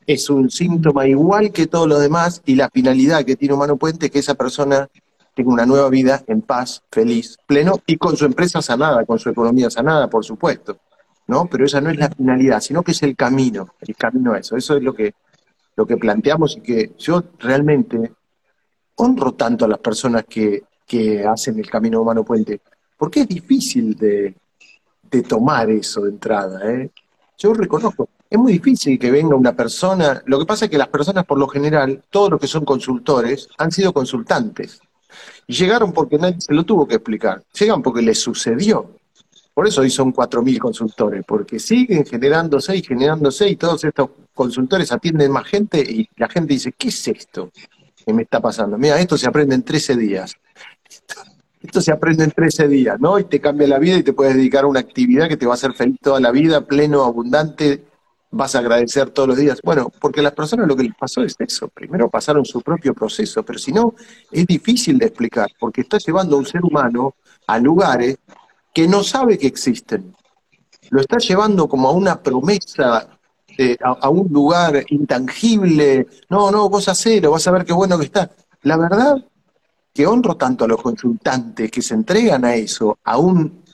es 0.06 0.30
un 0.30 0.50
síntoma 0.50 1.06
igual 1.06 1.52
que 1.52 1.66
todos 1.66 1.88
los 1.88 2.00
demás 2.00 2.42
y 2.44 2.54
la 2.54 2.70
finalidad 2.70 3.24
que 3.24 3.36
tiene 3.36 3.54
Humano 3.54 3.76
Puente 3.76 4.06
es 4.06 4.12
que 4.12 4.18
esa 4.18 4.34
persona 4.34 4.88
tenga 5.34 5.52
una 5.52 5.66
nueva 5.66 5.88
vida 5.88 6.22
en 6.26 6.42
paz, 6.42 6.82
feliz, 6.90 7.36
pleno 7.46 7.80
y 7.86 7.96
con 7.96 8.16
su 8.16 8.24
empresa 8.24 8.60
sanada, 8.62 9.04
con 9.04 9.18
su 9.18 9.30
economía 9.30 9.70
sanada, 9.70 10.08
por 10.08 10.24
supuesto. 10.24 10.78
¿no? 11.26 11.46
Pero 11.46 11.64
esa 11.64 11.80
no 11.80 11.90
es 11.90 11.96
la 11.96 12.10
finalidad, 12.10 12.60
sino 12.60 12.82
que 12.82 12.90
es 12.90 13.02
el 13.02 13.14
camino, 13.14 13.74
el 13.80 13.94
camino 13.94 14.32
a 14.32 14.38
eso. 14.38 14.56
Eso 14.56 14.76
es 14.76 14.82
lo 14.82 14.92
que, 14.92 15.14
lo 15.76 15.86
que 15.86 15.96
planteamos 15.96 16.56
y 16.56 16.60
que 16.60 16.92
yo 16.98 17.22
realmente 17.38 18.12
honro 18.96 19.32
tanto 19.34 19.64
a 19.64 19.68
las 19.68 19.78
personas 19.78 20.24
que, 20.28 20.64
que 20.84 21.24
hacen 21.24 21.58
el 21.58 21.70
camino 21.70 22.02
humano 22.02 22.24
puente, 22.24 22.60
porque 22.98 23.20
es 23.20 23.28
difícil 23.28 23.94
de, 23.94 24.34
de 25.10 25.22
tomar 25.22 25.70
eso 25.70 26.02
de 26.02 26.10
entrada. 26.10 26.70
¿eh? 26.70 26.90
Yo 27.38 27.54
reconozco, 27.54 28.08
es 28.28 28.38
muy 28.38 28.52
difícil 28.52 28.98
que 28.98 29.10
venga 29.10 29.36
una 29.36 29.54
persona, 29.54 30.22
lo 30.26 30.38
que 30.38 30.46
pasa 30.46 30.64
es 30.64 30.70
que 30.70 30.78
las 30.78 30.88
personas 30.88 31.24
por 31.24 31.38
lo 31.38 31.48
general, 31.48 32.02
todos 32.10 32.30
los 32.30 32.40
que 32.40 32.46
son 32.46 32.64
consultores, 32.64 33.48
han 33.56 33.70
sido 33.70 33.92
consultantes. 33.92 34.80
Y 35.46 35.54
llegaron 35.54 35.92
porque 35.92 36.18
nadie 36.18 36.40
se 36.40 36.54
lo 36.54 36.64
tuvo 36.64 36.86
que 36.86 36.96
explicar, 36.96 37.42
llegan 37.58 37.82
porque 37.82 38.02
les 38.02 38.18
sucedió. 38.18 38.96
Por 39.52 39.66
eso 39.66 39.80
hoy 39.80 39.90
son 39.90 40.12
4.000 40.12 40.58
consultores, 40.58 41.24
porque 41.26 41.58
siguen 41.58 42.06
generándose 42.06 42.76
y 42.76 42.82
generándose 42.82 43.48
y 43.48 43.56
todos 43.56 43.84
estos 43.84 44.10
consultores 44.32 44.92
atienden 44.92 45.32
más 45.32 45.46
gente 45.46 45.80
y 45.80 46.08
la 46.16 46.28
gente 46.28 46.54
dice, 46.54 46.72
¿qué 46.72 46.88
es 46.88 47.08
esto 47.08 47.50
que 48.06 48.12
me 48.12 48.22
está 48.22 48.40
pasando? 48.40 48.78
Mira, 48.78 48.98
esto 49.00 49.18
se 49.18 49.26
aprende 49.26 49.54
en 49.54 49.62
13 49.62 49.96
días. 49.96 50.34
Esto 51.62 51.82
se 51.82 51.92
aprende 51.92 52.24
en 52.24 52.30
13 52.30 52.68
días, 52.68 52.98
¿no? 52.98 53.18
Y 53.18 53.24
te 53.24 53.38
cambia 53.38 53.68
la 53.68 53.78
vida 53.78 53.98
y 53.98 54.02
te 54.02 54.14
puedes 54.14 54.34
dedicar 54.34 54.64
a 54.64 54.66
una 54.66 54.80
actividad 54.80 55.28
que 55.28 55.36
te 55.36 55.44
va 55.44 55.52
a 55.52 55.56
hacer 55.56 55.74
feliz 55.74 55.98
toda 56.00 56.18
la 56.18 56.30
vida, 56.30 56.62
pleno, 56.62 57.04
abundante, 57.04 57.84
vas 58.30 58.54
a 58.54 58.60
agradecer 58.60 59.10
todos 59.10 59.28
los 59.28 59.38
días. 59.38 59.60
Bueno, 59.62 59.90
porque 60.00 60.20
a 60.20 60.22
las 60.22 60.32
personas 60.32 60.66
lo 60.68 60.76
que 60.76 60.84
les 60.84 60.94
pasó 60.94 61.22
es 61.22 61.34
eso. 61.38 61.68
Primero 61.68 62.08
pasaron 62.08 62.44
su 62.44 62.60
propio 62.60 62.94
proceso, 62.94 63.42
pero 63.42 63.58
si 63.58 63.72
no, 63.72 63.94
es 64.30 64.46
difícil 64.46 64.98
de 64.98 65.06
explicar, 65.06 65.48
porque 65.58 65.82
está 65.82 65.98
llevando 65.98 66.36
a 66.36 66.38
un 66.38 66.46
ser 66.46 66.64
humano 66.64 67.14
a 67.46 67.58
lugares 67.58 68.18
que 68.72 68.86
no 68.86 69.02
sabe 69.02 69.38
que 69.38 69.46
existen. 69.46 70.14
Lo 70.90 71.00
está 71.00 71.18
llevando 71.18 71.68
como 71.68 71.88
a 71.88 71.92
una 71.92 72.22
promesa, 72.22 73.08
a, 73.82 74.08
un 74.08 74.28
lugar 74.32 74.84
intangible. 74.88 76.06
No, 76.28 76.50
no, 76.50 76.68
vos 76.68 76.88
hacelo, 76.88 77.32
vas 77.32 77.46
a 77.46 77.50
ver 77.50 77.64
qué 77.64 77.72
bueno 77.72 77.98
que 77.98 78.06
está. 78.06 78.30
La 78.62 78.76
verdad 78.76 79.16
que 79.92 80.06
honro 80.06 80.36
tanto 80.36 80.64
a 80.64 80.68
los 80.68 80.80
consultantes 80.80 81.70
que 81.70 81.82
se 81.82 81.94
entregan 81.94 82.44
a 82.44 82.54
eso, 82.54 82.98
aún 83.04 83.64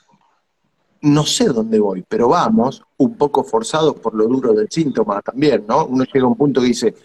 no 1.01 1.25
sé 1.25 1.45
dónde 1.45 1.79
voy, 1.79 2.03
pero 2.07 2.29
vamos, 2.29 2.83
un 2.97 3.15
poco 3.15 3.43
forzados 3.43 3.95
por 3.95 4.13
lo 4.13 4.27
duro 4.27 4.53
del 4.53 4.67
síntoma 4.69 5.21
también, 5.21 5.65
¿no? 5.67 5.85
Uno 5.85 6.03
llega 6.03 6.25
a 6.25 6.29
un 6.29 6.35
punto 6.35 6.61
que 6.61 6.67
dice, 6.67 6.95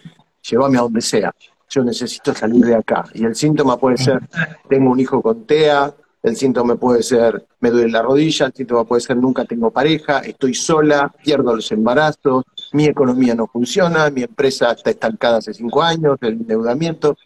llévame 0.43 0.79
a 0.79 0.83
donde 0.83 1.01
sea, 1.01 1.35
yo 1.69 1.85
necesito 1.85 2.35
salir 2.35 2.65
de 2.65 2.75
acá. 2.75 3.05
Y 3.15 3.25
el 3.25 3.35
síntoma 3.35 3.77
puede 3.77 3.97
ser, 3.97 4.21
tengo 4.69 4.91
un 4.91 5.01
hijo 5.01 5.23
con 5.23 5.45
TEA, 5.45 5.95
el 6.23 6.37
síntoma 6.37 6.77
puede 6.77 7.03
ser, 7.03 7.47
me 7.61 7.71
duele 7.71 7.91
la 7.91 8.03
rodilla, 8.03 8.47
el 8.47 8.53
síntoma 8.53 8.85
puede 8.85 9.01
ser, 9.01 9.17
nunca 9.17 9.45
tengo 9.45 9.71
pareja, 9.71 10.21
estoy 10.21 10.55
sola, 10.55 11.13
pierdo 11.23 11.57
los 11.57 11.73
embarazos, 11.73 12.45
mi 12.73 12.87
economía 12.87 13.35
no 13.35 13.47
funciona, 13.47 14.09
mi 14.11 14.23
empresa 14.23 14.73
está 14.73 14.91
estancada 14.91 15.39
hace 15.39 15.53
cinco 15.53 15.83
años, 15.83 16.19
el 16.21 16.35
endeudamiento. 16.35 17.17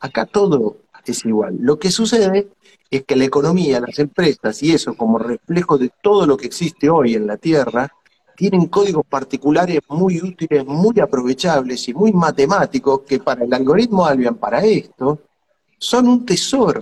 Acá 0.00 0.26
todo 0.26 0.78
es 1.12 1.24
igual. 1.24 1.56
Lo 1.60 1.78
que 1.78 1.90
sucede 1.90 2.48
es 2.90 3.04
que 3.04 3.16
la 3.16 3.24
economía, 3.24 3.80
las 3.80 3.98
empresas 3.98 4.62
y 4.62 4.72
eso 4.72 4.94
como 4.94 5.18
reflejo 5.18 5.78
de 5.78 5.90
todo 6.02 6.26
lo 6.26 6.36
que 6.36 6.46
existe 6.46 6.88
hoy 6.88 7.14
en 7.14 7.26
la 7.26 7.36
Tierra, 7.36 7.92
tienen 8.36 8.66
códigos 8.66 9.04
particulares 9.04 9.80
muy 9.88 10.18
útiles, 10.22 10.64
muy 10.64 11.00
aprovechables 11.00 11.88
y 11.88 11.94
muy 11.94 12.12
matemáticos 12.12 13.00
que 13.00 13.18
para 13.18 13.44
el 13.44 13.52
algoritmo 13.52 14.06
Albion, 14.06 14.36
para 14.36 14.64
esto, 14.64 15.20
son 15.76 16.08
un 16.08 16.24
tesoro. 16.24 16.80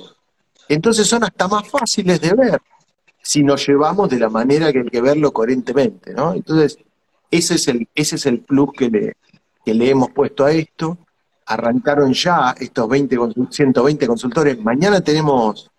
Entonces 0.68 1.06
son 1.06 1.24
hasta 1.24 1.48
más 1.48 1.66
fáciles 1.68 2.20
de 2.20 2.34
ver 2.34 2.60
si 3.22 3.42
nos 3.42 3.66
llevamos 3.66 4.08
de 4.08 4.18
la 4.18 4.28
manera 4.28 4.72
que 4.72 4.80
hay 4.80 4.86
que 4.86 5.00
verlo 5.00 5.32
coherentemente, 5.32 6.12
¿no? 6.12 6.34
Entonces, 6.34 6.78
ese 7.30 7.54
es 7.54 7.68
el, 7.68 7.88
ese 7.94 8.16
es 8.16 8.26
el 8.26 8.40
plus 8.40 8.70
que 8.72 8.88
le, 8.88 9.16
que 9.64 9.74
le 9.74 9.90
hemos 9.90 10.10
puesto 10.10 10.44
a 10.44 10.52
esto. 10.52 10.98
Arrancaron 11.46 12.12
ya 12.12 12.54
estos 12.58 12.88
20, 12.88 13.16
120 13.50 14.06
consultores. 14.06 14.58
Mañana 14.58 15.00
tenemos 15.00 15.70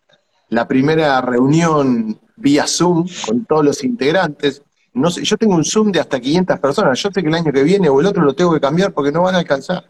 la 0.50 0.68
primera 0.68 1.20
reunión 1.22 2.20
vía 2.38 2.66
Zoom 2.68 3.06
con 3.26 3.46
todos 3.46 3.66
los 3.66 3.84
integrantes. 3.84 4.62
No 4.94 5.12
sé, 5.12 5.24
yo 5.24 5.38
tengo 5.38 5.56
un 5.56 5.66
Zoom 5.66 5.92
de 5.92 6.00
hasta 6.00 6.20
500 6.20 6.60
personas. 6.60 7.00
Yo 7.02 7.10
sé 7.12 7.22
que 7.22 7.28
el 7.28 7.36
año 7.36 7.52
que 7.52 7.64
viene 7.64 7.90
o 7.90 8.00
el 8.00 8.08
otro 8.08 8.24
lo 8.24 8.34
tengo 8.34 8.54
que 8.54 8.60
cambiar 8.60 8.94
porque 8.94 9.12
no 9.12 9.24
van 9.24 9.36
a 9.36 9.40
alcanzar. 9.40 9.86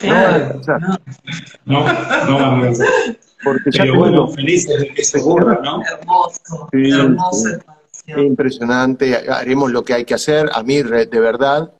No 0.00 0.14
van 0.14 0.24
a 0.24 0.34
alcanzar. 0.34 0.80
No, 0.80 0.98
no 1.66 1.84
van 1.84 2.44
a 2.44 2.56
alcanzar. 2.56 2.88
Porque 3.42 3.70
Pero 3.72 3.96
bueno, 3.96 4.28
felices 4.28 4.80
de 4.80 4.88
que 4.88 5.04
se 5.04 5.18
ocurra, 5.20 5.60
¿no? 5.62 5.82
Hermoso, 5.82 6.68
hermoso. 6.72 7.48
impresionante, 8.18 9.16
haremos 9.30 9.70
lo 9.70 9.82
que 9.82 9.94
hay 9.94 10.04
que 10.04 10.14
hacer. 10.14 10.50
A 10.52 10.62
mí, 10.62 10.82
de 10.82 11.20
verdad, 11.20 11.72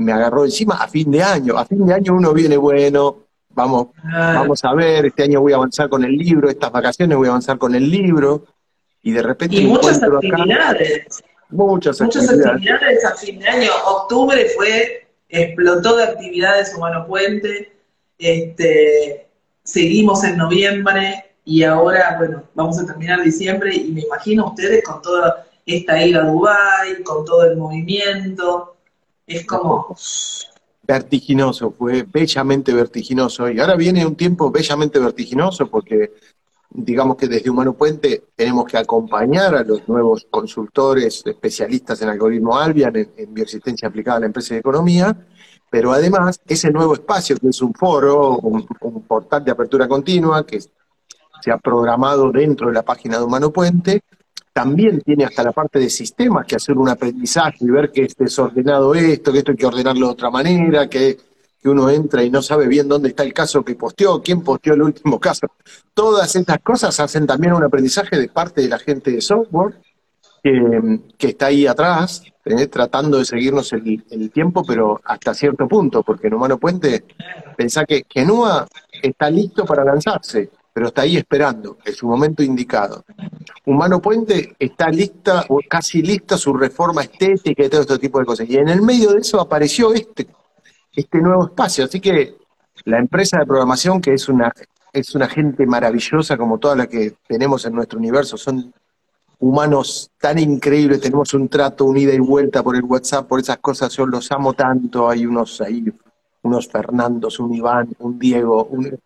me 0.00 0.12
agarró 0.12 0.44
encima 0.44 0.76
a 0.76 0.88
fin 0.88 1.10
de 1.10 1.22
año. 1.22 1.58
A 1.58 1.64
fin 1.64 1.86
de 1.86 1.94
año 1.94 2.14
uno 2.14 2.32
viene 2.32 2.56
bueno, 2.56 3.26
vamos, 3.50 3.88
vamos 4.04 4.64
a 4.64 4.74
ver, 4.74 5.06
este 5.06 5.24
año 5.24 5.40
voy 5.40 5.52
a 5.52 5.56
avanzar 5.56 5.88
con 5.88 6.04
el 6.04 6.16
libro, 6.16 6.48
estas 6.48 6.72
vacaciones 6.72 7.16
voy 7.16 7.26
a 7.26 7.30
avanzar 7.30 7.58
con 7.58 7.74
el 7.74 7.90
libro, 7.90 8.44
y 9.02 9.12
de 9.12 9.22
repente... 9.22 9.56
Y 9.56 9.66
muchas 9.66 10.02
actividades. 10.02 11.22
muchas, 11.50 12.00
muchas 12.00 12.28
actividades. 12.28 13.04
a 13.04 13.14
fin 13.16 13.38
de 13.38 13.48
año. 13.48 13.70
Octubre 13.86 14.46
fue, 14.56 15.08
explotó 15.28 15.96
de 15.96 16.04
actividades 16.04 16.74
Humano 16.74 17.06
Puente, 17.06 17.72
este, 18.18 19.28
seguimos 19.62 20.22
en 20.24 20.36
noviembre 20.36 21.24
y 21.44 21.62
ahora, 21.64 22.16
bueno, 22.18 22.44
vamos 22.54 22.78
a 22.78 22.86
terminar 22.86 23.22
diciembre 23.22 23.74
y 23.74 23.92
me 23.92 24.02
imagino 24.02 24.48
ustedes 24.48 24.84
con 24.84 25.00
toda 25.00 25.46
esta 25.64 26.04
ida 26.04 26.20
a 26.22 26.26
Dubái, 26.26 27.02
con 27.02 27.24
todo 27.24 27.44
el 27.44 27.56
movimiento, 27.56 28.76
es 29.30 29.46
como 29.46 29.96
vertiginoso, 30.82 31.70
fue 31.70 32.02
bellamente 32.02 32.72
vertiginoso. 32.74 33.48
Y 33.48 33.60
ahora 33.60 33.76
viene 33.76 34.04
un 34.04 34.16
tiempo 34.16 34.50
bellamente 34.50 34.98
vertiginoso 34.98 35.70
porque 35.70 36.12
digamos 36.70 37.16
que 37.16 37.28
desde 37.28 37.50
Humano 37.50 37.74
Puente 37.74 38.24
tenemos 38.34 38.64
que 38.64 38.76
acompañar 38.76 39.54
a 39.54 39.62
los 39.62 39.88
nuevos 39.88 40.26
consultores, 40.30 41.22
especialistas 41.24 42.02
en 42.02 42.08
algoritmo 42.08 42.58
Albian, 42.58 42.94
en, 42.96 43.34
bioexistencia 43.34 43.88
aplicada 43.88 44.18
a 44.18 44.20
la 44.20 44.26
empresa 44.26 44.54
de 44.54 44.60
economía, 44.60 45.16
pero 45.68 45.92
además 45.92 46.40
ese 46.46 46.70
nuevo 46.70 46.94
espacio, 46.94 47.36
que 47.36 47.48
es 47.48 47.62
un 47.62 47.72
foro, 47.74 48.38
un, 48.38 48.66
un 48.80 49.02
portal 49.02 49.44
de 49.44 49.52
apertura 49.52 49.86
continua, 49.86 50.44
que 50.44 50.60
se 50.60 51.50
ha 51.50 51.58
programado 51.58 52.30
dentro 52.32 52.68
de 52.68 52.74
la 52.74 52.82
página 52.82 53.18
de 53.18 53.24
Humano 53.24 53.52
Puente, 53.52 54.02
también 54.52 55.00
tiene 55.00 55.24
hasta 55.24 55.42
la 55.42 55.52
parte 55.52 55.78
de 55.78 55.90
sistemas 55.90 56.46
que 56.46 56.56
hacer 56.56 56.76
un 56.76 56.88
aprendizaje 56.88 57.58
y 57.60 57.70
ver 57.70 57.90
que 57.90 58.02
es 58.02 58.16
desordenado 58.16 58.94
esto, 58.94 59.32
que 59.32 59.38
esto 59.38 59.52
hay 59.52 59.56
que 59.56 59.66
ordenarlo 59.66 60.06
de 60.06 60.12
otra 60.12 60.30
manera, 60.30 60.88
que, 60.88 61.18
uno 61.62 61.90
entra 61.90 62.24
y 62.24 62.30
no 62.30 62.40
sabe 62.40 62.66
bien 62.68 62.88
dónde 62.88 63.10
está 63.10 63.22
el 63.22 63.34
caso 63.34 63.62
que 63.62 63.74
posteó, 63.74 64.22
quién 64.22 64.42
posteó 64.42 64.72
el 64.72 64.80
último 64.80 65.20
caso. 65.20 65.46
Todas 65.92 66.34
estas 66.34 66.58
cosas 66.60 66.98
hacen 67.00 67.26
también 67.26 67.52
un 67.52 67.62
aprendizaje 67.62 68.18
de 68.18 68.28
parte 68.28 68.62
de 68.62 68.68
la 68.68 68.78
gente 68.78 69.10
de 69.10 69.20
software 69.20 69.74
que, 70.42 71.28
está 71.28 71.46
ahí 71.46 71.66
atrás, 71.66 72.22
eh, 72.46 72.66
tratando 72.68 73.18
de 73.18 73.26
seguirnos 73.26 73.74
el, 73.74 74.30
tiempo, 74.32 74.64
pero 74.66 75.02
hasta 75.04 75.34
cierto 75.34 75.68
punto, 75.68 76.02
porque 76.02 76.28
en 76.28 76.34
Humano 76.34 76.56
Puente 76.56 77.04
pensá 77.58 77.84
que 77.84 78.06
Genua 78.08 78.66
está 79.02 79.28
listo 79.28 79.66
para 79.66 79.84
lanzarse 79.84 80.48
pero 80.72 80.88
está 80.88 81.02
ahí 81.02 81.16
esperando, 81.16 81.78
en 81.84 81.94
su 81.94 82.06
momento 82.06 82.42
indicado. 82.42 83.04
Humano 83.66 84.00
Puente 84.00 84.54
está 84.58 84.88
lista, 84.88 85.44
o 85.48 85.60
casi 85.68 86.02
lista 86.02 86.36
su 86.38 86.52
reforma 86.52 87.02
estética 87.02 87.64
y 87.64 87.68
todo 87.68 87.80
este 87.82 87.98
tipo 87.98 88.18
de 88.18 88.24
cosas. 88.24 88.48
Y 88.48 88.56
en 88.56 88.68
el 88.68 88.82
medio 88.82 89.12
de 89.12 89.20
eso 89.20 89.40
apareció 89.40 89.92
este, 89.92 90.28
este 90.92 91.18
nuevo 91.20 91.46
espacio. 91.46 91.84
Así 91.84 92.00
que 92.00 92.36
la 92.84 92.98
empresa 92.98 93.38
de 93.38 93.46
programación, 93.46 94.00
que 94.00 94.14
es 94.14 94.28
una, 94.28 94.52
es 94.92 95.14
una 95.14 95.28
gente 95.28 95.66
maravillosa 95.66 96.36
como 96.36 96.58
toda 96.58 96.76
la 96.76 96.86
que 96.86 97.14
tenemos 97.26 97.64
en 97.64 97.74
nuestro 97.74 97.98
universo, 97.98 98.36
son 98.36 98.72
humanos 99.40 100.10
tan 100.18 100.38
increíbles, 100.38 101.00
tenemos 101.00 101.32
un 101.34 101.48
trato, 101.48 101.86
un 101.86 101.96
ida 101.96 102.14
y 102.14 102.18
vuelta 102.18 102.62
por 102.62 102.76
el 102.76 102.84
WhatsApp, 102.84 103.26
por 103.26 103.40
esas 103.40 103.58
cosas, 103.58 103.92
yo 103.96 104.06
los 104.06 104.30
amo 104.32 104.52
tanto, 104.52 105.08
hay 105.08 105.24
unos 105.24 105.60
ahí, 105.62 105.84
unos 106.42 106.68
Fernandos, 106.68 107.40
un 107.40 107.54
Iván, 107.54 107.88
un 107.98 108.18
Diego, 108.18 108.64
un, 108.66 108.98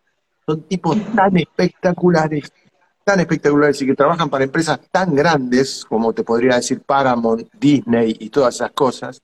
son 0.45 0.61
tipos 0.63 0.97
tan 1.15 1.35
espectaculares, 1.37 2.51
tan 3.03 3.19
espectaculares 3.19 3.81
y 3.81 3.87
que 3.87 3.95
trabajan 3.95 4.29
para 4.29 4.43
empresas 4.43 4.79
tan 4.91 5.15
grandes 5.15 5.85
como 5.85 6.13
te 6.13 6.23
podría 6.23 6.55
decir 6.55 6.81
Paramount, 6.81 7.47
Disney 7.59 8.15
y 8.19 8.29
todas 8.29 8.55
esas 8.55 8.71
cosas. 8.71 9.21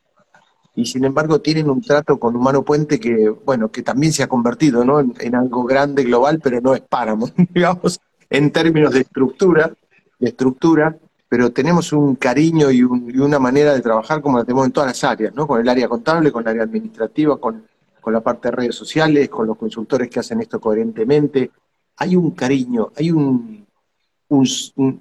Y 0.74 0.86
sin 0.86 1.04
embargo 1.04 1.42
tienen 1.42 1.70
un 1.70 1.82
trato 1.82 2.18
con 2.20 2.36
Humano 2.36 2.64
Puente 2.64 3.00
que, 3.00 3.30
bueno, 3.30 3.70
que 3.70 3.84
también 3.84 4.14
se 4.14 4.24
ha 4.24 4.28
convertido 4.28 4.86
¿no? 4.86 5.00
en, 5.00 5.36
algo 5.36 5.64
grande, 5.64 6.04
global, 6.04 6.40
pero 6.42 6.62
no 6.62 6.74
es 6.74 6.82
Paramount, 6.82 7.36
digamos, 7.54 8.00
en 8.30 8.52
términos 8.52 8.94
de 8.94 9.02
estructura, 9.02 9.72
de 10.18 10.30
estructura, 10.30 10.96
pero 11.28 11.52
tenemos 11.52 11.94
un 11.94 12.16
cariño 12.16 12.72
y, 12.72 12.80
y, 12.80 12.84
una 12.84 13.40
manera 13.40 13.74
de 13.74 13.82
trabajar 13.82 14.22
como 14.22 14.38
la 14.38 14.44
tenemos 14.44 14.66
en 14.66 14.72
todas 14.72 14.90
las 14.90 15.04
áreas, 15.04 15.34
¿no? 15.36 15.46
Con 15.46 15.62
el 15.62 15.68
área 15.68 15.88
contable, 15.88 16.32
con 16.32 16.44
el 16.44 16.50
área 16.50 16.64
administrativa, 16.64 17.38
con 17.38 17.64
con 18.02 18.14
la 18.14 18.22
parte 18.22 18.50
de 18.50 18.56
redes 18.56 18.76
sociales, 18.76 19.30
con 19.30 19.48
los 19.48 19.58
consultores 19.58 20.10
que 20.10 20.20
hacen 20.20 20.42
esto 20.42 20.60
coherentemente. 20.60 21.52
Hay 21.98 22.16
un 22.16 22.32
cariño, 22.32 22.92
hay 22.96 23.12
un, 23.12 23.66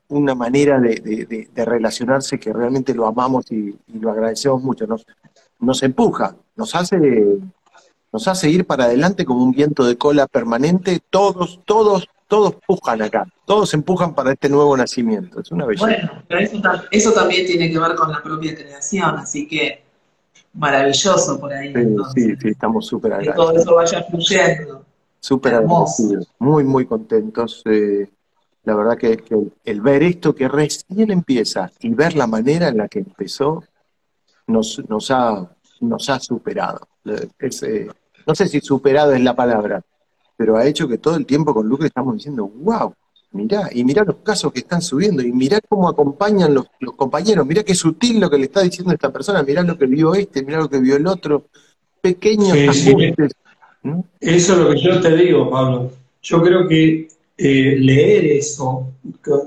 una 0.09 0.34
manera 0.34 0.78
de, 0.78 1.48
relacionarse 1.55 2.38
que 2.38 2.53
realmente 2.53 2.94
lo 2.94 3.07
amamos 3.07 3.51
y, 3.51 3.76
lo 3.98 4.11
agradecemos 4.11 4.62
mucho. 4.62 4.86
Nos, 4.86 5.07
nos 5.59 5.82
empuja, 5.82 6.36
nos 6.57 6.74
hace, 6.74 6.98
nos 8.12 8.28
hace 8.28 8.51
ir 8.51 8.66
para 8.66 8.84
adelante 8.84 9.24
como 9.24 9.42
un 9.42 9.53
viento 9.53 9.84
de 9.84 9.96
cola 9.96 10.26
permanente. 10.26 11.01
Todos, 11.11 11.61
todos 11.64 12.09
todos 12.30 12.55
pujan 12.64 13.03
acá, 13.03 13.26
todos 13.44 13.74
empujan 13.74 14.14
para 14.14 14.30
este 14.32 14.48
nuevo 14.48 14.76
nacimiento. 14.76 15.40
Es 15.40 15.51
una 15.51 15.66
belleza. 15.66 15.86
Bueno, 15.86 16.22
pero 16.28 16.40
eso, 16.40 16.62
eso 16.92 17.12
también 17.12 17.44
tiene 17.44 17.68
que 17.72 17.76
ver 17.76 17.96
con 17.96 18.12
la 18.12 18.22
propia 18.22 18.55
creación, 18.55 19.16
así 19.16 19.48
que 19.48 19.82
maravilloso 20.53 21.38
por 21.38 21.53
ahí. 21.53 21.72
Sí, 22.14 22.36
sí, 22.36 22.48
estamos 22.48 22.86
súper 22.86 23.12
agradecidos. 23.12 23.51
Que 23.53 23.53
todo 23.53 23.61
eso 23.61 23.74
vaya 23.74 24.03
fluyendo. 24.05 24.84
Súper 25.20 25.55
agradecidos, 25.55 26.28
muy, 26.38 26.64
muy 26.64 26.86
contentos. 26.86 27.62
Eh, 27.66 28.09
la 28.64 28.74
verdad 28.74 28.98
que, 28.98 29.22
el, 29.64 29.80
ver 29.80 30.03
esto 30.03 30.34
que 30.34 30.48
recién 30.48 31.11
empieza 31.11 31.70
y 31.80 31.90
ver 31.90 32.14
la 32.14 32.26
manera 32.26 32.68
en 32.68 32.78
la 32.78 32.88
que 32.88 33.01
empezó, 33.01 33.64
nos, 34.46 34.82
nos, 34.88 35.11
ha, 35.11 35.48
nos 35.80 36.11
ha 36.11 36.20
superado. 36.20 36.80
Eh, 37.05 37.88
no 38.26 38.34
sé 38.34 38.48
si 38.48 38.61
superado 38.61 39.12
es 39.12 39.20
la 39.20 39.34
palabra, 39.34 39.82
pero 40.36 40.57
ha 40.57 40.66
hecho 40.66 40.88
que 40.88 40.98
todo 40.98 41.16
el 41.16 41.26
tiempo 41.26 41.55
con 41.55 41.68
Lucas 41.68 41.86
estamos 41.86 42.14
diciendo, 42.14 42.46
wow, 42.46 42.94
mirá, 43.33 43.68
y 43.72 43.85
mirá 43.85 44.05
los 44.05 44.16
casos 44.16 44.53
que 44.53 44.61
están 44.61 44.83
subiendo, 44.83 45.22
y 45.22 45.33
mirá 45.33 45.61
cómo 45.68 45.89
acompañan 45.89 46.55
los, 46.55 46.66
compañeros, 46.97 47.47
mirá 47.47 47.62
qué 47.62 47.74
sutil 47.74 48.20
lo 48.20 48.31
que 48.31 48.39
le 48.39 48.45
está 48.45 48.62
diciendo 48.62 48.93
esta 48.93 49.12
persona, 49.12 49.43
mirá 49.43 49.62
lo 49.62 49.78
que 49.78 49.87
vio 49.87 50.14
este, 50.14 50.43
mirá 50.43 50.59
lo 50.59 50.68
que 50.68 50.81
vio 50.81 50.97
el 50.97 51.07
otro, 51.07 51.47
pequeños 52.01 52.53
ajustes. 52.53 53.33
Eso 54.20 54.53
es 54.53 54.59
lo 54.59 54.70
que 54.70 54.81
yo 54.81 55.01
te 55.01 55.16
digo, 55.16 55.51
Pablo. 55.51 55.91
Yo 56.22 56.43
creo 56.43 56.68
que 56.68 57.09
eh, 57.39 57.76
leer 57.78 58.26
eso, 58.26 58.93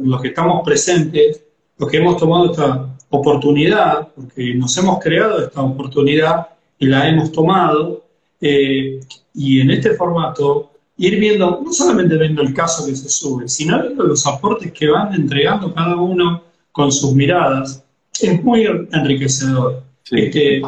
los 0.01 0.21
que 0.21 0.29
estamos 0.29 0.63
presentes, 0.65 1.43
los 1.77 1.89
que 1.89 1.97
hemos 1.97 2.17
tomado 2.17 2.51
esta 2.51 2.89
oportunidad, 3.09 4.07
porque 4.15 4.55
nos 4.55 4.75
hemos 4.77 4.99
creado 4.99 5.45
esta 5.45 5.61
oportunidad 5.61 6.47
y 6.79 6.87
la 6.87 7.07
hemos 7.07 7.31
tomado, 7.31 8.03
eh, 8.41 8.99
y 9.35 9.61
en 9.61 9.71
este 9.71 9.91
formato 9.91 10.72
ir 10.97 11.19
viendo, 11.19 11.61
no 11.63 11.73
solamente 11.73 12.17
viendo 12.17 12.41
el 12.41 12.53
caso 12.53 12.85
que 12.85 12.95
se 12.95 13.09
sube, 13.09 13.47
sino 13.47 13.81
viendo 13.81 14.03
los 14.03 14.25
aportes 14.27 14.71
que 14.71 14.87
van 14.87 15.13
entregando 15.13 15.73
cada 15.73 15.95
uno 15.95 16.43
con 16.71 16.91
sus 16.91 17.13
miradas, 17.13 17.83
es 18.21 18.43
muy 18.43 18.65
enriquecedor. 18.91 19.83
Este, 20.11 20.61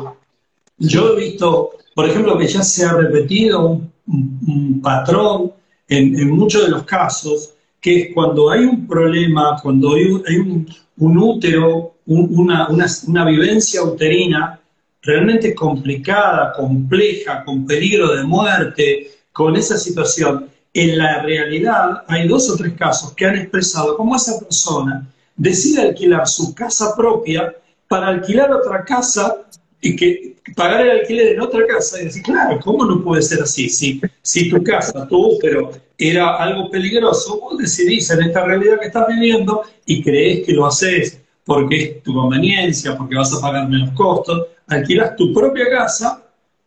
yo 0.77 1.13
he 1.13 1.21
visto, 1.21 1.71
por 1.93 2.09
ejemplo, 2.09 2.37
que 2.37 2.47
ya 2.47 2.63
se 2.63 2.85
ha 2.85 2.93
repetido 2.93 3.81
un, 4.07 4.81
patrón 4.81 5.51
en, 5.87 6.29
muchos 6.29 6.63
de 6.63 6.69
los 6.69 6.83
casos, 6.83 7.53
que 7.79 8.01
es 8.01 8.13
cuando 8.13 8.49
hay 8.49 8.65
un 8.65 8.87
problema, 8.87 9.59
cuando 9.61 9.93
hay 9.93 10.37
un, 10.37 10.67
útero, 10.97 11.95
una, 12.05 12.67
una 12.69 13.25
vivencia 13.25 13.83
uterina 13.83 14.59
realmente 15.01 15.53
complicada, 15.53 16.51
compleja, 16.53 17.43
con 17.43 17.65
peligro 17.65 18.15
de 18.15 18.23
muerte, 18.23 19.07
con 19.35 19.57
esa 19.57 19.77
situación, 19.77 20.49
en 20.73 20.97
la 20.97 21.21
realidad 21.21 22.03
hay 22.07 22.25
dos 22.25 22.49
o 22.49 22.55
tres 22.55 22.71
casos 22.79 23.11
que 23.11 23.25
han 23.25 23.35
expresado 23.35 23.97
cómo 23.97 24.15
esa 24.15 24.39
persona 24.39 25.05
decide 25.35 25.81
alquilar 25.81 26.25
su 26.25 26.55
casa 26.55 26.95
propia 26.95 27.53
para 27.89 28.07
alquilar 28.07 28.49
otra 28.53 28.85
casa 28.85 29.41
y 29.81 29.93
que 29.93 30.37
pagar 30.55 30.85
el 30.85 31.01
alquiler 31.01 31.33
en 31.33 31.41
otra 31.41 31.67
casa 31.67 32.01
y 32.01 32.05
decir, 32.05 32.23
claro, 32.23 32.61
¿cómo 32.63 32.85
no 32.85 33.03
puede 33.03 33.21
ser 33.21 33.41
así? 33.41 33.67
Si, 33.67 33.99
si 34.21 34.49
tu 34.49 34.63
casa, 34.63 35.05
tu 35.09 35.37
pero 35.41 35.69
era 35.97 36.37
algo 36.37 36.71
peligroso, 36.71 37.37
vos 37.41 37.57
decidís 37.57 38.09
en 38.11 38.23
esta 38.23 38.45
realidad 38.45 38.79
que 38.79 38.87
estás 38.87 39.05
viviendo 39.09 39.63
y 39.85 40.01
crees 40.01 40.45
que 40.45 40.53
lo 40.53 40.65
haces 40.65 41.19
porque 41.43 41.75
es 41.75 42.03
tu 42.03 42.13
conveniencia, 42.13 42.97
porque 42.97 43.15
vas 43.15 43.33
a 43.33 43.41
pagar 43.41 43.67
menos 43.67 43.91
costos, 43.91 44.47
alquilas 44.67 45.17
tu 45.17 45.33
propia 45.33 45.69
casa 45.69 46.24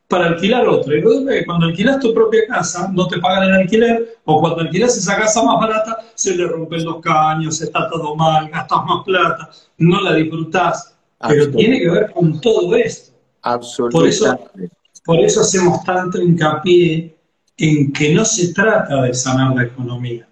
para 0.09 0.29
alquilar 0.29 0.67
otra. 0.67 0.97
Y 0.97 1.03
luego 1.03 1.25
cuando 1.47 1.67
alquilas 1.67 2.01
tu 2.01 2.13
propia 2.15 2.47
casa, 2.49 2.91
no 2.93 3.07
te 3.07 3.19
pagan 3.19 3.51
el 3.51 3.55
alquiler, 3.55 4.17
o 4.25 4.41
cuando 4.41 4.63
alquilas 4.63 4.97
esa 4.97 5.17
casa 5.17 5.43
más 5.43 5.61
barata, 5.61 5.99
se 6.15 6.35
le 6.35 6.47
rompen 6.47 6.85
los 6.85 7.01
caños, 7.01 7.61
está 7.61 7.89
todo 7.91 8.17
mal, 8.17 8.49
gastas 8.49 8.85
más 8.87 9.05
plata, 9.05 9.51
no 9.77 10.01
la 10.01 10.15
disfrutás. 10.15 10.97
Pero 11.29 11.51
tiene 11.51 11.79
que 11.79 11.91
ver 11.91 12.11
con 12.11 12.41
todo 12.41 12.75
esto. 12.75 13.13
Absolutamente. 13.43 13.99
Por 13.99 14.09
eso, 14.09 14.71
por 15.05 15.19
eso 15.21 15.41
hacemos 15.41 15.85
tanto 15.85 16.21
hincapié 16.21 17.15
en 17.57 17.93
que 17.93 18.15
no 18.15 18.25
se 18.25 18.55
trata 18.55 19.03
de 19.03 19.13
sanar 19.13 19.55
la 19.55 19.65
economía, 19.65 20.29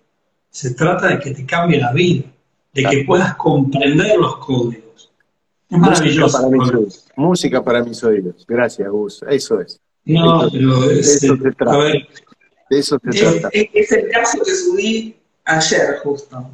se 0.48 0.74
trata 0.74 1.08
de 1.08 1.18
que 1.18 1.32
te 1.32 1.44
cambie 1.44 1.80
la 1.80 1.92
vida, 1.92 2.24
de 2.72 2.84
que 2.84 3.04
puedas 3.04 3.34
comprender 3.34 4.16
los 4.16 4.36
códigos 4.38 4.85
maravilloso. 5.70 6.38
Música 6.38 6.42
para, 6.42 6.50
mis 6.50 6.72
oídos. 6.72 7.06
Música 7.16 7.64
para 7.64 7.84
mis 7.84 8.04
oídos. 8.04 8.44
Gracias, 8.46 8.88
Gus. 8.88 9.24
Eso 9.28 9.60
es. 9.60 9.80
No, 10.04 10.48
pero 10.50 10.90
es, 10.90 11.22
eso 11.22 11.36
se 11.36 11.52
trata. 11.52 11.78
de 11.78 12.06
eso 12.70 12.98
se 13.02 13.20
trata. 13.20 13.48
Es, 13.52 13.92
el 13.92 14.08
caso 14.08 14.38
que 14.44 14.54
subí 14.54 15.16
ayer, 15.44 15.98
justo. 16.02 16.50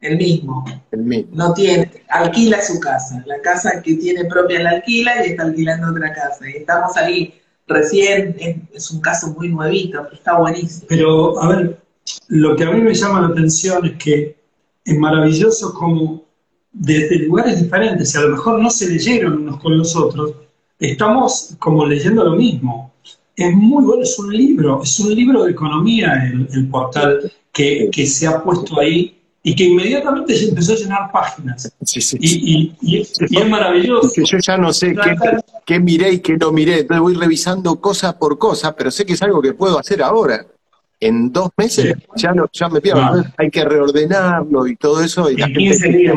El 0.00 0.18
mismo. 0.18 0.64
El 0.90 1.00
mismo. 1.00 1.30
No 1.34 1.52
tiene, 1.52 1.90
alquila 2.08 2.62
su 2.62 2.78
casa. 2.80 3.22
La 3.26 3.40
casa 3.40 3.82
que 3.82 3.94
tiene 3.94 4.24
propia 4.26 4.62
la 4.62 4.70
alquila 4.70 5.26
y 5.26 5.30
está 5.30 5.44
alquilando 5.44 5.90
otra 5.90 6.12
casa. 6.12 6.48
Y 6.48 6.58
estamos 6.58 6.96
ahí 6.96 7.34
recién, 7.66 8.36
es, 8.72 8.90
un 8.90 9.00
caso 9.00 9.28
muy 9.28 9.48
nuevito, 9.48 10.02
pero 10.04 10.14
está 10.14 10.38
buenísimo. 10.38 10.86
Pero, 10.88 11.42
a 11.42 11.48
ver, 11.48 11.80
lo 12.28 12.56
que 12.56 12.64
a 12.64 12.70
mí 12.70 12.80
me 12.80 12.94
llama 12.94 13.22
la 13.22 13.28
atención 13.28 13.84
es 13.86 13.96
que 13.96 14.36
es 14.84 14.98
maravilloso 14.98 15.74
como 15.74 16.25
desde 16.78 17.20
lugares 17.20 17.62
diferentes 17.62 18.14
y 18.14 18.18
a 18.18 18.22
lo 18.22 18.30
mejor 18.30 18.60
no 18.60 18.68
se 18.70 18.88
leyeron 18.88 19.38
unos 19.38 19.60
con 19.60 19.78
los 19.78 19.96
otros, 19.96 20.32
estamos 20.78 21.54
como 21.58 21.86
leyendo 21.86 22.24
lo 22.24 22.36
mismo. 22.36 22.92
Es 23.34 23.54
muy 23.54 23.84
bueno, 23.84 24.02
es 24.02 24.18
un 24.18 24.34
libro, 24.34 24.82
es 24.82 24.98
un 25.00 25.14
libro 25.14 25.44
de 25.44 25.52
economía 25.52 26.30
el, 26.52 26.68
portal 26.68 27.32
que, 27.52 27.90
se 28.06 28.26
ha 28.26 28.42
puesto 28.42 28.80
ahí 28.80 29.18
y 29.42 29.54
que 29.54 29.64
inmediatamente 29.64 30.34
se 30.34 30.48
empezó 30.48 30.72
a 30.72 30.76
llenar 30.76 31.12
páginas. 31.12 31.72
Y, 32.20 32.72
es 32.80 33.48
maravilloso. 33.48 34.10
Que 34.14 34.24
yo 34.24 34.38
ya 34.38 34.56
no 34.56 34.72
sé 34.72 34.94
qué, 34.94 35.16
qué 35.64 35.80
miré 35.80 36.14
y 36.14 36.18
qué 36.20 36.36
no 36.36 36.52
miré, 36.52 36.84
voy 36.84 37.14
revisando 37.14 37.80
cosa 37.80 38.18
por 38.18 38.38
cosa, 38.38 38.74
pero 38.74 38.90
sé 38.90 39.04
que 39.04 39.14
es 39.14 39.22
algo 39.22 39.40
que 39.40 39.54
puedo 39.54 39.78
hacer 39.78 40.02
ahora 40.02 40.46
en 41.00 41.32
dos 41.32 41.50
meses 41.56 41.94
ya, 42.16 42.32
no, 42.32 42.48
ya 42.52 42.68
me 42.68 42.80
pierdo. 42.80 43.24
Hay 43.36 43.50
que 43.50 43.64
reordenarlo 43.64 44.66
y 44.66 44.76
todo 44.76 45.02
eso. 45.02 45.30
Y 45.30 45.40
en 45.40 45.52
15 45.52 45.88
días, 45.88 46.16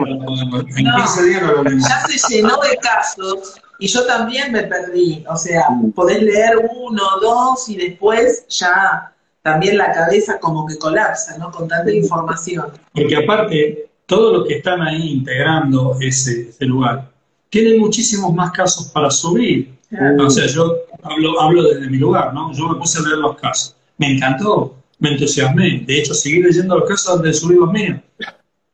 Ya 0.88 2.07
se 2.07 2.36
llenó 2.36 2.57
de 2.61 2.77
casos 2.77 3.55
y 3.80 3.88
yo 3.88 4.05
también 4.05 4.51
me 4.51 4.63
perdí. 4.63 5.23
O 5.30 5.36
sea, 5.36 5.69
mm. 5.69 5.91
podés 5.91 6.21
leer 6.21 6.51
uno, 6.75 7.03
dos 7.21 7.67
y 7.69 7.75
después 7.75 8.45
ya 8.47 9.13
también 9.41 9.77
la 9.77 9.91
cabeza 9.91 10.39
como 10.39 10.65
que 10.65 10.77
colapsa, 10.77 11.38
¿no? 11.38 11.51
Con 11.51 11.67
tanta 11.67 11.91
información. 11.91 12.67
Porque 12.93 13.15
aparte, 13.15 13.89
todos 14.05 14.34
los 14.34 14.47
que 14.47 14.57
están 14.57 14.82
ahí 14.82 15.13
integrando 15.13 15.97
ese, 15.99 16.53
lugar 16.61 17.09
tienen 17.49 17.80
muchísimos 17.80 18.34
más 18.34 18.51
casos 18.51 18.88
para 18.89 19.09
subir. 19.09 19.77
O 20.19 20.30
sea, 20.30 20.45
yo 20.45 20.75
hablo, 21.01 21.41
hablo 21.41 21.63
desde 21.63 21.89
mi 21.89 21.97
lugar, 21.97 22.34
¿no? 22.34 22.53
Yo 22.53 22.69
me 22.69 22.75
puse 22.75 22.99
a 22.99 23.01
leer 23.01 23.17
los 23.17 23.38
casos 23.38 23.75
me 24.00 24.14
encantó, 24.14 24.76
me 24.97 25.12
entusiasmé. 25.12 25.84
De 25.86 26.00
hecho, 26.00 26.16
seguí 26.16 26.41
leyendo 26.41 26.80
los 26.80 26.89
casos 26.89 27.18
antes 27.18 27.34
de 27.36 27.39
subir 27.39 27.58
los 27.60 27.72
míos. 27.72 28.00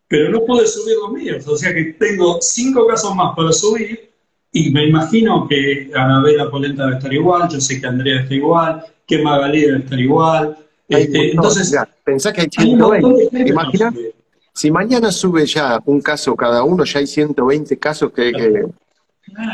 Pero 0.08 0.30
no 0.30 0.46
pude 0.46 0.66
subir 0.68 0.96
los 1.02 1.12
míos. 1.12 1.46
O 1.48 1.58
sea 1.58 1.74
que 1.74 1.96
tengo 2.00 2.38
cinco 2.40 2.88
casos 2.88 3.14
más 3.16 3.36
para 3.36 3.52
subir 3.52 4.12
y 4.58 4.70
me 4.72 4.88
imagino 4.88 5.48
que 5.50 5.92
Anabela 5.94 6.50
Polenta 6.50 6.86
debe 6.86 6.98
estar 6.98 7.14
igual, 7.14 7.50
yo 7.50 7.60
sé 7.60 7.82
que 7.82 7.88
Andrea 7.88 8.22
está 8.22 8.34
igual, 8.34 8.86
que 9.06 9.22
Magalí 9.22 9.62
debe 9.62 9.80
estar 9.80 10.00
igual. 10.00 10.58
Este, 10.88 11.32
entonces, 11.32 11.76
pensá 12.06 12.32
que 12.32 12.42
hay 12.42 12.48
120. 12.50 13.50
Imagina, 13.50 13.94
si 14.54 14.72
mañana 14.72 15.12
sube 15.12 15.46
ya 15.46 15.82
un 15.86 16.00
caso 16.00 16.36
cada 16.38 16.64
uno, 16.64 16.86
ya 16.86 17.00
hay 17.00 17.08
120 17.08 17.78
casos 17.78 18.14
que, 18.14 18.32
que 18.32 18.66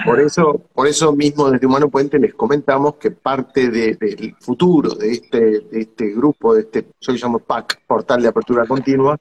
por 0.05 0.19
eso, 0.19 0.61
por 0.73 0.87
eso 0.87 1.15
mismo 1.15 1.49
desde 1.49 1.65
Humano 1.65 1.89
Puente 1.89 2.19
les 2.19 2.33
comentamos 2.33 2.95
que 2.95 3.11
parte 3.11 3.69
del 3.69 4.35
futuro 4.39 4.93
de 4.95 5.11
este, 5.11 5.39
de 5.61 5.79
este 5.81 6.09
grupo, 6.09 6.53
de 6.53 6.61
este, 6.61 6.87
yo 6.99 7.13
llamo 7.13 7.39
PAC, 7.39 7.81
Portal 7.87 8.21
de 8.21 8.27
Apertura 8.27 8.65
Continua, 8.65 9.17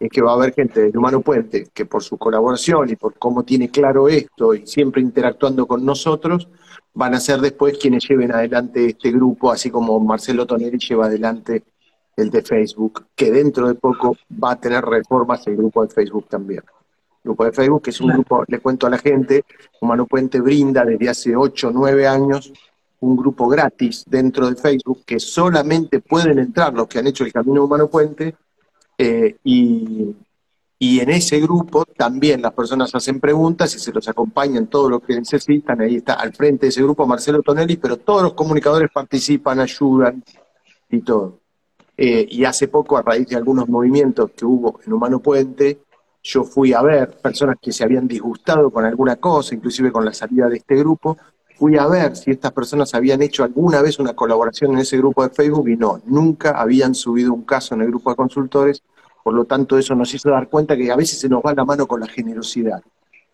es 0.00 0.10
que 0.10 0.20
va 0.20 0.32
a 0.32 0.34
haber 0.34 0.52
gente 0.52 0.90
de 0.90 0.98
Humano 0.98 1.20
Puente 1.20 1.68
que 1.72 1.86
por 1.86 2.02
su 2.02 2.18
colaboración 2.18 2.90
y 2.90 2.96
por 2.96 3.14
cómo 3.14 3.44
tiene 3.44 3.70
claro 3.70 4.08
esto 4.08 4.54
y 4.54 4.66
siempre 4.66 5.00
interactuando 5.00 5.66
con 5.66 5.84
nosotros, 5.84 6.48
van 6.94 7.14
a 7.14 7.20
ser 7.20 7.40
después 7.40 7.78
quienes 7.78 8.06
lleven 8.08 8.32
adelante 8.32 8.86
este 8.86 9.12
grupo, 9.12 9.52
así 9.52 9.70
como 9.70 9.98
Marcelo 10.00 10.46
Tonelli 10.46 10.78
lleva 10.78 11.06
adelante 11.06 11.62
el 12.16 12.30
de 12.30 12.42
Facebook, 12.42 13.06
que 13.14 13.30
dentro 13.30 13.68
de 13.68 13.74
poco 13.74 14.16
va 14.42 14.52
a 14.52 14.60
tener 14.60 14.84
reformas 14.84 15.46
el 15.46 15.56
grupo 15.56 15.86
de 15.86 15.94
Facebook 15.94 16.26
también 16.28 16.62
grupo 17.22 17.44
de 17.44 17.52
Facebook, 17.52 17.82
que 17.82 17.90
es 17.90 18.00
un 18.00 18.12
grupo, 18.12 18.44
le 18.46 18.58
cuento 18.58 18.86
a 18.86 18.90
la 18.90 18.98
gente, 18.98 19.44
Humano 19.80 20.06
Puente 20.06 20.40
brinda 20.40 20.84
desde 20.84 21.08
hace 21.08 21.36
8 21.36 21.68
o 21.68 21.72
9 21.72 22.06
años 22.06 22.52
un 23.02 23.16
grupo 23.16 23.48
gratis 23.48 24.04
dentro 24.06 24.48
de 24.48 24.56
Facebook 24.56 25.02
que 25.04 25.18
solamente 25.18 26.00
pueden 26.00 26.38
entrar 26.38 26.72
los 26.72 26.86
que 26.86 27.00
han 27.00 27.06
hecho 27.08 27.24
el 27.24 27.32
Camino 27.32 27.64
Humano 27.64 27.88
Puente 27.88 28.36
eh, 28.96 29.36
y, 29.44 30.14
en 30.80 31.10
ese 31.10 31.40
grupo 31.40 31.84
también 31.84 32.42
las 32.42 32.52
personas 32.52 32.94
hacen 32.94 33.20
preguntas 33.20 33.74
y 33.74 33.78
se 33.78 33.92
los 33.92 34.08
acompañan 34.08 34.66
todo 34.66 34.90
lo 34.90 35.00
que 35.00 35.14
necesitan. 35.14 35.80
Ahí 35.80 35.96
está 35.96 36.14
al 36.14 36.32
frente 36.32 36.66
de 36.66 36.70
ese 36.70 36.82
grupo 36.82 37.06
Marcelo 37.06 37.40
Tonelli, 37.42 37.76
pero 37.76 37.98
todos 37.98 38.22
los 38.22 38.34
comunicadores 38.34 38.90
participan, 38.92 39.60
ayudan 39.60 40.22
y 40.90 41.00
todo. 41.00 41.38
Eh, 41.96 42.26
y 42.28 42.44
hace 42.44 42.66
poco, 42.68 42.96
a 42.96 43.02
raíz 43.02 43.28
de 43.28 43.36
algunos 43.36 43.68
movimientos 43.68 44.32
que 44.32 44.44
hubo 44.44 44.80
en 44.84 44.92
Humano 44.92 45.20
Puente, 45.20 45.78
yo 46.22 46.44
fui 46.44 46.72
a 46.72 46.82
ver 46.82 47.18
personas 47.18 47.56
que 47.60 47.72
se 47.72 47.84
habían 47.84 48.06
disgustado 48.06 48.70
con 48.70 48.84
alguna 48.84 49.16
cosa, 49.16 49.54
inclusive 49.54 49.90
con 49.90 50.04
la 50.04 50.14
salida 50.14 50.48
de 50.48 50.58
este 50.58 50.76
grupo, 50.76 51.18
fui 51.56 51.76
a 51.76 51.86
ver 51.86 52.16
si 52.16 52.30
estas 52.30 52.52
personas 52.52 52.94
habían 52.94 53.22
hecho 53.22 53.44
alguna 53.44 53.82
vez 53.82 53.98
una 53.98 54.14
colaboración 54.14 54.72
en 54.72 54.78
ese 54.78 54.96
grupo 54.98 55.22
de 55.22 55.34
Facebook 55.34 55.68
y 55.68 55.76
no, 55.76 56.00
nunca 56.06 56.60
habían 56.60 56.94
subido 56.94 57.32
un 57.32 57.42
caso 57.42 57.74
en 57.74 57.82
el 57.82 57.88
grupo 57.88 58.10
de 58.10 58.16
consultores, 58.16 58.82
por 59.22 59.34
lo 59.34 59.44
tanto 59.44 59.78
eso 59.78 59.94
nos 59.94 60.12
hizo 60.14 60.30
dar 60.30 60.48
cuenta 60.48 60.76
que 60.76 60.90
a 60.90 60.96
veces 60.96 61.20
se 61.20 61.28
nos 61.28 61.42
va 61.42 61.54
la 61.54 61.64
mano 61.64 61.86
con 61.86 62.00
la 62.00 62.06
generosidad 62.06 62.82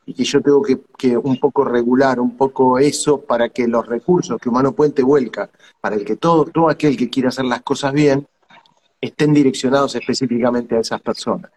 y 0.04 0.14
que 0.14 0.24
yo 0.24 0.40
tengo 0.40 0.62
que, 0.62 1.16
un 1.18 1.38
poco 1.38 1.64
regular 1.64 2.18
un 2.18 2.34
poco 2.36 2.78
eso 2.78 3.20
para 3.20 3.50
que 3.50 3.68
los 3.68 3.86
recursos 3.86 4.40
que 4.40 4.48
Humano 4.48 4.72
Puente 4.72 5.02
vuelca, 5.02 5.50
para 5.82 5.96
el 5.96 6.04
que 6.04 6.16
todo, 6.16 6.46
todo 6.46 6.70
aquel 6.70 6.96
que 6.96 7.10
quiera 7.10 7.28
hacer 7.28 7.44
las 7.44 7.60
cosas 7.60 7.92
bien, 7.92 8.26
estén 9.00 9.34
direccionados 9.34 9.94
específicamente 9.94 10.76
a 10.76 10.80
esas 10.80 11.02
personas. 11.02 11.50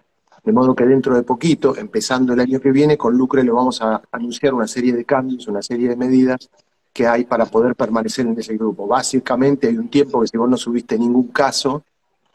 De 0.44 0.52
modo 0.52 0.76
que 0.76 0.86
dentro 0.86 1.16
de 1.16 1.24
poquito, 1.24 1.76
empezando 1.78 2.34
el 2.34 2.40
año 2.40 2.60
que 2.60 2.72
viene, 2.72 2.98
con 2.98 3.16
Lucre 3.16 3.44
le 3.44 3.52
vamos 3.52 3.82
a 3.82 4.02
anunciar 4.12 4.54
una 4.54 4.68
serie 4.68 4.94
de 4.94 5.06
cambios, 5.06 5.48
una 5.48 5.62
serie 5.62 5.90
de 5.90 5.96
medidas 5.96 6.50
que 6.92 7.08
hay 7.08 7.26
para 7.26 7.46
poder 7.46 7.76
permanecer 7.76 8.26
en 8.26 8.38
ese 8.38 8.58
grupo. 8.58 8.88
Básicamente 8.88 9.68
hay 9.68 9.78
un 9.78 9.90
tiempo 9.90 10.22
que 10.22 10.28
si 10.28 10.38
vos 10.38 10.50
no 10.50 10.58
subiste 10.58 10.98
ningún 10.98 11.28
caso, 11.28 11.84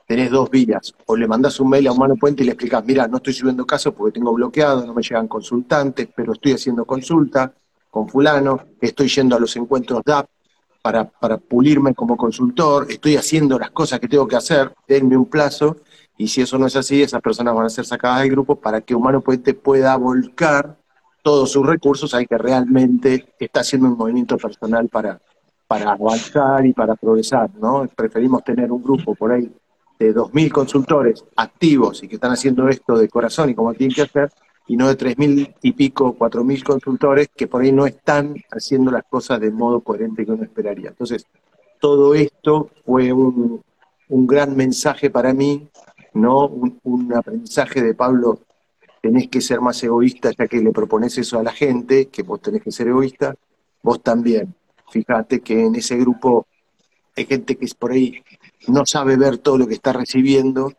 tenés 0.07 0.31
dos 0.31 0.49
vías. 0.51 0.95
O 1.07 1.17
le 1.17 1.27
mandás 1.27 1.59
un 1.61 1.69
mail 1.69 1.89
a 1.89 1.93
Humano 1.93 2.15
Puente 2.17 2.43
y 2.43 2.47
le 2.47 2.53
explicás, 2.53 2.85
mira, 2.85 3.09
no 3.09 3.17
estoy 3.17 3.35
subiendo 3.35 3.67
casos 3.67 3.93
porque 3.93 4.19
tengo 4.19 4.33
bloqueado, 4.33 4.87
no 4.87 4.95
me 4.95 5.03
llegan 5.03 5.29
consultantes, 5.29 6.09
pero 6.15 6.33
estoy 6.33 6.53
haciendo 6.53 6.85
consulta 6.85 7.53
con 7.91 8.09
fulano, 8.09 8.61
estoy 8.81 9.09
yendo 9.09 9.37
a 9.37 9.41
los 9.41 9.57
encuentros 9.57 10.03
DAP 10.05 10.29
para, 10.81 11.05
para 11.05 11.39
pulirme 11.39 11.95
como 11.95 12.17
consultor, 12.17 12.87
estoy 12.89 13.17
haciendo 13.17 13.59
las 13.59 13.71
cosas 13.71 13.99
que 13.99 14.07
tengo 14.07 14.29
que 14.29 14.37
hacer, 14.37 14.73
denme 14.87 15.17
un 15.17 15.27
plazo 15.27 15.79
y 16.19 16.29
si 16.29 16.41
eso 16.41 16.59
no 16.59 16.67
es 16.67 16.77
así, 16.77 17.03
esas 17.03 17.21
personas 17.21 17.55
van 17.55 17.67
a 17.67 17.71
ser 17.71 17.85
sacadas 17.85 18.21
del 18.21 18.31
grupo 18.31 18.57
para 18.57 18.81
que 18.81 18.95
Humano 18.95 19.21
Puente 19.21 19.55
pueda 19.55 19.97
volcar 19.97 20.77
todos 21.23 21.51
sus 21.51 21.67
recursos 21.67 22.15
a 22.15 22.25
que 22.25 22.39
realmente 22.39 23.35
está 23.39 23.61
haciendo 23.61 23.89
un 23.89 23.99
movimiento 23.99 24.39
personal 24.39 24.89
para, 24.89 25.21
para 25.67 25.93
avanzar 25.93 26.65
y 26.65 26.73
para 26.73 26.95
progresar, 26.95 27.51
¿no? 27.61 27.87
Preferimos 27.95 28.45
tener 28.45 28.73
un 28.73 28.83
grupo 28.83 29.15
por 29.15 29.33
ahí 29.33 29.53
de 29.99 30.15
2.000 30.15 30.53
consultores 30.53 31.25
activos 31.37 32.03
y 32.03 32.09
que 32.09 32.15
están 32.15 32.33
haciendo 32.33 32.69
esto 32.69 32.97
de 32.97 33.09
corazón 33.09 33.51
y 33.51 33.55
como 33.55 33.75
tienen 33.75 33.95
que 33.95 34.03
hacer, 34.03 34.31
y 34.69 34.77
no 34.77 34.89
de 34.89 34.97
3.000 34.97 35.55
y 35.63 35.73
pico, 35.73 36.17
4.000 36.19 36.63
consultores 36.63 37.29
que 37.35 37.47
por 37.47 37.63
ahí 37.63 37.73
no 37.73 37.87
están 37.87 38.35
haciendo 38.51 38.91
las 38.91 39.05
cosas 39.05 39.41
de 39.41 39.51
modo 39.51 39.81
coherente 39.81 40.25
que 40.25 40.33
uno 40.33 40.45
esperaría. 40.45 40.91
Entonces, 40.91 41.27
todo 41.81 42.15
esto 42.15 42.71
fue 42.85 43.13
un, 43.13 43.63
un 44.09 44.27
gran 44.27 44.57
mensaje 44.57 45.11
para 45.11 45.35
mí 45.35 45.69
no 46.17 46.47
un, 46.47 47.13
aprendizaje 47.15 47.83
de 47.83 47.95
Pablo, 47.95 48.41
tenés 49.01 49.29
que 49.29 49.41
ser 49.41 49.61
más 49.61 49.83
egoísta 49.83 50.31
ya 50.37 50.47
que 50.47 50.61
le 50.61 50.73
propones 50.73 51.17
eso 51.19 51.39
a 51.39 51.43
la 51.43 51.53
gente, 51.53 52.07
que 52.07 52.23
vos 52.23 52.41
tenés 52.41 52.63
que 52.63 52.73
ser 52.73 52.89
egoísta, 52.89 53.35
vos 53.83 54.03
también. 54.03 54.55
Fíjate 54.91 55.41
que 55.41 55.67
en 55.67 55.75
ese 55.77 55.97
grupo 55.97 56.47
hay 57.17 57.27
gente 57.27 57.57
que 57.57 57.65
es 57.65 57.75
por 57.75 57.93
ahí 57.93 58.23
no 58.69 58.85
sabe 58.85 59.17
ver 59.17 59.39
todo 59.39 59.59
lo 59.59 59.67
que 59.67 59.75
está 59.75 59.93
recibiendo 59.93 60.73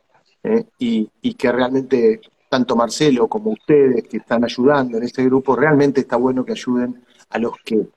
¿eh? 0.44 0.66
y, 0.78 1.10
y, 1.22 1.34
que 1.36 1.52
realmente 1.52 2.20
tanto 2.50 2.76
Marcelo 2.76 3.28
como 3.28 3.52
ustedes 3.52 4.08
que 4.08 4.18
están 4.18 4.44
ayudando 4.44 4.98
en 4.98 5.04
ese 5.04 5.24
grupo, 5.26 5.56
realmente 5.56 6.02
está 6.02 6.16
bueno 6.18 6.44
que 6.44 6.54
ayuden 6.54 7.04
a 7.30 7.40
los 7.40 7.54
que 7.64 7.88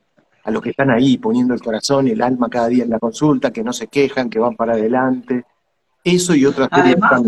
a 0.42 0.50
los 0.50 0.62
que 0.62 0.70
están 0.70 0.90
ahí 0.90 1.18
poniendo 1.18 1.52
el 1.52 1.60
corazón 1.60 2.08
y 2.08 2.12
el 2.12 2.22
alma 2.22 2.48
cada 2.48 2.68
día 2.68 2.84
en 2.84 2.90
la 2.90 2.98
consulta, 2.98 3.52
que 3.52 3.62
no 3.62 3.72
se 3.72 3.88
quejan, 3.88 4.30
que 4.30 4.38
van 4.38 4.56
para 4.56 4.72
adelante, 4.72 5.44
eso 6.04 6.34
y 6.34 6.46
otras 6.46 6.68
además, 6.70 7.22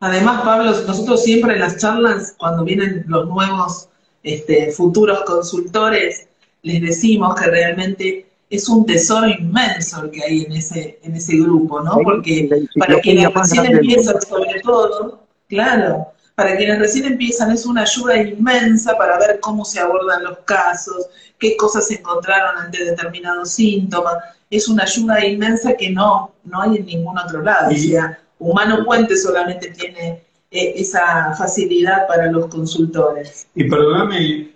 Además, 0.00 0.42
Pablo, 0.42 0.70
nosotros 0.86 1.22
siempre 1.22 1.54
en 1.54 1.60
las 1.60 1.78
charlas, 1.78 2.34
cuando 2.38 2.64
vienen 2.64 3.04
los 3.06 3.26
nuevos 3.26 3.88
este, 4.22 4.70
futuros 4.70 5.22
consultores, 5.24 6.28
les 6.62 6.82
decimos 6.82 7.34
que 7.34 7.46
realmente 7.46 8.26
es 8.50 8.68
un 8.68 8.84
tesoro 8.84 9.28
inmenso 9.28 10.02
el 10.02 10.10
que 10.10 10.22
hay 10.22 10.42
en 10.44 10.52
ese, 10.52 10.98
en 11.02 11.16
ese 11.16 11.36
grupo, 11.38 11.80
¿no? 11.80 11.98
Porque 12.04 12.48
para 12.78 13.00
quienes 13.00 13.32
recién 13.32 13.66
empiezan, 13.66 14.20
sobre 14.20 14.60
todo, 14.60 15.20
claro, 15.48 16.08
para 16.34 16.56
quienes 16.56 16.78
recién 16.78 17.06
empiezan 17.06 17.50
es 17.50 17.64
una 17.64 17.82
ayuda 17.82 18.18
inmensa 18.18 18.96
para 18.96 19.18
ver 19.18 19.40
cómo 19.40 19.64
se 19.64 19.80
abordan 19.80 20.24
los 20.24 20.38
casos, 20.40 21.06
qué 21.38 21.56
cosas 21.56 21.88
se 21.88 21.94
encontraron 21.94 22.58
ante 22.58 22.84
determinados 22.84 23.52
síntomas 23.52 24.16
es 24.50 24.68
una 24.68 24.84
ayuda 24.84 25.24
inmensa 25.24 25.74
que 25.74 25.90
no, 25.90 26.32
no 26.44 26.62
hay 26.62 26.76
en 26.76 26.86
ningún 26.86 27.18
otro 27.18 27.42
lado. 27.42 27.70
o 27.70 27.76
sea, 27.76 28.18
Humano 28.38 28.84
Puente 28.84 29.16
solamente 29.16 29.70
tiene 29.70 30.22
eh, 30.50 30.74
esa 30.76 31.34
facilidad 31.36 32.06
para 32.06 32.30
los 32.30 32.46
consultores. 32.46 33.46
Y 33.54 33.64
perdóname, 33.64 34.50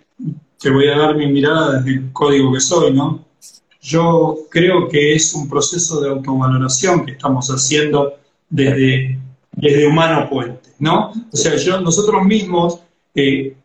te 0.59 0.69
voy 0.69 0.87
a 0.87 0.97
dar 0.97 1.15
mi 1.15 1.27
mirada 1.27 1.79
desde 1.79 1.91
el 1.99 2.11
código 2.13 2.53
que 2.53 2.59
soy, 2.59 2.93
¿no? 2.93 3.25
Yo 3.81 4.37
creo 4.49 4.87
que 4.87 5.15
es 5.15 5.33
un 5.33 5.49
proceso 5.49 5.99
de 6.01 6.09
autovaloración 6.09 7.05
que 7.05 7.13
estamos 7.13 7.49
haciendo 7.49 8.13
desde, 8.47 9.17
desde 9.53 9.87
Humano 9.87 10.29
Puente, 10.29 10.69
¿no? 10.77 11.11
O 11.31 11.35
sea, 11.35 11.55
yo, 11.55 11.81
nosotros 11.81 12.23
mismos, 12.23 12.79
eh, 13.15 13.55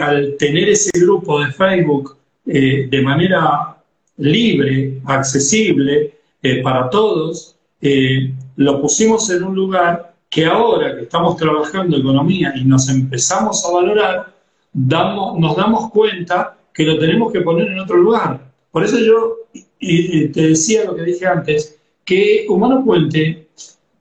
al 0.00 0.36
tener 0.38 0.70
ese 0.70 0.90
grupo 0.98 1.40
de 1.40 1.52
Facebook 1.52 2.16
eh, 2.46 2.88
de 2.90 3.02
manera 3.02 3.77
libre, 4.18 5.00
accesible 5.04 6.18
eh, 6.42 6.62
para 6.62 6.90
todos, 6.90 7.56
eh, 7.80 8.34
lo 8.56 8.80
pusimos 8.80 9.30
en 9.30 9.44
un 9.44 9.54
lugar 9.54 10.14
que 10.28 10.44
ahora 10.44 10.94
que 10.94 11.02
estamos 11.02 11.36
trabajando 11.36 11.96
economía 11.96 12.52
y 12.54 12.64
nos 12.64 12.88
empezamos 12.88 13.64
a 13.64 13.72
valorar, 13.72 14.34
damos, 14.72 15.38
nos 15.38 15.56
damos 15.56 15.90
cuenta 15.90 16.56
que 16.72 16.84
lo 16.84 16.98
tenemos 16.98 17.32
que 17.32 17.40
poner 17.40 17.68
en 17.68 17.80
otro 17.80 17.96
lugar. 17.96 18.40
Por 18.70 18.84
eso 18.84 18.98
yo 18.98 19.36
te 19.80 20.42
decía 20.42 20.84
lo 20.84 20.94
que 20.94 21.02
dije 21.02 21.26
antes, 21.26 21.78
que 22.04 22.46
Humano 22.48 22.84
Puente 22.84 23.48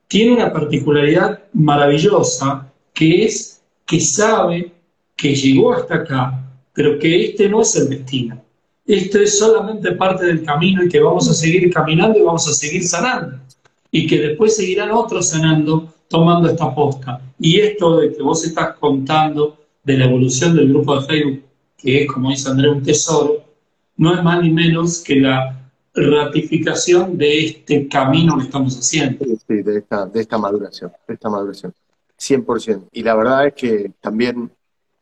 tiene 0.07 0.33
una 0.33 0.51
particularidad 0.51 1.43
maravillosa, 1.53 2.71
que 2.93 3.25
es 3.25 3.61
que 3.85 3.99
sabe 3.99 4.71
que 5.15 5.33
llegó 5.33 5.73
hasta 5.73 5.95
acá, 5.95 6.51
pero 6.73 6.99
que 6.99 7.25
este 7.25 7.47
no 7.47 7.61
es 7.61 7.75
el 7.75 7.89
destino 7.89 8.46
esto 8.87 9.19
es 9.19 9.37
solamente 9.37 9.91
parte 9.93 10.25
del 10.25 10.43
camino 10.43 10.83
y 10.83 10.89
que 10.89 10.99
vamos 10.99 11.29
a 11.29 11.33
seguir 11.33 11.71
caminando 11.73 12.17
y 12.17 12.21
vamos 12.21 12.47
a 12.47 12.53
seguir 12.53 12.87
sanando. 12.87 13.37
Y 13.91 14.07
que 14.07 14.19
después 14.19 14.55
seguirán 14.55 14.91
otros 14.91 15.29
sanando, 15.29 15.93
tomando 16.07 16.49
esta 16.49 16.73
posta. 16.73 17.21
Y 17.39 17.59
esto 17.59 17.97
de 17.97 18.13
que 18.13 18.21
vos 18.21 18.45
estás 18.45 18.77
contando 18.77 19.57
de 19.83 19.97
la 19.97 20.05
evolución 20.05 20.55
del 20.55 20.69
grupo 20.69 20.99
de 20.99 21.05
Facebook, 21.05 21.43
que 21.77 22.03
es, 22.03 22.11
como 22.11 22.29
dice 22.29 22.49
Andrés, 22.49 22.71
un 22.71 22.83
tesoro, 22.83 23.43
no 23.97 24.13
es 24.13 24.23
más 24.23 24.41
ni 24.41 24.51
menos 24.51 24.99
que 24.99 25.15
la 25.15 25.69
ratificación 25.93 27.17
de 27.17 27.45
este 27.45 27.87
camino 27.87 28.37
que 28.37 28.43
estamos 28.43 28.77
haciendo. 28.77 29.25
Sí, 29.25 29.61
de 29.63 29.79
esta, 29.79 30.05
de 30.05 30.21
esta 30.21 30.37
maduración, 30.37 30.91
de 31.07 31.13
esta 31.13 31.29
maduración. 31.29 31.73
100%. 32.19 32.89
Y 32.91 33.03
la 33.03 33.15
verdad 33.15 33.47
es 33.47 33.53
que 33.53 33.91
también 33.99 34.49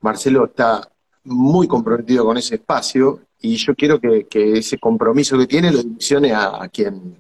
Marcelo 0.02 0.46
está 0.46 0.90
muy 1.24 1.68
comprometido 1.68 2.26
con 2.26 2.38
ese 2.38 2.56
espacio 2.56 3.22
y 3.46 3.58
yo 3.58 3.76
quiero 3.76 4.00
que, 4.00 4.28
ese 4.58 4.80
compromiso 4.80 5.38
que 5.38 5.46
tiene 5.46 5.72
lo 5.72 5.84
direccione 5.84 6.34
a, 6.34 6.68
quien 6.72 7.16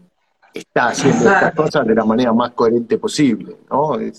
está 0.52 0.88
haciendo 0.88 1.30
estas 1.30 1.54
cosas 1.54 1.86
de 1.86 1.94
la 1.94 2.04
manera 2.04 2.34
más 2.34 2.52
coherente 2.52 2.98
posible, 2.98 3.58
¿no? 3.70 4.00
Eh, 4.00 4.12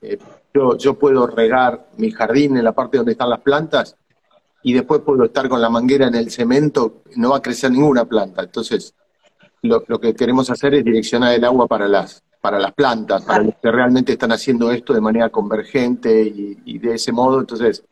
eh, 0.00 0.18
yo, 0.54 0.78
yo 0.78 0.94
puedo 0.94 1.26
regar 1.26 1.88
mi 1.98 2.10
jardín 2.10 2.56
en 2.56 2.64
la 2.64 2.72
parte 2.72 2.96
donde 2.96 3.12
están 3.12 3.28
las 3.28 3.40
plantas 3.40 3.96
y 4.62 4.72
después 4.72 5.02
puedo 5.02 5.24
estar 5.24 5.46
con 5.48 5.60
la 5.60 5.68
manguera 5.68 6.06
en 6.06 6.14
el 6.14 6.30
cemento, 6.30 7.02
no 7.16 7.30
va 7.30 7.38
a 7.38 7.42
crecer 7.42 7.70
ninguna 7.70 8.06
planta. 8.06 8.42
Entonces, 8.42 8.94
lo, 9.60 9.82
que 10.00 10.14
queremos 10.14 10.48
hacer 10.48 10.74
es 10.74 10.84
direccionar 10.84 11.34
el 11.34 11.44
agua 11.44 11.66
para 11.66 11.86
las, 11.86 12.22
para 12.40 12.58
las 12.58 12.72
plantas, 12.72 13.24
para 13.24 13.42
los 13.42 13.54
que 13.56 13.70
realmente 13.70 14.12
están 14.12 14.32
haciendo 14.32 14.70
esto 14.72 14.94
de 14.94 15.02
manera 15.02 15.28
convergente 15.28 16.22
y, 16.22 16.58
y 16.64 16.78
de 16.78 16.94
ese 16.94 17.12
modo. 17.12 17.40
Entonces, 17.40 17.84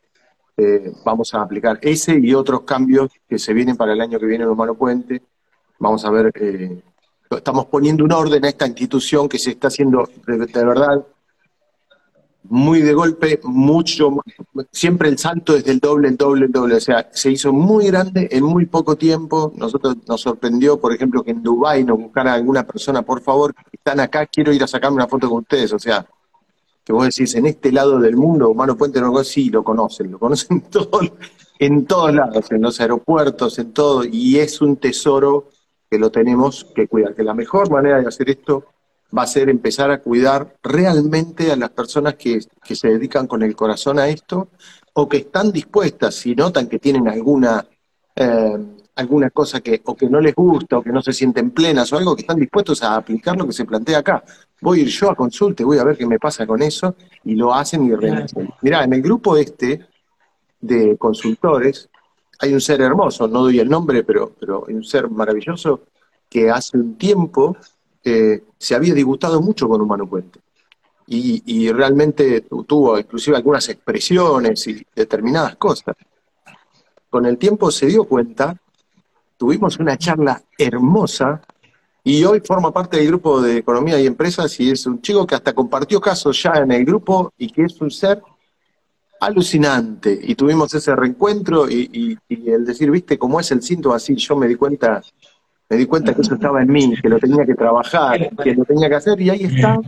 eh, 0.57 0.93
vamos 1.03 1.33
a 1.33 1.41
aplicar 1.41 1.79
ese 1.81 2.17
y 2.17 2.33
otros 2.33 2.61
cambios 2.61 3.11
que 3.27 3.37
se 3.37 3.53
vienen 3.53 3.75
para 3.75 3.93
el 3.93 4.01
año 4.01 4.19
que 4.19 4.25
viene 4.25 4.45
en 4.45 4.49
Humano 4.49 4.75
Puente. 4.75 5.21
Vamos 5.79 6.05
a 6.05 6.11
ver, 6.11 6.31
eh, 6.35 6.81
estamos 7.29 7.65
poniendo 7.65 8.03
un 8.05 8.11
orden 8.13 8.45
a 8.45 8.49
esta 8.49 8.65
institución 8.65 9.27
que 9.27 9.37
se 9.37 9.51
está 9.51 9.67
haciendo 9.67 10.09
de, 10.25 10.65
verdad 10.65 11.05
muy 12.43 12.81
de 12.81 12.93
golpe, 12.93 13.39
mucho, 13.43 14.17
siempre 14.71 15.09
el 15.09 15.17
salto 15.17 15.55
es 15.55 15.65
del 15.65 15.79
doble, 15.79 16.09
el 16.09 16.15
doble, 16.15 16.45
el 16.45 16.51
doble, 16.51 16.75
o 16.75 16.79
sea, 16.79 17.09
se 17.11 17.31
hizo 17.31 17.51
muy 17.51 17.87
grande 17.87 18.29
en 18.31 18.43
muy 18.43 18.67
poco 18.67 18.95
tiempo. 18.95 19.51
Nosotros 19.55 19.97
nos 20.07 20.21
sorprendió, 20.21 20.79
por 20.79 20.93
ejemplo, 20.93 21.23
que 21.23 21.31
en 21.31 21.41
Dubái 21.41 21.83
nos 21.83 21.97
buscara 21.97 22.33
alguna 22.33 22.63
persona, 22.65 23.01
por 23.01 23.21
favor, 23.21 23.53
están 23.71 23.99
acá, 23.99 24.27
quiero 24.27 24.53
ir 24.53 24.63
a 24.63 24.67
sacarme 24.67 24.97
una 24.97 25.07
foto 25.07 25.27
con 25.27 25.39
ustedes, 25.39 25.73
o 25.73 25.79
sea, 25.79 26.05
que 26.85 26.93
vos 26.93 27.05
decís, 27.05 27.33
en 27.35 27.47
este 27.47 27.71
lado 27.71 27.99
del 27.99 28.15
mundo, 28.15 28.49
Humano 28.49 28.77
Puente 28.77 29.01
no 29.01 29.23
sí 29.23 29.49
lo 29.49 29.63
conocen, 29.63 30.11
lo 30.11 30.19
conocen 30.19 30.61
todo, 30.69 30.99
en 31.57 31.85
todos 31.85 32.13
lados, 32.13 32.51
en 32.51 32.61
los 32.61 32.79
aeropuertos, 32.79 33.57
en 33.57 33.73
todo, 33.73 34.03
y 34.05 34.37
es 34.37 34.61
un 34.61 34.77
tesoro 34.77 35.49
que 35.89 35.97
lo 35.97 36.11
tenemos 36.11 36.65
que 36.75 36.87
cuidar, 36.87 37.15
que 37.15 37.23
la 37.23 37.33
mejor 37.33 37.71
manera 37.71 37.99
de 37.99 38.07
hacer 38.07 38.29
esto 38.29 38.65
va 39.17 39.23
a 39.23 39.27
ser 39.27 39.49
empezar 39.49 39.89
a 39.89 39.99
cuidar 39.99 40.57
realmente 40.61 41.51
a 41.51 41.55
las 41.55 41.69
personas 41.71 42.15
que, 42.15 42.39
se 42.41 42.87
dedican 42.87 43.27
con 43.27 43.41
el 43.41 43.55
corazón 43.55 43.99
a 43.99 44.07
esto 44.07 44.49
o 44.93 45.09
que 45.09 45.17
están 45.17 45.51
dispuestas, 45.51 46.15
si 46.15 46.35
notan 46.35 46.67
que 46.67 46.79
tienen 46.79 47.07
alguna, 47.07 47.65
eh, 48.15 48.57
alguna 48.95 49.29
cosa 49.29 49.61
que 49.61 49.81
o 49.85 49.95
que 49.95 50.09
no 50.09 50.19
les 50.19 50.35
gusta 50.35 50.77
o 50.77 50.83
que 50.83 50.91
no 50.91 51.01
se 51.01 51.13
sienten 51.13 51.51
plenas 51.51 51.91
o 51.91 51.97
algo, 51.97 52.15
que 52.15 52.21
están 52.21 52.39
dispuestos 52.39 52.83
a 52.83 52.95
aplicar 52.95 53.37
lo 53.37 53.45
que 53.45 53.53
se 53.53 53.65
plantea 53.65 53.99
acá. 53.99 54.23
Voy 54.61 54.79
a 54.79 54.83
ir 54.83 54.89
yo 54.89 55.11
a 55.11 55.15
consulte, 55.15 55.63
voy 55.63 55.77
a 55.77 55.83
ver 55.83 55.97
qué 55.97 56.05
me 56.05 56.19
pasa 56.19 56.47
con 56.47 56.61
eso 56.61 56.95
y 57.23 57.35
lo 57.35 57.53
hacen 57.53 57.85
y 57.85 57.93
realizan. 57.93 58.49
Mirá, 58.61 58.83
en 58.83 58.93
el 58.93 59.01
grupo 59.01 59.37
este 59.37 59.85
de 60.59 60.97
consultores 60.97 61.89
hay 62.39 62.53
un 62.53 62.61
ser 62.61 62.81
hermoso, 62.81 63.27
no 63.27 63.41
doy 63.41 63.59
el 63.59 63.69
nombre, 63.69 64.03
pero, 64.03 64.33
pero 64.39 64.65
hay 64.67 64.75
un 64.75 64.83
ser 64.83 65.09
maravilloso 65.09 65.81
que 66.29 66.49
hace 66.49 66.77
un 66.77 66.97
tiempo 66.97 67.55
se 68.57 68.75
había 68.75 68.93
disgustado 68.93 69.41
mucho 69.41 69.67
con 69.67 69.81
Humano 69.81 70.07
Puente. 70.07 70.39
Y, 71.07 71.71
realmente 71.71 72.41
tuvo 72.41 72.97
inclusive 72.97 73.37
algunas 73.37 73.69
expresiones 73.69 74.67
y 74.67 74.85
determinadas 74.95 75.55
cosas. 75.55 75.95
Con 77.09 77.25
el 77.25 77.37
tiempo 77.37 77.69
se 77.71 77.87
dio 77.87 78.05
cuenta, 78.05 78.57
tuvimos 79.37 79.77
una 79.77 79.97
charla 79.97 80.41
hermosa 80.57 81.41
y 82.05 82.23
hoy 82.23 82.39
forma 82.39 82.71
parte 82.71 82.97
del 82.97 83.07
grupo 83.07 83.41
de 83.41 83.57
Economía 83.57 83.99
y 83.99 84.05
Empresas 84.05 84.57
y 84.59 84.69
es 84.69 84.85
un 84.85 85.01
chico 85.01 85.25
que 85.25 85.35
hasta 85.35 85.53
compartió 85.53 85.99
casos 85.99 86.41
ya 86.41 86.53
en 86.57 86.71
el 86.71 86.85
grupo 86.85 87.33
y 87.35 87.49
que 87.49 87.63
es 87.63 87.81
un 87.81 87.89
ser 87.89 88.21
alucinante. 89.19 90.17
Y 90.21 90.35
tuvimos 90.35 90.71
ese 90.73 90.95
reencuentro 90.95 91.67
y, 91.67 92.17
y 92.29 92.49
el 92.49 92.63
decir, 92.63 92.91
viste, 92.91 93.17
cómo 93.17 93.39
es 93.39 93.51
el 93.51 93.63
síntoma 93.63 93.95
así, 93.95 94.15
yo 94.15 94.35
me 94.35 94.47
di 94.47 94.55
cuenta 94.55 95.01
me 95.67 95.77
di 95.77 95.87
cuenta 95.87 96.13
que 96.13 96.21
eso 96.21 96.35
estaba 96.35 96.61
en 96.61 96.71
mí, 96.71 96.93
que 97.01 97.09
lo 97.09 97.17
tenía 97.17 97.43
que 97.43 97.55
trabajar, 97.55 98.29
que 98.43 98.53
lo 98.53 98.65
tenía 98.65 98.87
que 98.87 98.95
hacer, 98.95 99.19
y 99.19 99.31
ahí 99.31 99.43
está. 99.45 99.79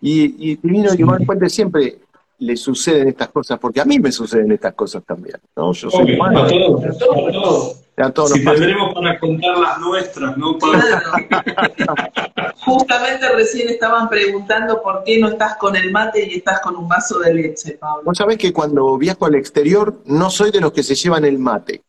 Y, 0.00 0.52
y 0.52 0.58
vino 0.62 0.94
Iván 0.94 1.24
Puente 1.26 1.50
siempre 1.50 1.98
le 2.38 2.56
suceden 2.56 3.08
estas 3.08 3.28
cosas, 3.28 3.58
porque 3.58 3.80
a 3.80 3.84
mí 3.84 3.98
me 3.98 4.10
suceden 4.10 4.50
estas 4.52 4.74
cosas 4.74 5.02
también, 5.04 5.36
¿no? 5.56 5.72
Yo 5.72 5.90
soy 5.90 6.14
humano. 6.14 6.42
A 6.42 6.48
todos, 6.48 7.84
a 7.96 8.10
todos. 8.10 8.32
si 8.32 8.44
tendremos 8.44 8.94
para 8.94 9.18
contar 9.20 9.58
las 9.58 9.78
nuestras, 9.78 10.36
¿no? 10.36 10.58
Justamente 12.64 13.28
recién 13.34 13.68
estaban 13.68 14.08
preguntando 14.08 14.82
por 14.82 15.04
qué 15.04 15.18
no 15.18 15.28
estás 15.28 15.56
con 15.56 15.76
el 15.76 15.92
mate 15.92 16.28
y 16.28 16.38
estás 16.38 16.60
con 16.60 16.76
un 16.76 16.88
vaso 16.88 17.20
de 17.20 17.34
leche, 17.34 17.78
Pablo. 17.78 18.02
Vos 18.04 18.18
sabés 18.18 18.38
que 18.38 18.52
cuando 18.52 18.98
viajo 18.98 19.26
al 19.26 19.36
exterior 19.36 20.00
no 20.06 20.30
soy 20.30 20.50
de 20.50 20.60
los 20.60 20.72
que 20.72 20.82
se 20.82 20.94
llevan 20.94 21.24
el 21.24 21.38
mate. 21.38 21.82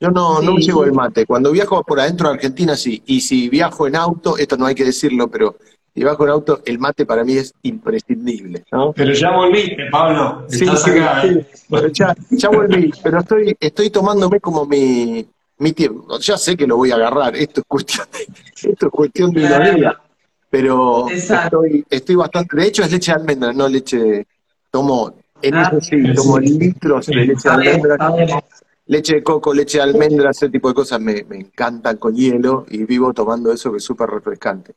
Yo 0.00 0.10
no, 0.10 0.40
no 0.40 0.54
me 0.54 0.62
llevo 0.62 0.84
el 0.84 0.92
mate. 0.92 1.26
Cuando 1.26 1.52
viajo 1.52 1.84
por 1.84 2.00
adentro 2.00 2.28
de 2.28 2.36
Argentina, 2.36 2.74
sí. 2.74 3.02
Y 3.04 3.20
si 3.20 3.50
viajo 3.50 3.86
en 3.86 3.96
auto, 3.96 4.38
esto 4.38 4.56
no 4.56 4.64
hay 4.64 4.74
que 4.74 4.84
decirlo, 4.84 5.28
pero 5.28 5.56
si 5.94 6.00
viajo 6.02 6.24
en 6.24 6.30
auto, 6.30 6.60
el 6.64 6.78
mate 6.78 7.04
para 7.04 7.24
mí 7.24 7.36
es 7.36 7.52
imprescindible. 7.62 8.64
¿no? 8.70 8.92
Pero 8.92 9.12
ya 9.12 9.30
volviste, 9.30 9.86
Pablo. 9.90 10.46
Sí, 10.48 10.68
acá, 10.68 11.26
¿eh? 11.26 11.46
ya, 11.92 12.14
ya, 12.30 12.48
volví, 12.48 12.92
pero 13.02 13.20
estoy, 13.20 13.56
estoy 13.58 13.90
tomándome 13.90 14.40
como 14.40 14.66
mi, 14.66 15.26
mi 15.58 15.72
tiempo. 15.72 16.18
Ya 16.18 16.36
sé 16.36 16.56
que 16.56 16.66
lo 16.66 16.76
voy 16.76 16.92
a 16.92 16.96
agarrar. 16.96 17.34
Esto 17.36 17.60
es 17.60 17.66
cuestión 17.66 18.06
de, 18.12 18.70
esto 18.70 18.86
es 18.86 18.92
cuestión 18.92 19.32
de 19.32 19.44
una 19.44 19.58
vida. 19.58 20.00
Pero 20.48 21.08
estoy, 21.08 21.84
estoy 21.88 22.14
bastante. 22.14 22.56
De 22.56 22.66
hecho, 22.66 22.82
es 22.82 22.90
leche 22.90 23.12
de 23.12 23.18
almendra, 23.18 23.52
no 23.52 23.68
leche. 23.68 24.26
Tomo, 24.70 25.14
en 25.42 25.54
ah, 25.56 25.62
eso 25.62 25.80
sí, 25.80 26.14
tomo 26.14 26.38
litros 26.38 27.06
de 27.06 27.14
leche 27.16 27.48
de 27.48 27.50
almendra 27.50 28.42
leche 28.90 29.14
de 29.14 29.22
coco, 29.22 29.54
leche 29.54 29.78
de 29.78 29.84
almendra, 29.84 30.30
ese 30.30 30.48
tipo 30.48 30.68
de 30.68 30.74
cosas 30.74 31.00
me, 31.00 31.24
me 31.28 31.36
encantan 31.36 31.96
con 31.96 32.14
hielo 32.14 32.66
y 32.68 32.84
vivo 32.84 33.12
tomando 33.12 33.52
eso 33.52 33.70
que 33.70 33.78
es 33.78 33.84
súper 33.84 34.10
refrescante. 34.10 34.74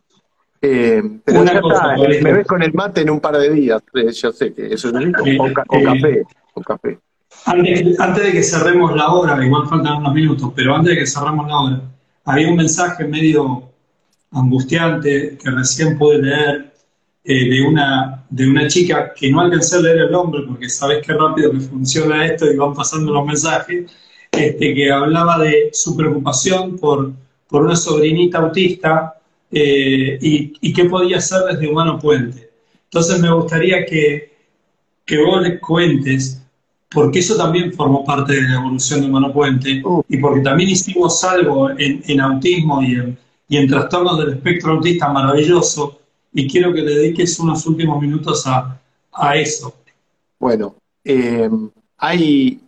Eh, 0.66 1.04
pero 1.26 1.44
ya 1.44 1.60
está, 1.60 1.98
me 1.98 2.32
ves 2.32 2.48
con 2.48 2.64
el 2.64 2.74
mate 2.74 3.02
en 3.02 3.10
un 3.10 3.20
par 3.20 3.38
de 3.38 3.50
días, 3.50 3.82
eh, 3.96 4.14
yo 4.14 4.32
sé 4.32 4.54
que 4.54 4.74
eso 4.74 4.88
es 4.88 4.94
con, 4.94 5.28
eh, 5.28 5.54
café, 5.54 6.24
con 6.54 6.64
café. 6.64 7.00
Antes, 7.46 8.00
antes, 8.00 8.24
de 8.24 8.32
que 8.32 8.44
cerremos 8.44 8.96
la 8.96 9.12
hora, 9.12 9.46
igual 9.46 9.68
faltan 9.68 9.98
unos 9.98 10.14
minutos, 10.14 10.54
pero 10.56 10.74
antes 10.74 10.96
de 10.96 11.00
que 11.02 11.06
cerremos 11.06 11.50
la 11.50 11.60
hora, 11.60 11.82
había 12.24 12.48
un 12.48 12.56
mensaje 12.56 13.04
medio 13.04 13.72
angustiante 14.32 15.38
que 15.38 15.52
recién 15.52 15.98
pude 15.98 16.20
leer 16.20 16.74
de, 17.26 17.62
una, 17.68 18.24
de 18.30 18.50
una 18.50 18.66
chica 18.68 19.14
que 19.14 19.30
no 19.30 19.42
alcancé 19.42 19.76
a 19.76 19.82
leer 19.82 19.98
el 19.98 20.12
nombre 20.14 20.44
porque 20.48 20.70
sabes 20.70 21.06
qué 21.06 21.12
rápido 21.12 21.52
que 21.52 21.60
funciona 21.60 22.26
esto 22.26 22.50
y 22.50 22.56
van 22.56 22.74
pasando 22.74 23.12
los 23.12 23.26
mensajes, 23.26 23.92
este, 24.32 24.74
que 24.74 24.90
hablaba 24.90 25.40
de 25.40 25.72
su 25.74 25.98
preocupación 25.98 26.78
por, 26.78 27.12
por 27.50 27.64
una 27.64 27.76
sobrinita 27.76 28.38
autista 28.38 29.18
eh, 29.56 30.18
y, 30.20 30.74
qué 30.74 30.86
podía 30.86 31.18
hacer 31.18 31.42
desde 31.44 31.70
Humano 31.70 32.00
Puente. 32.00 32.50
Entonces 32.86 33.20
me 33.20 33.32
gustaría 33.32 33.86
que, 33.86 34.32
que 35.06 35.24
vos 35.24 35.44
les 35.44 35.60
cuentes, 35.60 36.42
porque 36.90 37.20
eso 37.20 37.38
también 37.38 37.72
formó 37.72 38.04
parte 38.04 38.34
de 38.34 38.42
la 38.42 38.56
evolución 38.56 39.02
de 39.02 39.08
Humano 39.08 39.32
Puente 39.32 39.82
uh. 39.86 40.04
y 40.10 40.18
porque 40.18 40.42
también 40.42 40.70
hicimos 40.70 41.24
algo 41.24 41.70
en, 41.78 42.20
autismo 42.20 42.82
y 42.82 42.96
en, 42.96 43.18
y 43.48 43.58
en 43.58 43.68
trastornos 43.68 44.18
del 44.18 44.34
espectro 44.34 44.74
autista 44.74 45.10
maravilloso 45.10 46.00
y 46.34 46.48
quiero 46.48 46.74
que 46.74 46.82
le 46.82 46.96
dediques 46.96 47.40
unos 47.40 47.66
últimos 47.68 48.02
minutos 48.02 48.48
a, 48.48 48.82
a 49.12 49.38
eso. 49.38 49.76
Bueno, 50.40 50.76
eh, 51.06 51.48
hay 51.98 52.60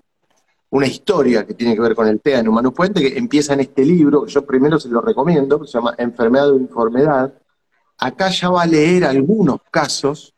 una 0.70 0.88
historia 0.88 1.46
que 1.46 1.54
tiene 1.54 1.76
que 1.76 1.82
ver 1.82 1.96
con 1.96 2.08
el 2.08 2.20
TEA 2.20 2.40
en 2.40 2.48
Humano 2.48 2.74
Puente, 2.74 3.02
que 3.02 3.18
empieza 3.18 3.54
en 3.54 3.62
este 3.62 3.86
libro, 3.86 4.26
que 4.26 4.32
yo 4.32 4.46
primero 4.46 4.80
se 4.80 4.90
lo 4.90 5.02
recomiendo, 5.02 5.62
que 5.62 5.68
se 5.68 5.74
llama 5.74 5.96
Enfermedad 5.98 6.52
o 6.52 6.58
Informedad. 6.58 7.34
Acá 7.98 8.30
ya 8.30 8.50
va 8.50 8.64
a 8.64 8.68
leer 8.68 9.06
algunos 9.06 9.60
casos 9.72 10.34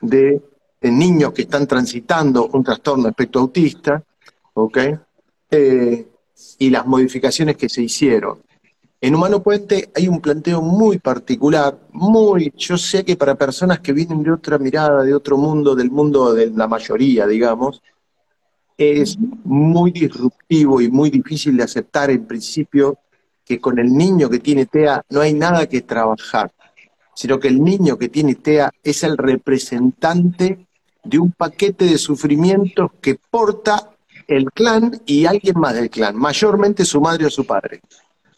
de, 0.00 0.42
niños 0.82 1.32
que 1.32 1.42
están 1.42 1.66
transitando 1.66 2.46
un 2.46 2.62
trastorno 2.62 3.08
espectro 3.08 3.40
autista, 3.40 4.00
¿ok? 4.54 4.78
Eh, 5.50 6.06
y 6.58 6.70
las 6.70 6.86
modificaciones 6.86 7.56
que 7.56 7.68
se 7.68 7.82
hicieron. 7.82 8.38
En 9.00 9.14
Humano 9.14 9.42
Puente 9.42 9.90
hay 9.94 10.08
un 10.08 10.20
planteo 10.20 10.62
muy 10.62 10.98
particular, 10.98 11.78
muy, 11.92 12.52
yo 12.56 12.78
sé 12.78 13.04
que 13.04 13.16
para 13.16 13.34
personas 13.34 13.80
que 13.80 13.92
vienen 13.92 14.22
de 14.22 14.32
otra 14.32 14.58
mirada, 14.58 15.02
de 15.02 15.12
otro 15.12 15.36
mundo, 15.36 15.74
del 15.74 15.90
mundo 15.90 16.32
de 16.32 16.50
la 16.50 16.66
mayoría, 16.66 17.26
digamos, 17.26 17.82
es 18.76 19.18
muy 19.44 19.90
disruptivo 19.90 20.80
y 20.80 20.90
muy 20.90 21.10
difícil 21.10 21.56
de 21.56 21.64
aceptar 21.64 22.10
en 22.10 22.26
principio 22.26 22.98
que 23.44 23.60
con 23.60 23.78
el 23.78 23.92
niño 23.92 24.28
que 24.28 24.40
tiene 24.40 24.66
TEA 24.66 25.04
no 25.10 25.20
hay 25.20 25.32
nada 25.32 25.66
que 25.66 25.82
trabajar, 25.82 26.52
sino 27.14 27.38
que 27.38 27.48
el 27.48 27.62
niño 27.62 27.96
que 27.96 28.08
tiene 28.08 28.34
TEA 28.34 28.72
es 28.82 29.02
el 29.04 29.16
representante 29.16 30.66
de 31.04 31.18
un 31.18 31.32
paquete 31.32 31.84
de 31.84 31.98
sufrimientos 31.98 32.90
que 33.00 33.18
porta 33.30 33.92
el 34.26 34.50
clan 34.50 35.00
y 35.06 35.26
alguien 35.26 35.58
más 35.58 35.74
del 35.74 35.88
clan, 35.88 36.16
mayormente 36.16 36.84
su 36.84 37.00
madre 37.00 37.26
o 37.26 37.30
su 37.30 37.46
padre. 37.46 37.80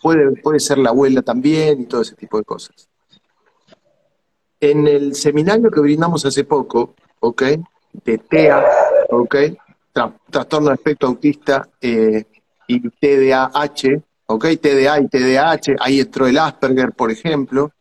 Puede, 0.02 0.30
puede 0.42 0.60
ser 0.60 0.78
la 0.78 0.90
abuela 0.90 1.22
también 1.22 1.80
y 1.80 1.86
todo 1.86 2.02
ese 2.02 2.14
tipo 2.14 2.38
de 2.38 2.44
cosas. 2.44 2.88
En 4.60 4.86
el 4.86 5.14
seminario 5.14 5.70
que 5.70 5.80
brindamos 5.80 6.24
hace 6.26 6.44
poco, 6.44 6.94
¿ok? 7.20 7.42
De 8.04 8.18
TEA, 8.18 8.64
¿ok? 9.10 9.36
Trastorno 9.92 10.68
de 10.68 10.74
espectro 10.74 11.08
autista 11.08 11.68
eh, 11.80 12.24
y 12.66 12.80
TDAH, 12.80 14.00
¿ok? 14.26 14.46
TDA 14.60 15.00
y 15.00 15.08
TDAH, 15.08 15.76
ahí 15.80 16.00
entró 16.00 16.26
el 16.26 16.38
Asperger, 16.38 16.92
por 16.92 17.10
ejemplo. 17.10 17.72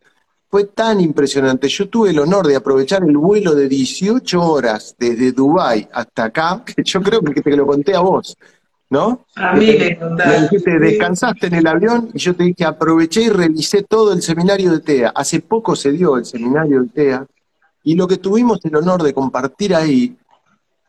Fue 0.50 0.64
tan 0.64 1.02
impresionante. 1.02 1.68
Yo 1.68 1.90
tuve 1.90 2.12
el 2.12 2.20
honor 2.20 2.48
de 2.48 2.56
aprovechar 2.56 3.04
el 3.04 3.18
vuelo 3.18 3.54
de 3.54 3.68
18 3.68 4.42
horas 4.42 4.96
desde 4.98 5.34
Dubái 5.34 5.88
hasta 5.92 6.26
acá, 6.26 6.64
que 6.66 6.84
yo 6.84 7.02
creo 7.02 7.22
que 7.22 7.42
te 7.42 7.56
lo 7.56 7.68
conté 7.68 7.94
a 7.94 8.00
vos, 8.00 8.38
¿no? 8.90 9.26
A 9.36 9.54
mí 9.56 9.76
me 9.78 10.00
contaste. 10.00 10.80
descansaste 10.80 11.48
en 11.48 11.56
el 11.56 11.68
avión 11.68 12.10
y 12.14 12.20
yo 12.20 12.34
te 12.34 12.46
dije, 12.46 12.64
aproveché 12.64 13.24
y 13.24 13.30
revisé 13.30 13.84
todo 13.84 14.14
el 14.14 14.22
seminario 14.22 14.72
de 14.72 14.80
TEA. 14.80 15.12
Hace 15.14 15.42
poco 15.42 15.76
se 15.76 15.92
dio 15.92 16.16
el 16.16 16.26
seminario 16.26 16.82
de 16.84 16.90
TEA 16.90 17.28
y 17.84 17.96
lo 17.96 18.08
que 18.08 18.18
tuvimos 18.18 18.64
el 18.64 18.76
honor 18.78 19.04
de 19.04 19.14
compartir 19.14 19.76
ahí 19.76 20.18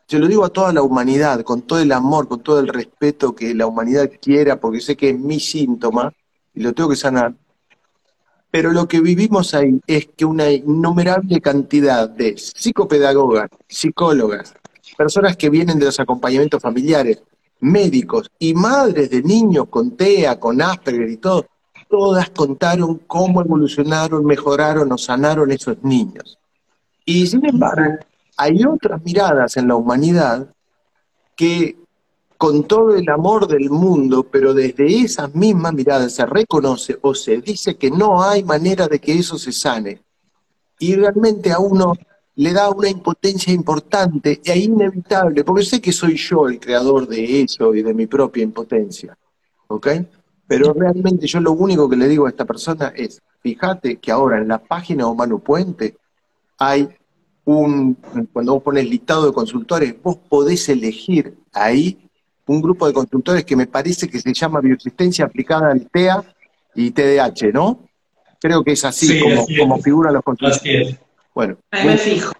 yo 0.09 0.17
lo 0.17 0.27
digo 0.27 0.43
a 0.43 0.49
toda 0.49 0.73
la 0.73 0.81
humanidad, 0.81 1.43
con 1.43 1.61
todo 1.61 1.79
el 1.79 1.91
amor, 1.91 2.27
con 2.27 2.41
todo 2.41 2.59
el 2.59 2.67
respeto 2.67 3.35
que 3.35 3.53
la 3.53 3.67
humanidad 3.67 4.09
quiera, 4.19 4.59
porque 4.59 4.81
sé 4.81 4.97
que 4.97 5.11
es 5.11 5.19
mi 5.19 5.39
síntoma 5.39 6.11
y 6.55 6.61
lo 6.61 6.73
tengo 6.73 6.89
que 6.89 6.95
sanar. 6.95 7.35
Pero 8.49 8.71
lo 8.71 8.87
que 8.87 9.01
vivimos 9.01 9.53
ahí 9.53 9.79
es 9.85 10.07
que 10.17 10.25
una 10.25 10.49
innumerable 10.49 11.39
cantidad 11.39 12.09
de 12.09 12.35
psicopedagogas, 12.39 13.51
psicólogas, 13.67 14.55
personas 14.97 15.37
que 15.37 15.51
vienen 15.51 15.77
de 15.77 15.85
los 15.85 15.99
acompañamientos 15.99 16.59
familiares, 16.59 17.21
médicos 17.59 18.31
y 18.39 18.55
madres 18.55 19.11
de 19.11 19.21
niños 19.21 19.67
con 19.69 19.95
TEA, 19.95 20.39
con 20.39 20.59
Asperger 20.59 21.07
y 21.07 21.17
todo, 21.17 21.45
todas 21.87 22.31
contaron 22.31 23.01
cómo 23.05 23.41
evolucionaron, 23.41 24.25
mejoraron 24.25 24.91
o 24.91 24.97
sanaron 24.97 25.51
esos 25.51 25.83
niños. 25.83 26.39
Y 27.05 27.27
sin 27.27 27.45
embargo, 27.45 27.99
hay 28.41 28.63
otras 28.63 29.03
miradas 29.03 29.57
en 29.57 29.67
la 29.67 29.75
humanidad 29.75 30.47
que 31.35 31.75
con 32.37 32.63
todo 32.63 32.95
el 32.95 33.09
amor 33.09 33.49
del 33.49 33.69
mundo, 33.69 34.23
pero 34.23 34.53
desde 34.53 35.01
esas 35.01 35.35
mismas 35.35 35.73
miradas 35.73 36.13
se 36.13 36.25
reconoce 36.25 36.97
o 37.01 37.13
se 37.13 37.41
dice 37.41 37.75
que 37.75 37.91
no 37.91 38.23
hay 38.23 38.45
manera 38.45 38.87
de 38.87 38.99
que 38.99 39.11
eso 39.13 39.37
se 39.37 39.51
sane. 39.51 40.01
y 40.79 40.95
realmente 40.95 41.51
a 41.51 41.59
uno 41.59 41.93
le 42.35 42.53
da 42.53 42.69
una 42.69 42.87
impotencia 42.87 43.51
importante 43.51 44.39
e 44.45 44.57
inevitable, 44.57 45.43
porque 45.43 45.65
sé 45.65 45.81
que 45.81 45.91
soy 45.91 46.15
yo 46.15 46.47
el 46.47 46.57
creador 46.57 47.05
de 47.05 47.41
eso 47.41 47.75
y 47.75 47.81
de 47.81 47.93
mi 47.93 48.07
propia 48.07 48.43
impotencia, 48.43 49.17
¿ok? 49.67 49.87
Pero 50.47 50.71
realmente 50.71 51.27
yo 51.27 51.41
lo 51.41 51.51
único 51.51 51.89
que 51.89 51.97
le 51.97 52.07
digo 52.07 52.25
a 52.25 52.29
esta 52.29 52.45
persona 52.45 52.93
es, 52.95 53.21
fíjate 53.41 53.97
que 53.97 54.13
ahora 54.13 54.37
en 54.37 54.47
la 54.47 54.59
página 54.59 55.07
Humano 55.07 55.39
Puente 55.39 55.97
hay 56.57 56.87
un, 57.57 57.97
cuando 58.31 58.53
vos 58.53 58.63
pones 58.63 58.87
listado 58.87 59.25
de 59.25 59.33
consultores, 59.33 59.95
vos 60.03 60.17
podés 60.17 60.69
elegir 60.69 61.35
ahí 61.51 61.97
un 62.45 62.61
grupo 62.61 62.87
de 62.87 62.93
consultores 62.93 63.43
que 63.43 63.55
me 63.55 63.67
parece 63.67 64.07
que 64.07 64.19
se 64.19 64.33
llama 64.33 64.59
Bioexistencia 64.59 65.25
aplicada 65.25 65.71
al 65.71 65.87
TEA 65.89 66.23
y 66.75 66.91
TDH, 66.91 67.53
¿no? 67.53 67.79
Creo 68.39 68.63
que 68.63 68.73
es 68.73 68.85
así 68.85 69.19
como, 69.19 69.45
como 69.57 69.77
figuran 69.79 70.13
los 70.13 70.23
consultores. 70.23 70.97
Bueno, 71.33 71.57
me 71.71 71.97
fijo. 71.97 72.31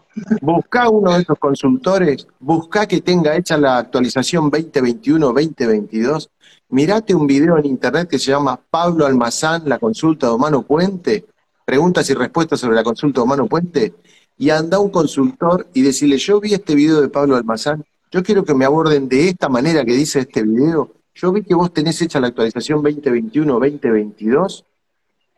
Busca 0.41 0.89
uno 0.89 1.14
de 1.14 1.22
esos 1.22 1.39
consultores, 1.39 2.28
busca 2.39 2.86
que 2.88 3.01
tenga 3.01 3.36
hecha 3.36 3.57
la 3.57 3.78
actualización 3.78 4.51
2021-2022, 4.51 6.30
mirate 6.70 7.16
un 7.16 7.26
video 7.26 7.57
en 7.57 7.66
internet 7.66 8.10
que 8.10 8.20
se 8.20 8.32
llama 8.32 8.60
Pablo 8.70 9.05
Almazán, 9.05 9.64
la 9.66 9.80
consulta 9.80 10.28
de 10.28 10.34
Humano 10.34 10.64
Puente, 10.64 11.26
preguntas 11.64 12.10
y 12.10 12.16
respuestas 12.16 12.60
sobre 12.60 12.76
la 12.76 12.84
consulta 12.84 13.22
de 13.22 13.24
Humano 13.24 13.45
Puente, 13.47 13.93
y 14.40 14.50
anda 14.50 14.80
un 14.80 14.90
consultor 14.90 15.68
y 15.74 15.82
decirle, 15.82 16.18
yo 16.18 16.40
vi 16.40 16.54
este 16.54 16.74
video 16.74 17.02
de 17.02 17.10
Pablo 17.10 17.36
Almazán, 17.36 17.86
yo 18.10 18.24
quiero 18.24 18.46
que 18.46 18.56
me 18.56 18.64
aborden 18.64 19.10
de 19.10 19.28
esta 19.28 19.50
manera 19.50 19.84
que 19.84 19.92
dice 19.92 20.20
este 20.20 20.44
video, 20.44 20.94
yo 21.14 21.34
vi 21.34 21.44
que 21.44 21.54
vos 21.54 21.74
tenés 21.74 22.02
hecha 22.02 22.22
la 22.22 22.28
actualización 22.28 22.82
2021-2022, 22.82 24.64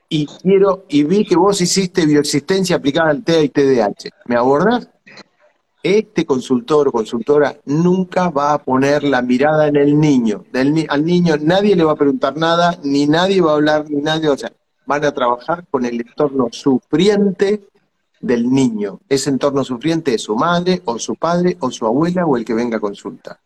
y 0.08 0.28
quiero, 0.28 0.86
y 0.88 1.04
vi 1.04 1.26
que 1.26 1.36
vos 1.36 1.60
hiciste 1.62 2.06
bioexistencia 2.06 2.76
aplicada 2.76 3.10
al 3.10 3.24
TEA 3.24 3.43
y 3.43 3.49
TDH. 3.49 4.10
¿Me 4.26 4.36
abordás? 4.36 4.88
Este 5.82 6.26
consultor 6.26 6.89
o 6.89 6.91
consultora 6.91 7.58
nunca 7.66 8.30
va 8.30 8.54
a 8.54 8.62
poner 8.62 9.04
la 9.04 9.24
mirada 9.24 9.68
en 9.68 9.78
el 9.78 9.99
niño. 9.99 10.43
Al 10.89 11.06
niño 11.06 11.38
nadie 11.41 11.76
le 11.76 11.86
va 11.86 11.93
a 11.93 11.95
preguntar 11.95 12.38
nada, 12.38 12.78
ni 12.84 13.08
nadie 13.08 13.41
va 13.41 13.54
a 13.54 13.56
hablar, 13.56 13.89
ni 13.89 14.02
nadie, 14.02 14.30
o 14.30 14.38
sea, 14.38 14.52
van 14.86 15.04
a 15.06 15.12
trabajar 15.12 15.66
con 15.72 15.86
el 15.86 16.02
entorno 16.02 16.49
sufriente 16.52 17.70
del 18.22 18.49
niño. 18.49 18.99
Ese 19.09 19.30
entorno 19.30 19.63
sufriente 19.63 20.13
es 20.13 20.22
su 20.24 20.36
madre, 20.36 20.82
o 20.86 20.99
su 20.99 21.15
padre, 21.15 21.57
o 21.59 21.72
su 21.72 21.86
abuela, 21.86 22.26
o 22.26 22.38
el 22.38 22.45
que 22.45 22.53
venga 22.53 22.78
a 22.78 22.80
consulta. 22.80 23.39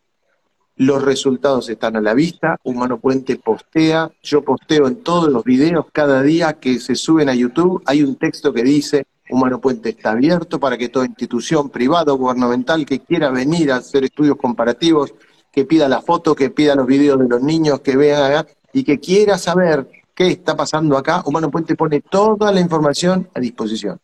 Los 0.76 1.02
resultados 1.02 1.68
están 1.70 1.96
a 1.96 2.00
la 2.00 2.12
vista. 2.12 2.58
Humano 2.62 2.98
Puente 2.98 3.36
postea. 3.36 4.10
Yo 4.22 4.42
posteo 4.42 4.86
en 4.86 5.02
todos 5.02 5.32
los 5.32 5.42
videos 5.42 5.86
cada 5.92 6.22
día 6.22 6.54
que 6.54 6.78
se 6.80 6.94
suben 6.94 7.28
a 7.30 7.34
YouTube. 7.34 7.82
Hay 7.86 8.02
un 8.02 8.16
texto 8.16 8.52
que 8.52 8.62
dice, 8.62 9.06
Humano 9.30 9.60
Puente 9.60 9.88
está 9.88 10.12
abierto 10.12 10.60
para 10.60 10.76
que 10.76 10.90
toda 10.90 11.06
institución 11.06 11.70
privada 11.70 12.12
o 12.12 12.18
gubernamental 12.18 12.84
que 12.84 13.00
quiera 13.00 13.30
venir 13.30 13.72
a 13.72 13.76
hacer 13.76 14.04
estudios 14.04 14.36
comparativos, 14.36 15.14
que 15.50 15.64
pida 15.64 15.88
la 15.88 16.02
foto, 16.02 16.34
que 16.34 16.50
pida 16.50 16.74
los 16.74 16.86
videos 16.86 17.18
de 17.18 17.28
los 17.28 17.42
niños, 17.42 17.80
que 17.80 17.96
vean 17.96 18.46
y 18.74 18.84
que 18.84 19.00
quiera 19.00 19.38
saber 19.38 19.88
qué 20.14 20.28
está 20.28 20.56
pasando 20.56 20.96
acá, 20.96 21.22
Humano 21.24 21.50
Puente 21.50 21.76
pone 21.76 22.00
toda 22.00 22.50
la 22.50 22.60
información 22.60 23.28
a 23.34 23.40
disposición. 23.40 24.00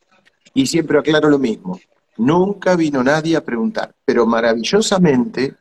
Y 0.55 0.67
siempre 0.67 0.99
aclaro 0.99 1.29
lo 1.29 1.39
mismo. 1.39 1.79
Nunca 2.19 2.77
vino 2.77 3.03
nadie 3.03 3.37
a 3.37 3.45
preguntar, 3.45 3.95
pero 4.05 4.27
maravillosamente 4.27 5.55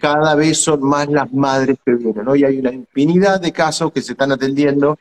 cada 0.00 0.34
vez 0.34 0.58
son 0.58 0.82
más 0.82 1.08
las 1.08 1.32
madres 1.32 1.78
que 1.84 1.94
vienen. 1.94 2.26
Hoy 2.26 2.44
hay 2.44 2.58
una 2.58 2.72
infinidad 2.72 3.40
de 3.40 3.52
casos 3.52 3.92
que 3.92 4.00
se 4.00 4.12
están 4.12 4.32
atendiendo 4.32 4.96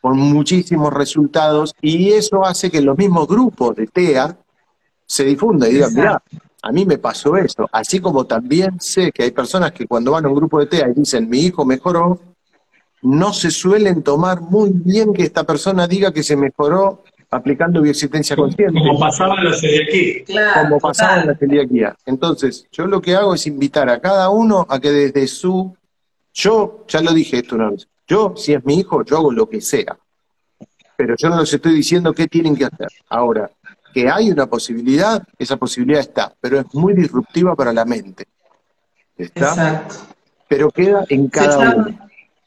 con 0.00 0.16
muchísimos 0.16 0.92
resultados 0.92 1.74
y 1.80 2.12
eso 2.12 2.44
hace 2.44 2.70
que 2.70 2.80
los 2.80 2.96
mismos 2.96 3.26
grupos 3.26 3.74
de 3.74 3.86
TEA 3.86 4.36
se 5.06 5.24
difundan 5.24 5.70
y 5.70 5.74
digan, 5.74 5.94
mira, 5.94 6.22
a 6.62 6.72
mí 6.72 6.86
me 6.86 6.98
pasó 6.98 7.36
eso. 7.36 7.68
Así 7.72 8.00
como 8.00 8.24
también 8.26 8.80
sé 8.80 9.10
que 9.12 9.24
hay 9.24 9.32
personas 9.32 9.72
que 9.72 9.86
cuando 9.86 10.12
van 10.12 10.24
a 10.24 10.28
un 10.28 10.36
grupo 10.36 10.60
de 10.60 10.66
TEA 10.66 10.90
y 10.90 11.00
dicen, 11.00 11.28
mi 11.28 11.40
hijo 11.40 11.64
mejoró, 11.64 12.20
no 13.02 13.32
se 13.32 13.50
suelen 13.50 14.02
tomar 14.02 14.40
muy 14.40 14.70
bien 14.72 15.12
que 15.12 15.24
esta 15.24 15.44
persona 15.44 15.86
diga 15.86 16.12
que 16.12 16.22
se 16.22 16.36
mejoró 16.36 17.02
aplicando 17.34 17.82
bioexistencia 17.82 18.36
consciente. 18.36 18.78
Como 18.78 18.98
pasaba 18.98 19.34
en 19.38 19.44
la 19.44 19.54
celiaquía. 19.54 20.24
como 20.62 20.78
pasaba 20.78 21.20
en 21.20 21.26
la 21.28 21.34
celiaquía. 21.36 21.96
Entonces, 22.06 22.66
yo 22.70 22.86
lo 22.86 23.00
que 23.00 23.14
hago 23.14 23.34
es 23.34 23.46
invitar 23.46 23.88
a 23.88 24.00
cada 24.00 24.30
uno 24.30 24.66
a 24.68 24.78
que 24.78 24.90
desde 24.90 25.26
su... 25.26 25.76
Yo, 26.32 26.84
ya 26.88 27.00
lo 27.00 27.12
dije 27.12 27.38
esto 27.38 27.54
una 27.54 27.70
vez, 27.70 27.88
yo, 28.06 28.34
si 28.36 28.52
es 28.54 28.64
mi 28.64 28.78
hijo, 28.78 29.04
yo 29.04 29.18
hago 29.18 29.32
lo 29.32 29.48
que 29.48 29.60
sea. 29.60 29.96
Pero 30.96 31.14
yo 31.16 31.28
no 31.28 31.40
les 31.40 31.52
estoy 31.52 31.74
diciendo 31.74 32.12
qué 32.12 32.26
tienen 32.26 32.56
que 32.56 32.64
hacer. 32.64 32.88
Ahora, 33.08 33.50
que 33.92 34.08
hay 34.08 34.30
una 34.30 34.46
posibilidad, 34.46 35.22
esa 35.38 35.56
posibilidad 35.56 36.00
está, 36.00 36.32
pero 36.40 36.60
es 36.60 36.66
muy 36.74 36.94
disruptiva 36.94 37.54
para 37.54 37.72
la 37.72 37.84
mente. 37.84 38.26
¿Está? 39.16 39.48
Exacto. 39.50 39.94
Pero 40.48 40.70
queda 40.70 41.04
en 41.08 41.28
cada 41.28 41.74
uno. 41.76 41.98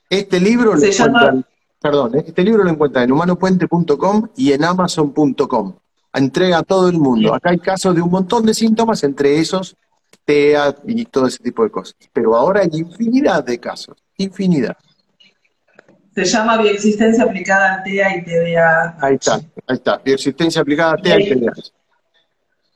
Este 0.09 0.39
libro 0.39 0.75
lo 0.75 0.85
llama 0.85 1.43
perdón, 1.89 2.15
¿eh? 2.15 2.23
este 2.27 2.43
libro 2.43 2.63
lo 2.63 2.69
encuentra 2.69 3.03
en 3.03 3.11
humanopuente.com 3.11 4.29
y 4.35 4.51
en 4.51 4.63
amazon.com. 4.63 5.75
Entrega 6.13 6.59
a 6.59 6.63
todo 6.63 6.89
el 6.89 6.97
mundo. 6.97 7.33
Acá 7.33 7.51
hay 7.51 7.59
casos 7.59 7.95
de 7.95 8.01
un 8.01 8.09
montón 8.09 8.45
de 8.45 8.53
síntomas, 8.53 9.03
entre 9.03 9.39
esos 9.39 9.75
TEA 10.25 10.75
y 10.85 11.05
todo 11.05 11.27
ese 11.27 11.41
tipo 11.43 11.63
de 11.63 11.71
cosas. 11.71 11.95
Pero 12.11 12.35
ahora 12.35 12.61
hay 12.61 12.69
infinidad 12.73 13.43
de 13.43 13.59
casos, 13.59 13.97
infinidad. 14.17 14.75
Se 16.13 16.25
llama 16.25 16.57
bioexistencia 16.57 17.23
aplicada 17.23 17.75
al 17.75 17.83
TEA 17.83 18.17
y 18.17 18.23
TDA. 18.25 18.97
Ahí 18.99 19.15
está, 19.15 19.35
ahí 19.35 19.75
está, 19.75 19.97
bioexistencia 20.03 20.61
aplicada 20.61 20.93
al 20.93 21.01
TEA 21.01 21.19
y, 21.19 21.29
TDA. 21.29 21.53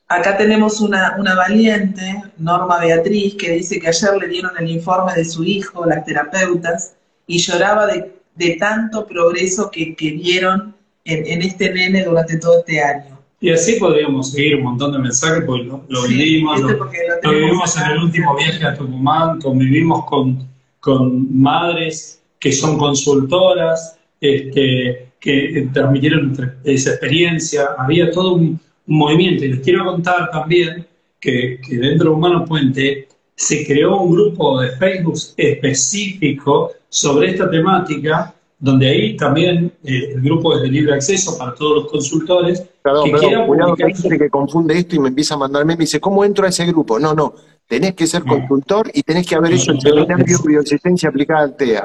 Acá 0.08 0.36
tenemos 0.36 0.80
una, 0.80 1.16
una 1.18 1.34
valiente, 1.34 2.22
Norma 2.38 2.78
Beatriz, 2.78 3.34
que 3.34 3.50
dice 3.50 3.80
que 3.80 3.88
ayer 3.88 4.16
le 4.16 4.28
dieron 4.28 4.52
el 4.58 4.70
informe 4.70 5.14
de 5.14 5.24
su 5.24 5.42
hijo, 5.42 5.84
las 5.84 6.04
terapeutas, 6.04 6.94
y 7.26 7.38
lloraba 7.38 7.86
de 7.86 8.21
de 8.34 8.56
tanto 8.56 9.06
progreso 9.06 9.70
que, 9.70 9.94
que 9.94 10.12
vieron 10.12 10.74
en, 11.04 11.42
este 11.42 11.72
nene 11.72 12.04
durante 12.04 12.38
todo 12.38 12.60
este 12.60 12.82
año. 12.82 13.18
Y 13.40 13.50
así 13.50 13.74
podríamos 13.80 14.30
seguir 14.30 14.56
un 14.56 14.62
montón 14.62 14.92
de 14.92 14.98
mensajes, 15.00 15.44
porque 15.44 15.64
lo, 15.64 15.84
lo 15.88 16.02
vivimos, 16.06 16.60
lo, 16.60 17.30
vivimos 17.30 17.76
en 17.76 17.90
el 17.90 17.98
último 17.98 18.36
viaje 18.36 18.64
a 18.64 18.74
Tucumán, 18.74 19.40
convivimos 19.40 20.04
con, 20.06 20.48
con 20.78 21.40
madres 21.40 22.22
que 22.38 22.52
son 22.52 22.78
consultoras, 22.78 23.98
este, 24.20 25.08
que 25.18 25.68
transmitieron 25.72 26.36
esa 26.64 26.90
experiencia, 26.90 27.68
había 27.78 28.10
todo 28.10 28.34
un, 28.34 28.60
movimiento. 28.86 29.44
Y 29.44 29.48
les 29.48 29.60
quiero 29.60 29.84
contar 29.84 30.30
también 30.30 30.86
que, 31.20 31.60
que, 31.66 31.78
dentro 31.78 32.10
de 32.10 32.16
Humano 32.16 32.44
Puente 32.44 33.08
se 33.42 33.66
creó 33.66 34.02
un 34.02 34.12
grupo 34.12 34.60
de 34.60 34.70
Facebook 34.76 35.18
específico 35.36 36.70
sobre 36.88 37.30
esta 37.30 37.50
temática, 37.50 38.32
donde 38.56 38.88
ahí 38.88 39.16
también 39.16 39.72
eh, 39.82 40.12
el 40.14 40.20
grupo 40.20 40.54
es 40.54 40.62
de 40.62 40.68
libre 40.68 40.94
acceso 40.94 41.36
para 41.36 41.52
todos 41.52 41.82
los 41.82 41.90
consultores. 41.90 42.62
Perdón, 42.82 43.06
que 43.06 43.10
perdón, 43.10 43.46
cuidado 43.48 43.74
que 43.74 43.84
hay 43.84 43.94
gente 43.94 44.16
que 44.16 44.30
confunde 44.30 44.78
esto 44.78 44.94
y 44.94 45.00
me 45.00 45.08
empieza 45.08 45.34
a 45.34 45.38
mandarme, 45.38 45.74
me 45.74 45.80
dice, 45.80 45.98
¿cómo 45.98 46.24
entro 46.24 46.46
a 46.46 46.50
ese 46.50 46.64
grupo? 46.66 47.00
No, 47.00 47.14
no, 47.14 47.34
tenés 47.66 47.94
que 47.94 48.06
ser 48.06 48.22
consultor 48.22 48.88
y 48.94 49.02
tenés 49.02 49.26
que 49.26 49.34
haber 49.34 49.54
hecho 49.54 49.72
el 49.72 49.80
seminario 49.80 50.24
de 50.24 50.36
bioexistencia 50.46 51.08
aplicada 51.08 51.42
al 51.42 51.56
TEA. 51.56 51.84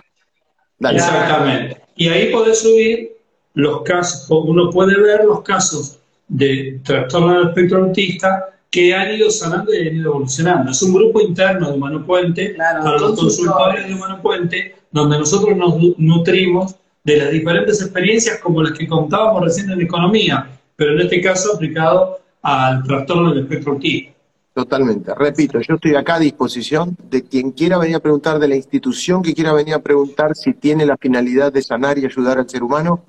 Dale. 0.78 0.99
Exactamente. 0.99 1.82
Y 1.95 2.08
ahí 2.10 2.32
podés 2.32 2.60
subir 2.60 3.18
los 3.55 3.82
casos, 3.82 4.28
uno 4.30 4.70
puede 4.70 5.01
ver 5.01 5.26
los 5.26 5.41
casos 5.41 5.97
de 6.28 6.82
trastorno 6.84 7.34
del 7.34 7.47
espectro 7.47 7.84
autista 7.86 8.57
que 8.78 8.93
han 8.93 9.11
ido 9.11 9.32
sanando 9.32 9.73
y 9.73 9.88
han 9.88 9.95
ido 9.95 10.11
evolucionando. 10.11 10.69
Es 10.69 10.84
un 10.84 10.93
grupo 10.93 11.19
interno 11.19 11.71
de 11.71 11.78
Humano 11.78 12.05
Puente, 12.05 12.53
para 12.55 12.99
los 12.99 13.19
consultores 13.19 13.88
de 13.88 13.95
Humano 13.95 14.21
Puente, 14.21 14.75
donde 14.91 15.17
nosotros 15.17 15.57
nos 15.57 15.97
nutrimos 15.97 16.75
de 17.03 17.17
las 17.17 17.32
diferentes 17.32 17.82
experiencias 17.82 18.38
como 18.38 18.61
las 18.61 18.78
que 18.78 18.88
contábamos 18.88 19.41
recién 19.45 19.71
en 19.71 19.82
economía, 19.82 20.47
pero 20.75 20.91
en 20.91 21.01
este 21.01 21.19
caso 21.21 21.55
aplicado 21.55 22.19
al 22.43 22.84
trastorno 22.84 23.34
del 23.34 23.45
espectro 23.45 23.71
autista. 23.71 24.11
Totalmente. 24.53 25.11
Repito, 25.15 25.59
yo 25.59 25.73
estoy 25.73 25.95
acá 25.95 26.15
a 26.15 26.19
disposición 26.19 26.95
de 27.09 27.23
quien 27.23 27.53
quiera 27.53 27.80
venir 27.80 27.95
a 27.95 27.99
preguntar, 27.99 28.38
de 28.38 28.47
la 28.47 28.55
institución 28.57 29.23
que 29.23 29.34
quiera 29.34 29.53
venir 29.53 29.73
a 29.73 29.80
preguntar 29.80 30.36
si 30.36 30.53
tiene 30.53 30.86
la 30.86 30.97
finalidad 30.97 31.51
de 31.51 31.63
sanar 31.63 31.97
y 31.97 32.05
ayudar 32.05 32.38
al 32.38 32.47
ser 32.47 32.61
humano. 32.61 33.05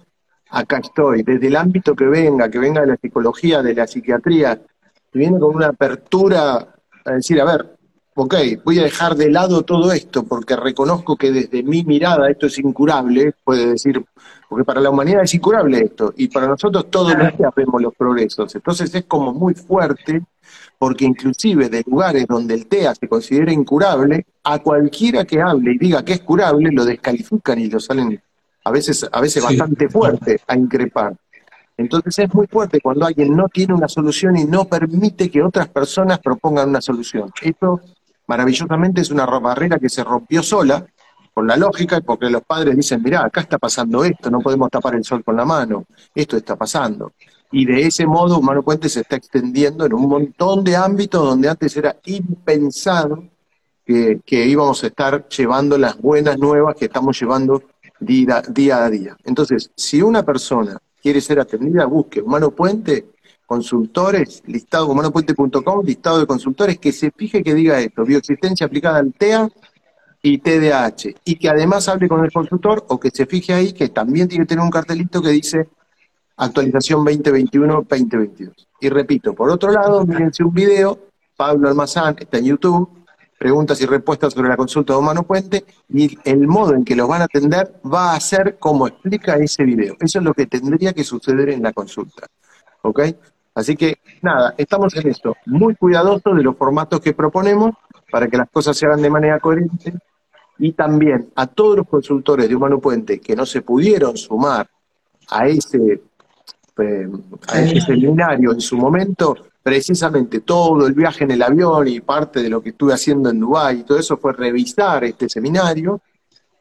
Acá 0.48 0.78
estoy, 0.78 1.24
desde 1.24 1.48
el 1.48 1.56
ámbito 1.56 1.94
que 1.94 2.06
venga, 2.06 2.50
que 2.50 2.58
venga 2.58 2.80
de 2.80 2.86
la 2.86 2.96
psicología, 2.96 3.60
de 3.62 3.74
la 3.74 3.86
psiquiatría, 3.86 4.58
viene 5.12 5.38
con 5.38 5.54
una 5.54 5.68
apertura 5.68 6.74
a 7.04 7.12
decir, 7.12 7.40
a 7.40 7.44
ver, 7.44 7.78
ok, 8.14 8.34
voy 8.64 8.78
a 8.80 8.82
dejar 8.82 9.14
de 9.14 9.30
lado 9.30 9.62
todo 9.62 9.92
esto 9.92 10.24
porque 10.24 10.56
reconozco 10.56 11.16
que 11.16 11.30
desde 11.30 11.62
mi 11.62 11.84
mirada 11.84 12.28
esto 12.28 12.46
es 12.46 12.58
incurable, 12.58 13.32
puede 13.44 13.66
decir, 13.66 14.04
porque 14.48 14.64
para 14.64 14.80
la 14.80 14.90
humanidad 14.90 15.22
es 15.22 15.34
incurable 15.34 15.78
esto, 15.78 16.12
y 16.16 16.28
para 16.28 16.48
nosotros 16.48 16.90
todos 16.90 17.14
los 17.14 17.36
días 17.36 17.52
vemos 17.54 17.80
los 17.80 17.94
progresos. 17.94 18.54
Entonces 18.54 18.92
es 18.94 19.04
como 19.04 19.32
muy 19.32 19.54
fuerte, 19.54 20.22
porque 20.78 21.04
inclusive 21.04 21.68
de 21.68 21.84
lugares 21.86 22.26
donde 22.26 22.54
el 22.54 22.66
TEA 22.66 22.94
se 22.94 23.08
considera 23.08 23.52
incurable, 23.52 24.26
a 24.42 24.58
cualquiera 24.58 25.24
que 25.24 25.40
hable 25.40 25.72
y 25.72 25.78
diga 25.78 26.04
que 26.04 26.14
es 26.14 26.20
curable, 26.20 26.70
lo 26.72 26.84
descalifican 26.84 27.58
y 27.60 27.68
lo 27.68 27.78
salen 27.78 28.20
a 28.64 28.70
veces, 28.70 29.06
a 29.10 29.20
veces 29.20 29.42
bastante 29.42 29.88
fuerte 29.88 30.40
a 30.46 30.56
increpar. 30.56 31.14
Entonces 31.78 32.18
es 32.18 32.34
muy 32.34 32.48
fuerte 32.48 32.80
cuando 32.80 33.06
alguien 33.06 33.36
no 33.36 33.48
tiene 33.48 33.72
una 33.72 33.86
solución 33.86 34.36
y 34.36 34.44
no 34.44 34.64
permite 34.64 35.30
que 35.30 35.42
otras 35.42 35.68
personas 35.68 36.18
propongan 36.18 36.70
una 36.70 36.80
solución. 36.80 37.30
Esto 37.40 37.80
maravillosamente 38.26 39.00
es 39.00 39.12
una 39.12 39.24
barrera 39.26 39.78
que 39.78 39.88
se 39.88 40.02
rompió 40.02 40.42
sola 40.42 40.84
por 41.32 41.46
la 41.46 41.56
lógica 41.56 41.96
y 41.96 42.00
porque 42.00 42.28
los 42.28 42.42
padres 42.42 42.76
dicen, 42.76 43.00
mirá, 43.00 43.24
acá 43.24 43.42
está 43.42 43.58
pasando 43.58 44.02
esto, 44.04 44.28
no 44.28 44.40
podemos 44.40 44.68
tapar 44.70 44.96
el 44.96 45.04
sol 45.04 45.22
con 45.22 45.36
la 45.36 45.44
mano, 45.44 45.84
esto 46.12 46.36
está 46.36 46.56
pasando. 46.56 47.12
Y 47.52 47.64
de 47.64 47.86
ese 47.86 48.04
modo 48.06 48.40
Humano 48.40 48.64
Puente 48.64 48.88
se 48.88 49.02
está 49.02 49.14
extendiendo 49.14 49.86
en 49.86 49.94
un 49.94 50.08
montón 50.08 50.64
de 50.64 50.74
ámbitos 50.74 51.24
donde 51.24 51.48
antes 51.48 51.76
era 51.76 51.96
impensado 52.06 53.22
que, 53.86 54.20
íbamos 54.26 54.82
a 54.82 54.88
estar 54.88 55.28
llevando 55.28 55.78
las 55.78 55.96
buenas 55.96 56.36
nuevas 56.38 56.74
que 56.74 56.86
estamos 56.86 57.18
llevando 57.18 57.62
día 58.00 58.42
a 58.84 58.90
día. 58.90 59.16
Entonces, 59.24 59.70
si 59.76 60.02
una 60.02 60.24
persona 60.24 60.76
quiere 61.02 61.20
ser 61.20 61.40
atendida, 61.40 61.86
busque 61.86 62.20
Humano 62.20 62.50
Puente, 62.50 63.06
consultores, 63.46 64.42
listado 64.46 64.88
humanopuente.com, 64.88 65.84
listado 65.84 66.20
de 66.20 66.26
consultores, 66.26 66.78
que 66.78 66.92
se 66.92 67.10
fije 67.10 67.42
que 67.42 67.54
diga 67.54 67.80
esto, 67.80 68.04
bioexistencia 68.04 68.66
aplicada 68.66 68.98
al 68.98 69.14
TEA 69.14 69.48
y 70.20 70.38
TDAH, 70.38 71.14
y 71.24 71.36
que 71.36 71.48
además 71.48 71.88
hable 71.88 72.08
con 72.08 72.22
el 72.24 72.30
consultor 72.30 72.84
o 72.88 73.00
que 73.00 73.10
se 73.10 73.24
fije 73.24 73.54
ahí 73.54 73.72
que 73.72 73.88
también 73.88 74.28
tiene 74.28 74.44
que 74.44 74.48
tener 74.48 74.64
un 74.64 74.70
cartelito 74.70 75.22
que 75.22 75.30
dice 75.30 75.68
actualización 76.36 77.06
2021-2022. 77.06 78.52
Y 78.80 78.88
repito, 78.90 79.34
por 79.34 79.50
otro 79.50 79.70
lado, 79.70 80.04
mírense 80.04 80.44
un 80.44 80.52
video, 80.52 80.98
Pablo 81.34 81.68
Almazán 81.68 82.16
está 82.18 82.38
en 82.38 82.44
YouTube, 82.44 82.97
preguntas 83.38 83.80
y 83.80 83.86
respuestas 83.86 84.34
sobre 84.34 84.48
la 84.48 84.56
consulta 84.56 84.92
de 84.92 84.98
Humano 84.98 85.22
Puente, 85.22 85.64
y 85.88 86.18
el 86.24 86.46
modo 86.46 86.74
en 86.74 86.84
que 86.84 86.96
los 86.96 87.08
van 87.08 87.22
a 87.22 87.24
atender 87.24 87.80
va 87.90 88.14
a 88.14 88.20
ser 88.20 88.58
como 88.58 88.88
explica 88.88 89.36
ese 89.36 89.64
video. 89.64 89.96
Eso 90.00 90.18
es 90.18 90.24
lo 90.24 90.34
que 90.34 90.46
tendría 90.46 90.92
que 90.92 91.04
suceder 91.04 91.50
en 91.50 91.62
la 91.62 91.72
consulta. 91.72 92.26
¿Ok? 92.82 93.00
Así 93.54 93.76
que, 93.76 93.98
nada, 94.22 94.54
estamos 94.56 94.94
en 94.96 95.08
esto, 95.08 95.36
muy 95.46 95.74
cuidadosos 95.74 96.36
de 96.36 96.42
los 96.42 96.56
formatos 96.56 97.00
que 97.00 97.12
proponemos 97.12 97.72
para 98.10 98.28
que 98.28 98.36
las 98.36 98.48
cosas 98.50 98.76
se 98.76 98.86
hagan 98.86 99.02
de 99.02 99.10
manera 99.10 99.40
coherente 99.40 99.94
y 100.58 100.72
también 100.72 101.30
a 101.36 101.46
todos 101.46 101.78
los 101.78 101.88
consultores 101.88 102.48
de 102.48 102.54
Humano 102.54 102.78
Puente 102.78 103.20
que 103.20 103.36
no 103.36 103.46
se 103.46 103.62
pudieron 103.62 104.16
sumar 104.16 104.68
a 105.30 105.46
ese, 105.46 106.02
eh, 106.78 107.08
a 107.48 107.60
ese 107.60 107.80
seminario 107.80 108.52
en 108.52 108.60
su 108.60 108.76
momento, 108.76 109.36
precisamente 109.68 110.40
todo 110.40 110.86
el 110.86 110.94
viaje 110.94 111.24
en 111.24 111.30
el 111.30 111.42
avión 111.42 111.86
y 111.88 112.00
parte 112.00 112.42
de 112.42 112.48
lo 112.48 112.62
que 112.62 112.70
estuve 112.70 112.94
haciendo 112.94 113.28
en 113.28 113.38
Dubái 113.38 113.80
y 113.80 113.82
todo 113.82 113.98
eso 113.98 114.16
fue 114.16 114.32
revisar 114.32 115.04
este 115.04 115.28
seminario, 115.28 116.00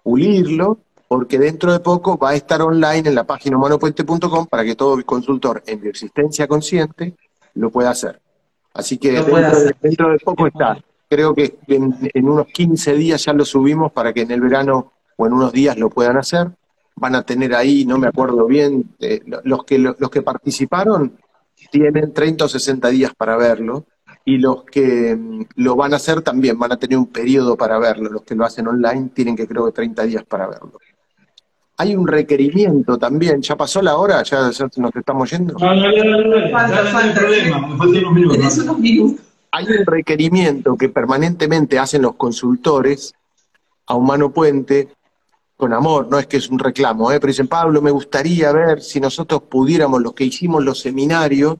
pulirlo, 0.04 0.80
porque 1.08 1.40
dentro 1.40 1.72
de 1.72 1.80
poco 1.80 2.18
va 2.18 2.32
a 2.32 2.36
estar 2.36 2.62
online 2.62 3.08
en 3.08 3.16
la 3.16 3.24
página 3.24 3.56
humanopuente.com 3.56 4.48
para 4.48 4.66
que 4.66 4.76
todo 4.76 5.02
consultor 5.06 5.64
en 5.66 5.88
existencia 5.88 6.50
consciente 6.50 7.14
lo 7.54 7.70
pueda 7.70 7.92
hacer. 7.92 8.20
Así 8.74 8.98
que 8.98 9.14
dentro 9.14 10.10
de, 10.10 10.20
poco 10.20 10.48
está 10.48 10.78
creo 11.08 11.34
que 11.34 11.60
en, 11.70 12.28
unos 12.28 12.48
15 12.48 12.94
días 12.94 13.24
ya 13.24 13.32
lo 13.32 13.46
subimos 13.46 13.94
para 13.94 14.12
que 14.12 14.24
en 14.24 14.32
el 14.32 14.42
verano 14.42 14.92
o 15.16 15.28
en 15.28 15.32
unos 15.32 15.54
días 15.54 15.78
lo 15.78 15.90
puedan 15.90 16.18
hacer. 16.18 16.50
Van 16.98 17.16
a 17.16 17.24
tener 17.24 17.56
ahí, 17.56 17.86
no 17.86 17.98
me 17.98 18.08
acuerdo 18.08 18.46
bien, 18.48 18.96
eh, 19.00 19.22
los, 19.46 19.64
que, 19.64 19.80
los 19.80 20.10
que 20.12 20.22
participaron 20.22 21.18
tienen 21.72 22.14
30 22.14 22.46
o 22.46 22.48
60 22.48 22.90
días 22.90 23.12
para 23.16 23.38
verlo 23.38 23.86
y 24.26 24.38
los 24.38 24.64
que 24.64 25.16
mm, 25.16 25.46
lo 25.56 25.76
van 25.76 25.94
a 25.94 25.98
hacer 25.98 26.22
también 26.22 26.58
van 26.60 26.72
a 26.72 26.78
tener 26.78 26.98
un 26.98 27.08
periodo 27.08 27.56
para 27.56 27.80
verlo. 27.80 28.10
Los 28.10 28.24
que 28.24 28.36
lo 28.36 28.46
hacen 28.46 28.68
online 28.68 29.10
tienen 29.14 29.36
que 29.36 29.48
creo 29.48 29.66
que 29.66 29.72
30 29.72 30.04
días 30.04 30.24
para 30.24 30.48
verlo. 30.48 30.80
Hay 31.80 31.96
un 31.96 32.08
requerimiento 32.08 32.98
también, 32.98 33.42
ya 33.42 33.56
pasó 33.56 33.84
la 33.84 33.98
hora, 33.98 34.24
ya, 34.24 34.42
nos 34.42 34.96
estamos 34.96 35.30
yendo. 35.30 35.54
No, 35.60 35.76
no, 35.76 35.92
no, 35.92 36.40
no, 36.40 36.50
falta, 36.50 36.84
falta. 36.86 37.20
problema, 37.20 37.68
me 37.68 37.78
faltan 37.78 38.06
unos 38.06 38.14
minutos. 38.14 38.58
unos 38.58 38.80
minutos 38.80 39.28
hay 39.52 39.66
un 39.66 39.86
requerimiento 39.86 40.76
que 40.76 40.90
permanentemente 40.90 41.80
hacen 41.80 42.02
los 42.04 42.16
consultores 42.16 43.16
a 43.88 43.96
Humano 43.96 44.32
Puente, 44.32 44.90
con 45.58 45.74
amor, 45.74 46.08
no 46.08 46.20
es 46.20 46.28
que 46.28 46.38
es 46.38 46.50
un 46.50 46.60
reclamo, 46.60 47.12
¿eh? 47.12 47.20
pero 47.20 47.32
dicen, 47.32 47.48
Pablo, 47.48 47.82
me 47.82 47.92
gustaría 47.92 48.52
ver 48.52 48.82
si 48.82 49.00
nosotros 49.00 49.42
pudiéramos, 49.50 50.02
los 50.02 50.14
que 50.14 50.24
hicimos 50.24 50.64
los 50.64 50.80
seminarios, 50.80 51.58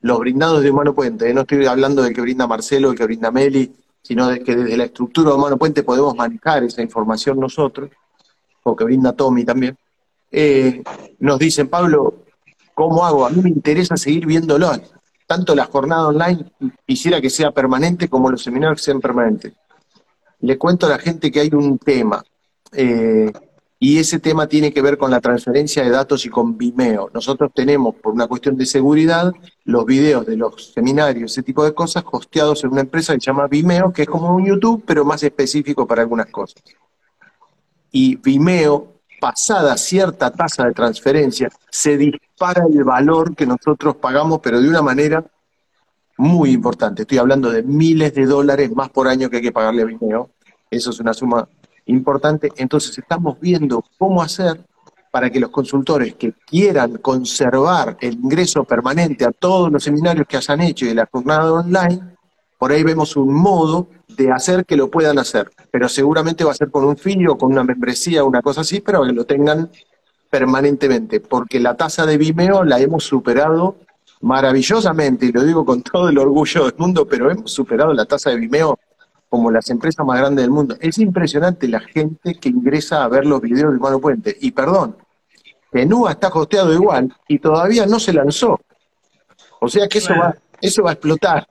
los 0.00 0.18
brindados 0.18 0.62
de 0.62 0.70
Humano 0.70 0.94
Puente, 0.94 1.28
¿eh? 1.28 1.34
no 1.34 1.42
estoy 1.42 1.66
hablando 1.66 2.02
del 2.02 2.14
que 2.14 2.22
brinda 2.22 2.46
Marcelo, 2.46 2.88
del 2.88 2.98
que 2.98 3.04
brinda 3.04 3.30
Meli, 3.30 3.70
sino 4.02 4.28
de 4.28 4.40
que 4.42 4.56
desde 4.56 4.76
la 4.76 4.84
estructura 4.84 5.30
de 5.30 5.36
Humano 5.36 5.58
Puente 5.58 5.82
podemos 5.82 6.16
manejar 6.16 6.64
esa 6.64 6.80
información 6.82 7.38
nosotros, 7.38 7.90
o 8.62 8.74
que 8.74 8.84
brinda 8.84 9.12
Tommy 9.12 9.44
también, 9.44 9.76
eh, 10.32 10.82
nos 11.18 11.38
dicen, 11.38 11.68
Pablo, 11.68 12.24
¿cómo 12.72 13.04
hago? 13.04 13.26
A 13.26 13.30
mí 13.30 13.42
me 13.42 13.50
interesa 13.50 13.96
seguir 13.96 14.26
viéndolo 14.26 14.70
tanto 15.26 15.54
la 15.54 15.66
jornada 15.66 16.08
online 16.08 16.52
quisiera 16.86 17.20
que 17.20 17.30
sea 17.30 17.50
permanente 17.50 18.08
como 18.08 18.30
los 18.30 18.42
seminarios 18.42 18.82
sean 18.82 19.00
permanentes. 19.00 19.52
Le 20.40 20.58
cuento 20.58 20.86
a 20.86 20.90
la 20.90 20.98
gente 20.98 21.30
que 21.30 21.40
hay 21.40 21.50
un 21.52 21.78
tema, 21.78 22.22
eh, 22.74 23.32
y 23.78 23.98
ese 23.98 24.18
tema 24.18 24.46
tiene 24.46 24.72
que 24.72 24.80
ver 24.80 24.96
con 24.96 25.10
la 25.10 25.20
transferencia 25.20 25.82
de 25.82 25.90
datos 25.90 26.24
y 26.24 26.30
con 26.30 26.56
Vimeo. 26.56 27.10
Nosotros 27.12 27.50
tenemos, 27.54 27.94
por 27.96 28.14
una 28.14 28.26
cuestión 28.26 28.56
de 28.56 28.64
seguridad, 28.64 29.32
los 29.64 29.84
videos 29.84 30.24
de 30.24 30.36
los 30.36 30.72
seminarios, 30.72 31.32
ese 31.32 31.42
tipo 31.42 31.64
de 31.64 31.74
cosas, 31.74 32.02
hosteados 32.10 32.64
en 32.64 32.72
una 32.72 32.80
empresa 32.80 33.12
que 33.12 33.20
se 33.20 33.26
llama 33.26 33.46
Vimeo, 33.46 33.92
que 33.92 34.02
es 34.02 34.08
como 34.08 34.34
un 34.34 34.46
YouTube, 34.46 34.84
pero 34.86 35.04
más 35.04 35.22
específico 35.22 35.86
para 35.86 36.02
algunas 36.02 36.26
cosas. 36.26 36.62
Y 37.90 38.16
Vimeo, 38.16 38.94
pasada 39.20 39.76
cierta 39.76 40.30
tasa 40.30 40.64
de 40.64 40.72
transferencia, 40.72 41.50
se 41.70 42.12
para 42.38 42.64
el 42.64 42.84
valor 42.84 43.36
que 43.36 43.46
nosotros 43.46 43.96
pagamos, 43.96 44.40
pero 44.42 44.60
de 44.60 44.68
una 44.68 44.82
manera 44.82 45.24
muy 46.16 46.52
importante. 46.52 47.02
Estoy 47.02 47.18
hablando 47.18 47.50
de 47.50 47.62
miles 47.62 48.14
de 48.14 48.24
dólares 48.24 48.70
más 48.74 48.88
por 48.88 49.08
año 49.08 49.28
que 49.28 49.36
hay 49.36 49.42
que 49.42 49.52
pagarle 49.52 49.82
a 49.82 49.86
Vimeo. 49.86 50.30
Eso 50.70 50.90
es 50.90 51.00
una 51.00 51.12
suma 51.12 51.46
importante. 51.86 52.50
Entonces 52.56 52.96
estamos 52.98 53.38
viendo 53.40 53.84
cómo 53.98 54.22
hacer 54.22 54.60
para 55.10 55.30
que 55.30 55.38
los 55.38 55.50
consultores 55.50 56.14
que 56.14 56.32
quieran 56.32 56.98
conservar 56.98 57.96
el 58.00 58.14
ingreso 58.14 58.64
permanente 58.64 59.24
a 59.24 59.30
todos 59.30 59.70
los 59.70 59.84
seminarios 59.84 60.26
que 60.26 60.36
hayan 60.36 60.60
hecho 60.60 60.86
y 60.86 60.94
la 60.94 61.06
jornada 61.06 61.52
online, 61.52 62.16
por 62.58 62.72
ahí 62.72 62.82
vemos 62.82 63.16
un 63.16 63.32
modo 63.32 63.86
de 64.08 64.32
hacer 64.32 64.64
que 64.64 64.76
lo 64.76 64.90
puedan 64.90 65.18
hacer. 65.18 65.50
Pero 65.70 65.88
seguramente 65.88 66.42
va 66.42 66.50
a 66.50 66.54
ser 66.54 66.70
con 66.70 66.84
un 66.84 66.96
fin 66.96 67.28
o 67.28 67.38
con 67.38 67.52
una 67.52 67.62
membresía, 67.62 68.24
una 68.24 68.42
cosa 68.42 68.62
así, 68.62 68.80
pero 68.80 69.04
que 69.04 69.12
lo 69.12 69.24
tengan 69.24 69.70
permanentemente, 70.30 71.20
porque 71.20 71.60
la 71.60 71.76
tasa 71.76 72.04
de 72.06 72.18
Vimeo 72.18 72.64
la 72.64 72.80
hemos 72.80 73.04
superado 73.04 73.76
maravillosamente, 74.20 75.26
y 75.26 75.32
lo 75.32 75.44
digo 75.44 75.64
con 75.64 75.82
todo 75.82 76.08
el 76.08 76.18
orgullo 76.18 76.64
del 76.64 76.74
mundo, 76.76 77.06
pero 77.06 77.30
hemos 77.30 77.52
superado 77.52 77.92
la 77.92 78.04
tasa 78.04 78.30
de 78.30 78.36
Vimeo 78.36 78.78
como 79.34 79.50
las 79.50 79.68
empresas 79.68 80.06
más 80.06 80.16
grandes 80.20 80.44
del 80.44 80.52
mundo. 80.52 80.76
Es 80.78 80.96
impresionante 80.98 81.66
la 81.66 81.80
gente 81.80 82.36
que 82.36 82.50
ingresa 82.50 83.02
a 83.02 83.08
ver 83.08 83.26
los 83.26 83.40
videos 83.40 83.72
de 83.72 83.80
Mano 83.80 83.98
Puente. 83.98 84.36
Y 84.40 84.52
perdón, 84.52 84.96
Penúa 85.72 86.12
está 86.12 86.30
costeado 86.30 86.72
igual 86.72 87.12
y 87.26 87.40
todavía 87.40 87.84
no 87.84 87.98
se 87.98 88.12
lanzó. 88.12 88.60
O 89.60 89.68
sea 89.68 89.88
que 89.88 89.98
eso 89.98 90.14
va, 90.14 90.36
eso 90.60 90.84
va 90.84 90.90
a 90.90 90.92
explotar 90.92 91.48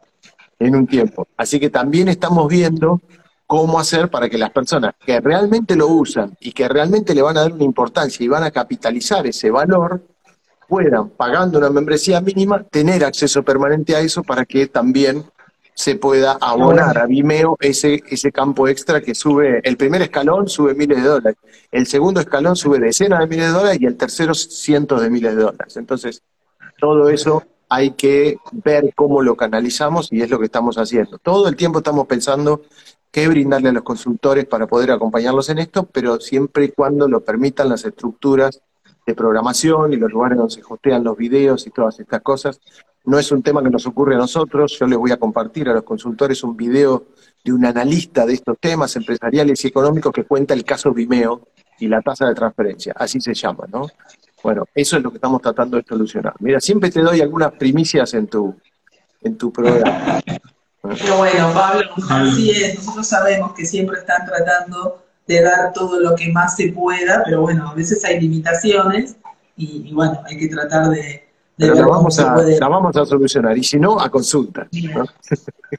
en 0.59 0.77
un 0.77 0.88
tiempo. 0.88 1.27
Así 1.36 1.59
que 1.59 1.69
también 1.69 2.07
estamos 2.07 2.47
viendo 2.47 3.01
cómo 3.45 3.77
hacer 3.77 4.09
para 4.09 4.29
que 4.29 4.38
las 4.38 4.51
personas 4.51 4.93
que 5.05 5.19
realmente 5.19 5.75
lo 5.75 5.88
usan 5.88 6.38
y 6.39 6.53
que 6.53 6.69
realmente 6.69 7.13
le 7.13 7.21
van 7.21 7.36
a 7.36 7.41
dar 7.41 7.51
una 7.51 7.65
importancia 7.65 8.23
y 8.23 8.29
van 8.29 8.43
a 8.43 8.51
capitalizar 8.51 9.27
ese 9.27 9.51
valor, 9.51 10.01
puedan, 10.69 11.09
pagando 11.09 11.57
una 11.57 11.69
membresía 11.69 12.21
mínima, 12.21 12.63
tener 12.63 13.03
acceso 13.03 13.43
permanente 13.43 13.93
a 13.93 13.99
eso 13.99 14.23
para 14.23 14.45
que 14.45 14.67
también 14.67 15.25
se 15.76 15.95
pueda 15.95 16.38
abonar 16.39 16.97
a 16.97 17.05
Vimeo 17.05 17.57
ese, 17.59 18.03
ese 18.07 18.32
campo 18.32 18.67
extra 18.67 19.01
que 19.01 19.15
sube, 19.15 19.59
el 19.63 19.78
primer 19.78 20.01
escalón 20.01 20.47
sube 20.47 20.76
miles 20.76 21.01
de 21.01 21.09
dólares, 21.09 21.38
el 21.71 21.88
segundo 21.88 22.19
escalón 22.19 22.55
sube 22.55 22.80
decenas 22.80 23.19
de 23.19 23.28
miles 23.28 23.47
de 23.47 23.51
dólares 23.51 23.82
y 23.82 23.86
el 23.86 23.97
tercero 23.97 24.34
cientos 24.34 25.01
de 25.01 25.09
miles 25.09 25.36
de 25.36 25.41
dólares. 25.41 25.78
Entonces, 25.78 26.21
todo 26.80 27.09
eso 27.09 27.43
hay 27.69 27.91
que 27.91 28.38
ver 28.51 28.93
cómo 28.95 29.21
lo 29.21 29.36
canalizamos 29.36 30.11
y 30.11 30.21
es 30.21 30.30
lo 30.30 30.38
que 30.38 30.45
estamos 30.45 30.78
haciendo. 30.78 31.17
Todo 31.17 31.47
el 31.47 31.55
tiempo 31.55 31.80
estamos 31.80 32.05
pensando 32.05 32.61
qué 33.11 33.28
brindarle 33.28 33.69
a 33.69 33.74
los 33.74 33.84
consultores 33.84 34.45
para 34.45 34.67
poder 34.67 34.91
acompañarlos 34.91 35.49
en 35.49 35.59
esto, 35.59 35.88
pero 35.91 36.19
siempre 36.19 36.65
y 36.65 36.69
cuando 36.69 37.07
lo 37.07 37.21
permitan 37.21 37.69
las 37.69 37.86
estructuras 37.86 38.61
de 39.05 39.15
programación 39.15 39.93
y 39.93 39.97
los 39.97 40.11
lugares 40.11 40.38
donde 40.38 40.53
se 40.53 40.61
hostean 40.67 41.03
los 41.03 41.17
videos 41.17 41.65
y 41.67 41.71
todas 41.71 41.99
estas 41.99 42.21
cosas. 42.21 42.59
No 43.05 43.19
es 43.19 43.31
un 43.31 43.43
tema 43.43 43.61
que 43.61 43.69
nos 43.69 43.85
ocurre 43.85 44.15
a 44.15 44.17
nosotros, 44.17 44.77
yo 44.79 44.87
les 44.87 44.97
voy 44.97 45.11
a 45.11 45.17
compartir 45.17 45.67
a 45.69 45.73
los 45.73 45.83
consultores 45.83 46.43
un 46.43 46.55
video 46.55 47.07
de 47.43 47.51
un 47.51 47.65
analista 47.65 48.25
de 48.25 48.33
estos 48.33 48.57
temas 48.59 48.95
empresariales 48.95 49.63
y 49.63 49.67
económicos 49.67 50.13
que 50.13 50.23
cuenta 50.23 50.53
el 50.53 50.63
caso 50.63 50.93
Vimeo 50.93 51.49
y 51.79 51.87
la 51.87 52.01
tasa 52.01 52.27
de 52.27 52.35
transferencia, 52.35 52.93
así 52.95 53.19
se 53.19 53.33
llama, 53.33 53.65
¿no? 53.71 53.87
Bueno, 54.41 54.65
eso 54.73 54.97
es 54.97 55.03
lo 55.03 55.09
que 55.09 55.17
estamos 55.17 55.41
tratando 55.41 55.77
de 55.77 55.83
solucionar. 55.83 56.33
Mira, 56.39 56.59
siempre 56.59 56.91
te 56.91 57.01
doy 57.01 57.21
algunas 57.21 57.51
primicias 57.53 58.13
en 58.13 58.27
tu, 58.27 58.55
en 59.21 59.37
tu 59.37 59.51
programa. 59.51 60.21
Pero 60.81 61.17
bueno, 61.17 61.51
Pablo, 61.53 61.89
así 62.09 62.51
es, 62.51 62.75
nosotros 62.75 63.07
sabemos 63.07 63.53
que 63.53 63.65
siempre 63.65 63.99
están 63.99 64.25
tratando 64.25 65.03
de 65.27 65.41
dar 65.41 65.71
todo 65.71 65.99
lo 65.99 66.15
que 66.15 66.31
más 66.31 66.57
se 66.57 66.73
pueda, 66.73 67.23
pero 67.23 67.41
bueno, 67.41 67.69
a 67.69 67.73
veces 67.73 68.03
hay 68.03 68.19
limitaciones 68.19 69.15
y, 69.55 69.93
bueno, 69.93 70.21
hay 70.25 70.37
que 70.37 70.49
tratar 70.49 70.89
de, 70.89 71.23
Pero 71.55 71.75
la 71.75 71.85
vamos, 71.85 72.19
a, 72.19 72.35
la 72.35 72.67
vamos 72.67 72.97
a 72.97 73.05
solucionar. 73.05 73.57
Y 73.57 73.63
si 73.63 73.79
no, 73.79 73.99
a 73.99 74.09
consulta. 74.09 74.67
¿no? 74.71 75.05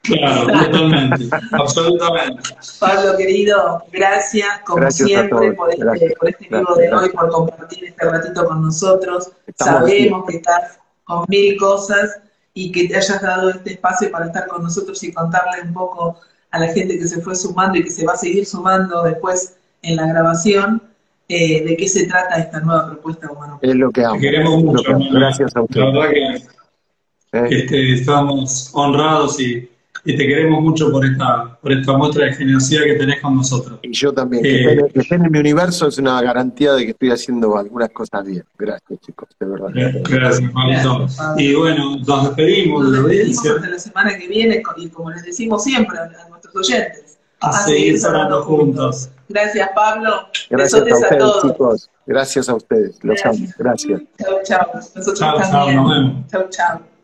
Claro, 0.03 0.47
totalmente. 0.47 1.29
absolutamente. 1.51 2.49
Pablo, 2.79 3.17
querido, 3.17 3.83
gracias, 3.91 4.47
como 4.65 4.89
siempre, 4.89 5.53
por 5.53 5.71
este, 5.71 6.15
por 6.17 6.29
este 6.29 6.47
vivo 6.49 6.75
de 6.75 6.93
hoy, 6.93 7.09
por 7.09 7.29
compartir 7.29 7.85
este 7.85 8.05
ratito 8.05 8.45
con 8.45 8.61
nosotros. 8.61 9.31
Sabemos 9.57 10.25
que 10.27 10.37
estás 10.37 10.79
con 11.03 11.25
mil 11.27 11.57
cosas 11.57 12.19
y 12.53 12.71
que 12.71 12.87
te 12.87 12.95
hayas 12.95 13.21
dado 13.21 13.49
este 13.49 13.73
espacio 13.73 14.09
para 14.11 14.27
estar 14.27 14.47
con 14.47 14.63
nosotros 14.63 15.03
y 15.03 15.11
contarle 15.13 15.61
un 15.63 15.73
poco 15.73 16.19
a 16.51 16.59
la 16.59 16.67
gente 16.67 16.97
que 16.97 17.07
se 17.07 17.21
fue 17.21 17.35
sumando 17.35 17.77
y 17.77 17.83
que 17.83 17.91
se 17.91 18.05
va 18.05 18.13
a 18.13 18.17
seguir 18.17 18.45
sumando 18.45 19.03
después 19.03 19.55
en 19.81 19.97
la 19.97 20.07
grabación 20.07 20.81
eh, 21.27 21.63
de 21.65 21.75
qué 21.75 21.87
se 21.87 22.05
trata 22.05 22.35
esta 22.35 22.59
nueva 22.59 22.85
propuesta 22.87 23.31
humano. 23.31 23.59
Es 23.61 23.75
lo 23.75 23.91
que 23.91 24.03
amo. 24.03 24.19
queremos 24.19 24.63
mucho. 24.63 24.83
Gracias 25.11 25.55
a 25.55 25.61
usted. 25.61 25.81
La 25.81 25.91
verdad 25.91 26.09
que, 26.11 26.35
¿Eh? 27.37 27.47
este, 27.49 27.93
estamos 27.93 28.69
honrados 28.73 29.39
y, 29.39 29.67
y, 30.05 30.15
te 30.15 30.27
queremos 30.27 30.61
mucho 30.61 30.91
por 30.91 31.03
esta, 31.03 31.57
por 31.59 31.71
esta 31.71 31.97
muestra 31.97 32.25
de 32.25 32.33
generosidad 32.33 32.83
que 32.83 32.93
tenés 32.93 33.21
con 33.21 33.35
nosotros. 33.37 33.79
Y 33.81 33.91
yo 33.91 34.13
también. 34.13 34.45
Eh, 34.45 34.87
que, 34.93 34.99
esté, 34.99 35.15
en 35.15 35.31
mi 35.31 35.39
universo 35.39 35.87
es 35.87 35.97
una 35.97 36.21
garantía 36.21 36.73
de 36.73 36.85
que 36.85 36.91
estoy 36.91 37.09
haciendo 37.09 37.57
algunas 37.57 37.89
cosas 37.89 38.23
bien. 38.23 38.43
Gracias, 38.57 38.99
chicos, 38.99 39.29
de 39.39 39.47
verdad. 39.47 39.69
Gracias. 40.07 41.17
Y 41.37 41.55
bueno, 41.55 41.97
nos 42.05 42.23
despedimos 42.25 42.83
nos 42.83 42.91
de 42.91 42.97
la 42.99 43.03
audiencia. 43.03 43.51
Hasta 43.55 43.69
la 43.69 43.79
semana 43.79 44.15
que 44.15 44.27
viene 44.27 44.61
y 44.77 44.89
como 44.89 45.09
les 45.09 45.23
decimos 45.23 45.63
siempre 45.63 45.97
a 45.97 46.29
nuestros 46.29 46.55
oyentes. 46.55 47.14
A, 47.45 47.51
seguir 47.65 47.99
sonando 47.99 48.43
juntos. 48.43 49.09
Gracias, 49.27 49.69
Pablo. 49.73 50.27
Gracias 50.49 50.91
a 50.91 50.95
ustedes, 50.95 51.41
chicos. 51.41 51.89
Gracias 52.05 52.49
a 52.49 52.55
ustedes. 52.55 53.03
Los 53.03 53.25
amo. 53.25 53.47
Gracias. 53.57 54.01
Chao, 54.17 54.39
chao. 54.43 54.71
Nosotros 54.73 55.19
chao, 55.19 55.37
también. 55.37 56.25
Chao, 56.29 56.47
chao. 56.49 56.94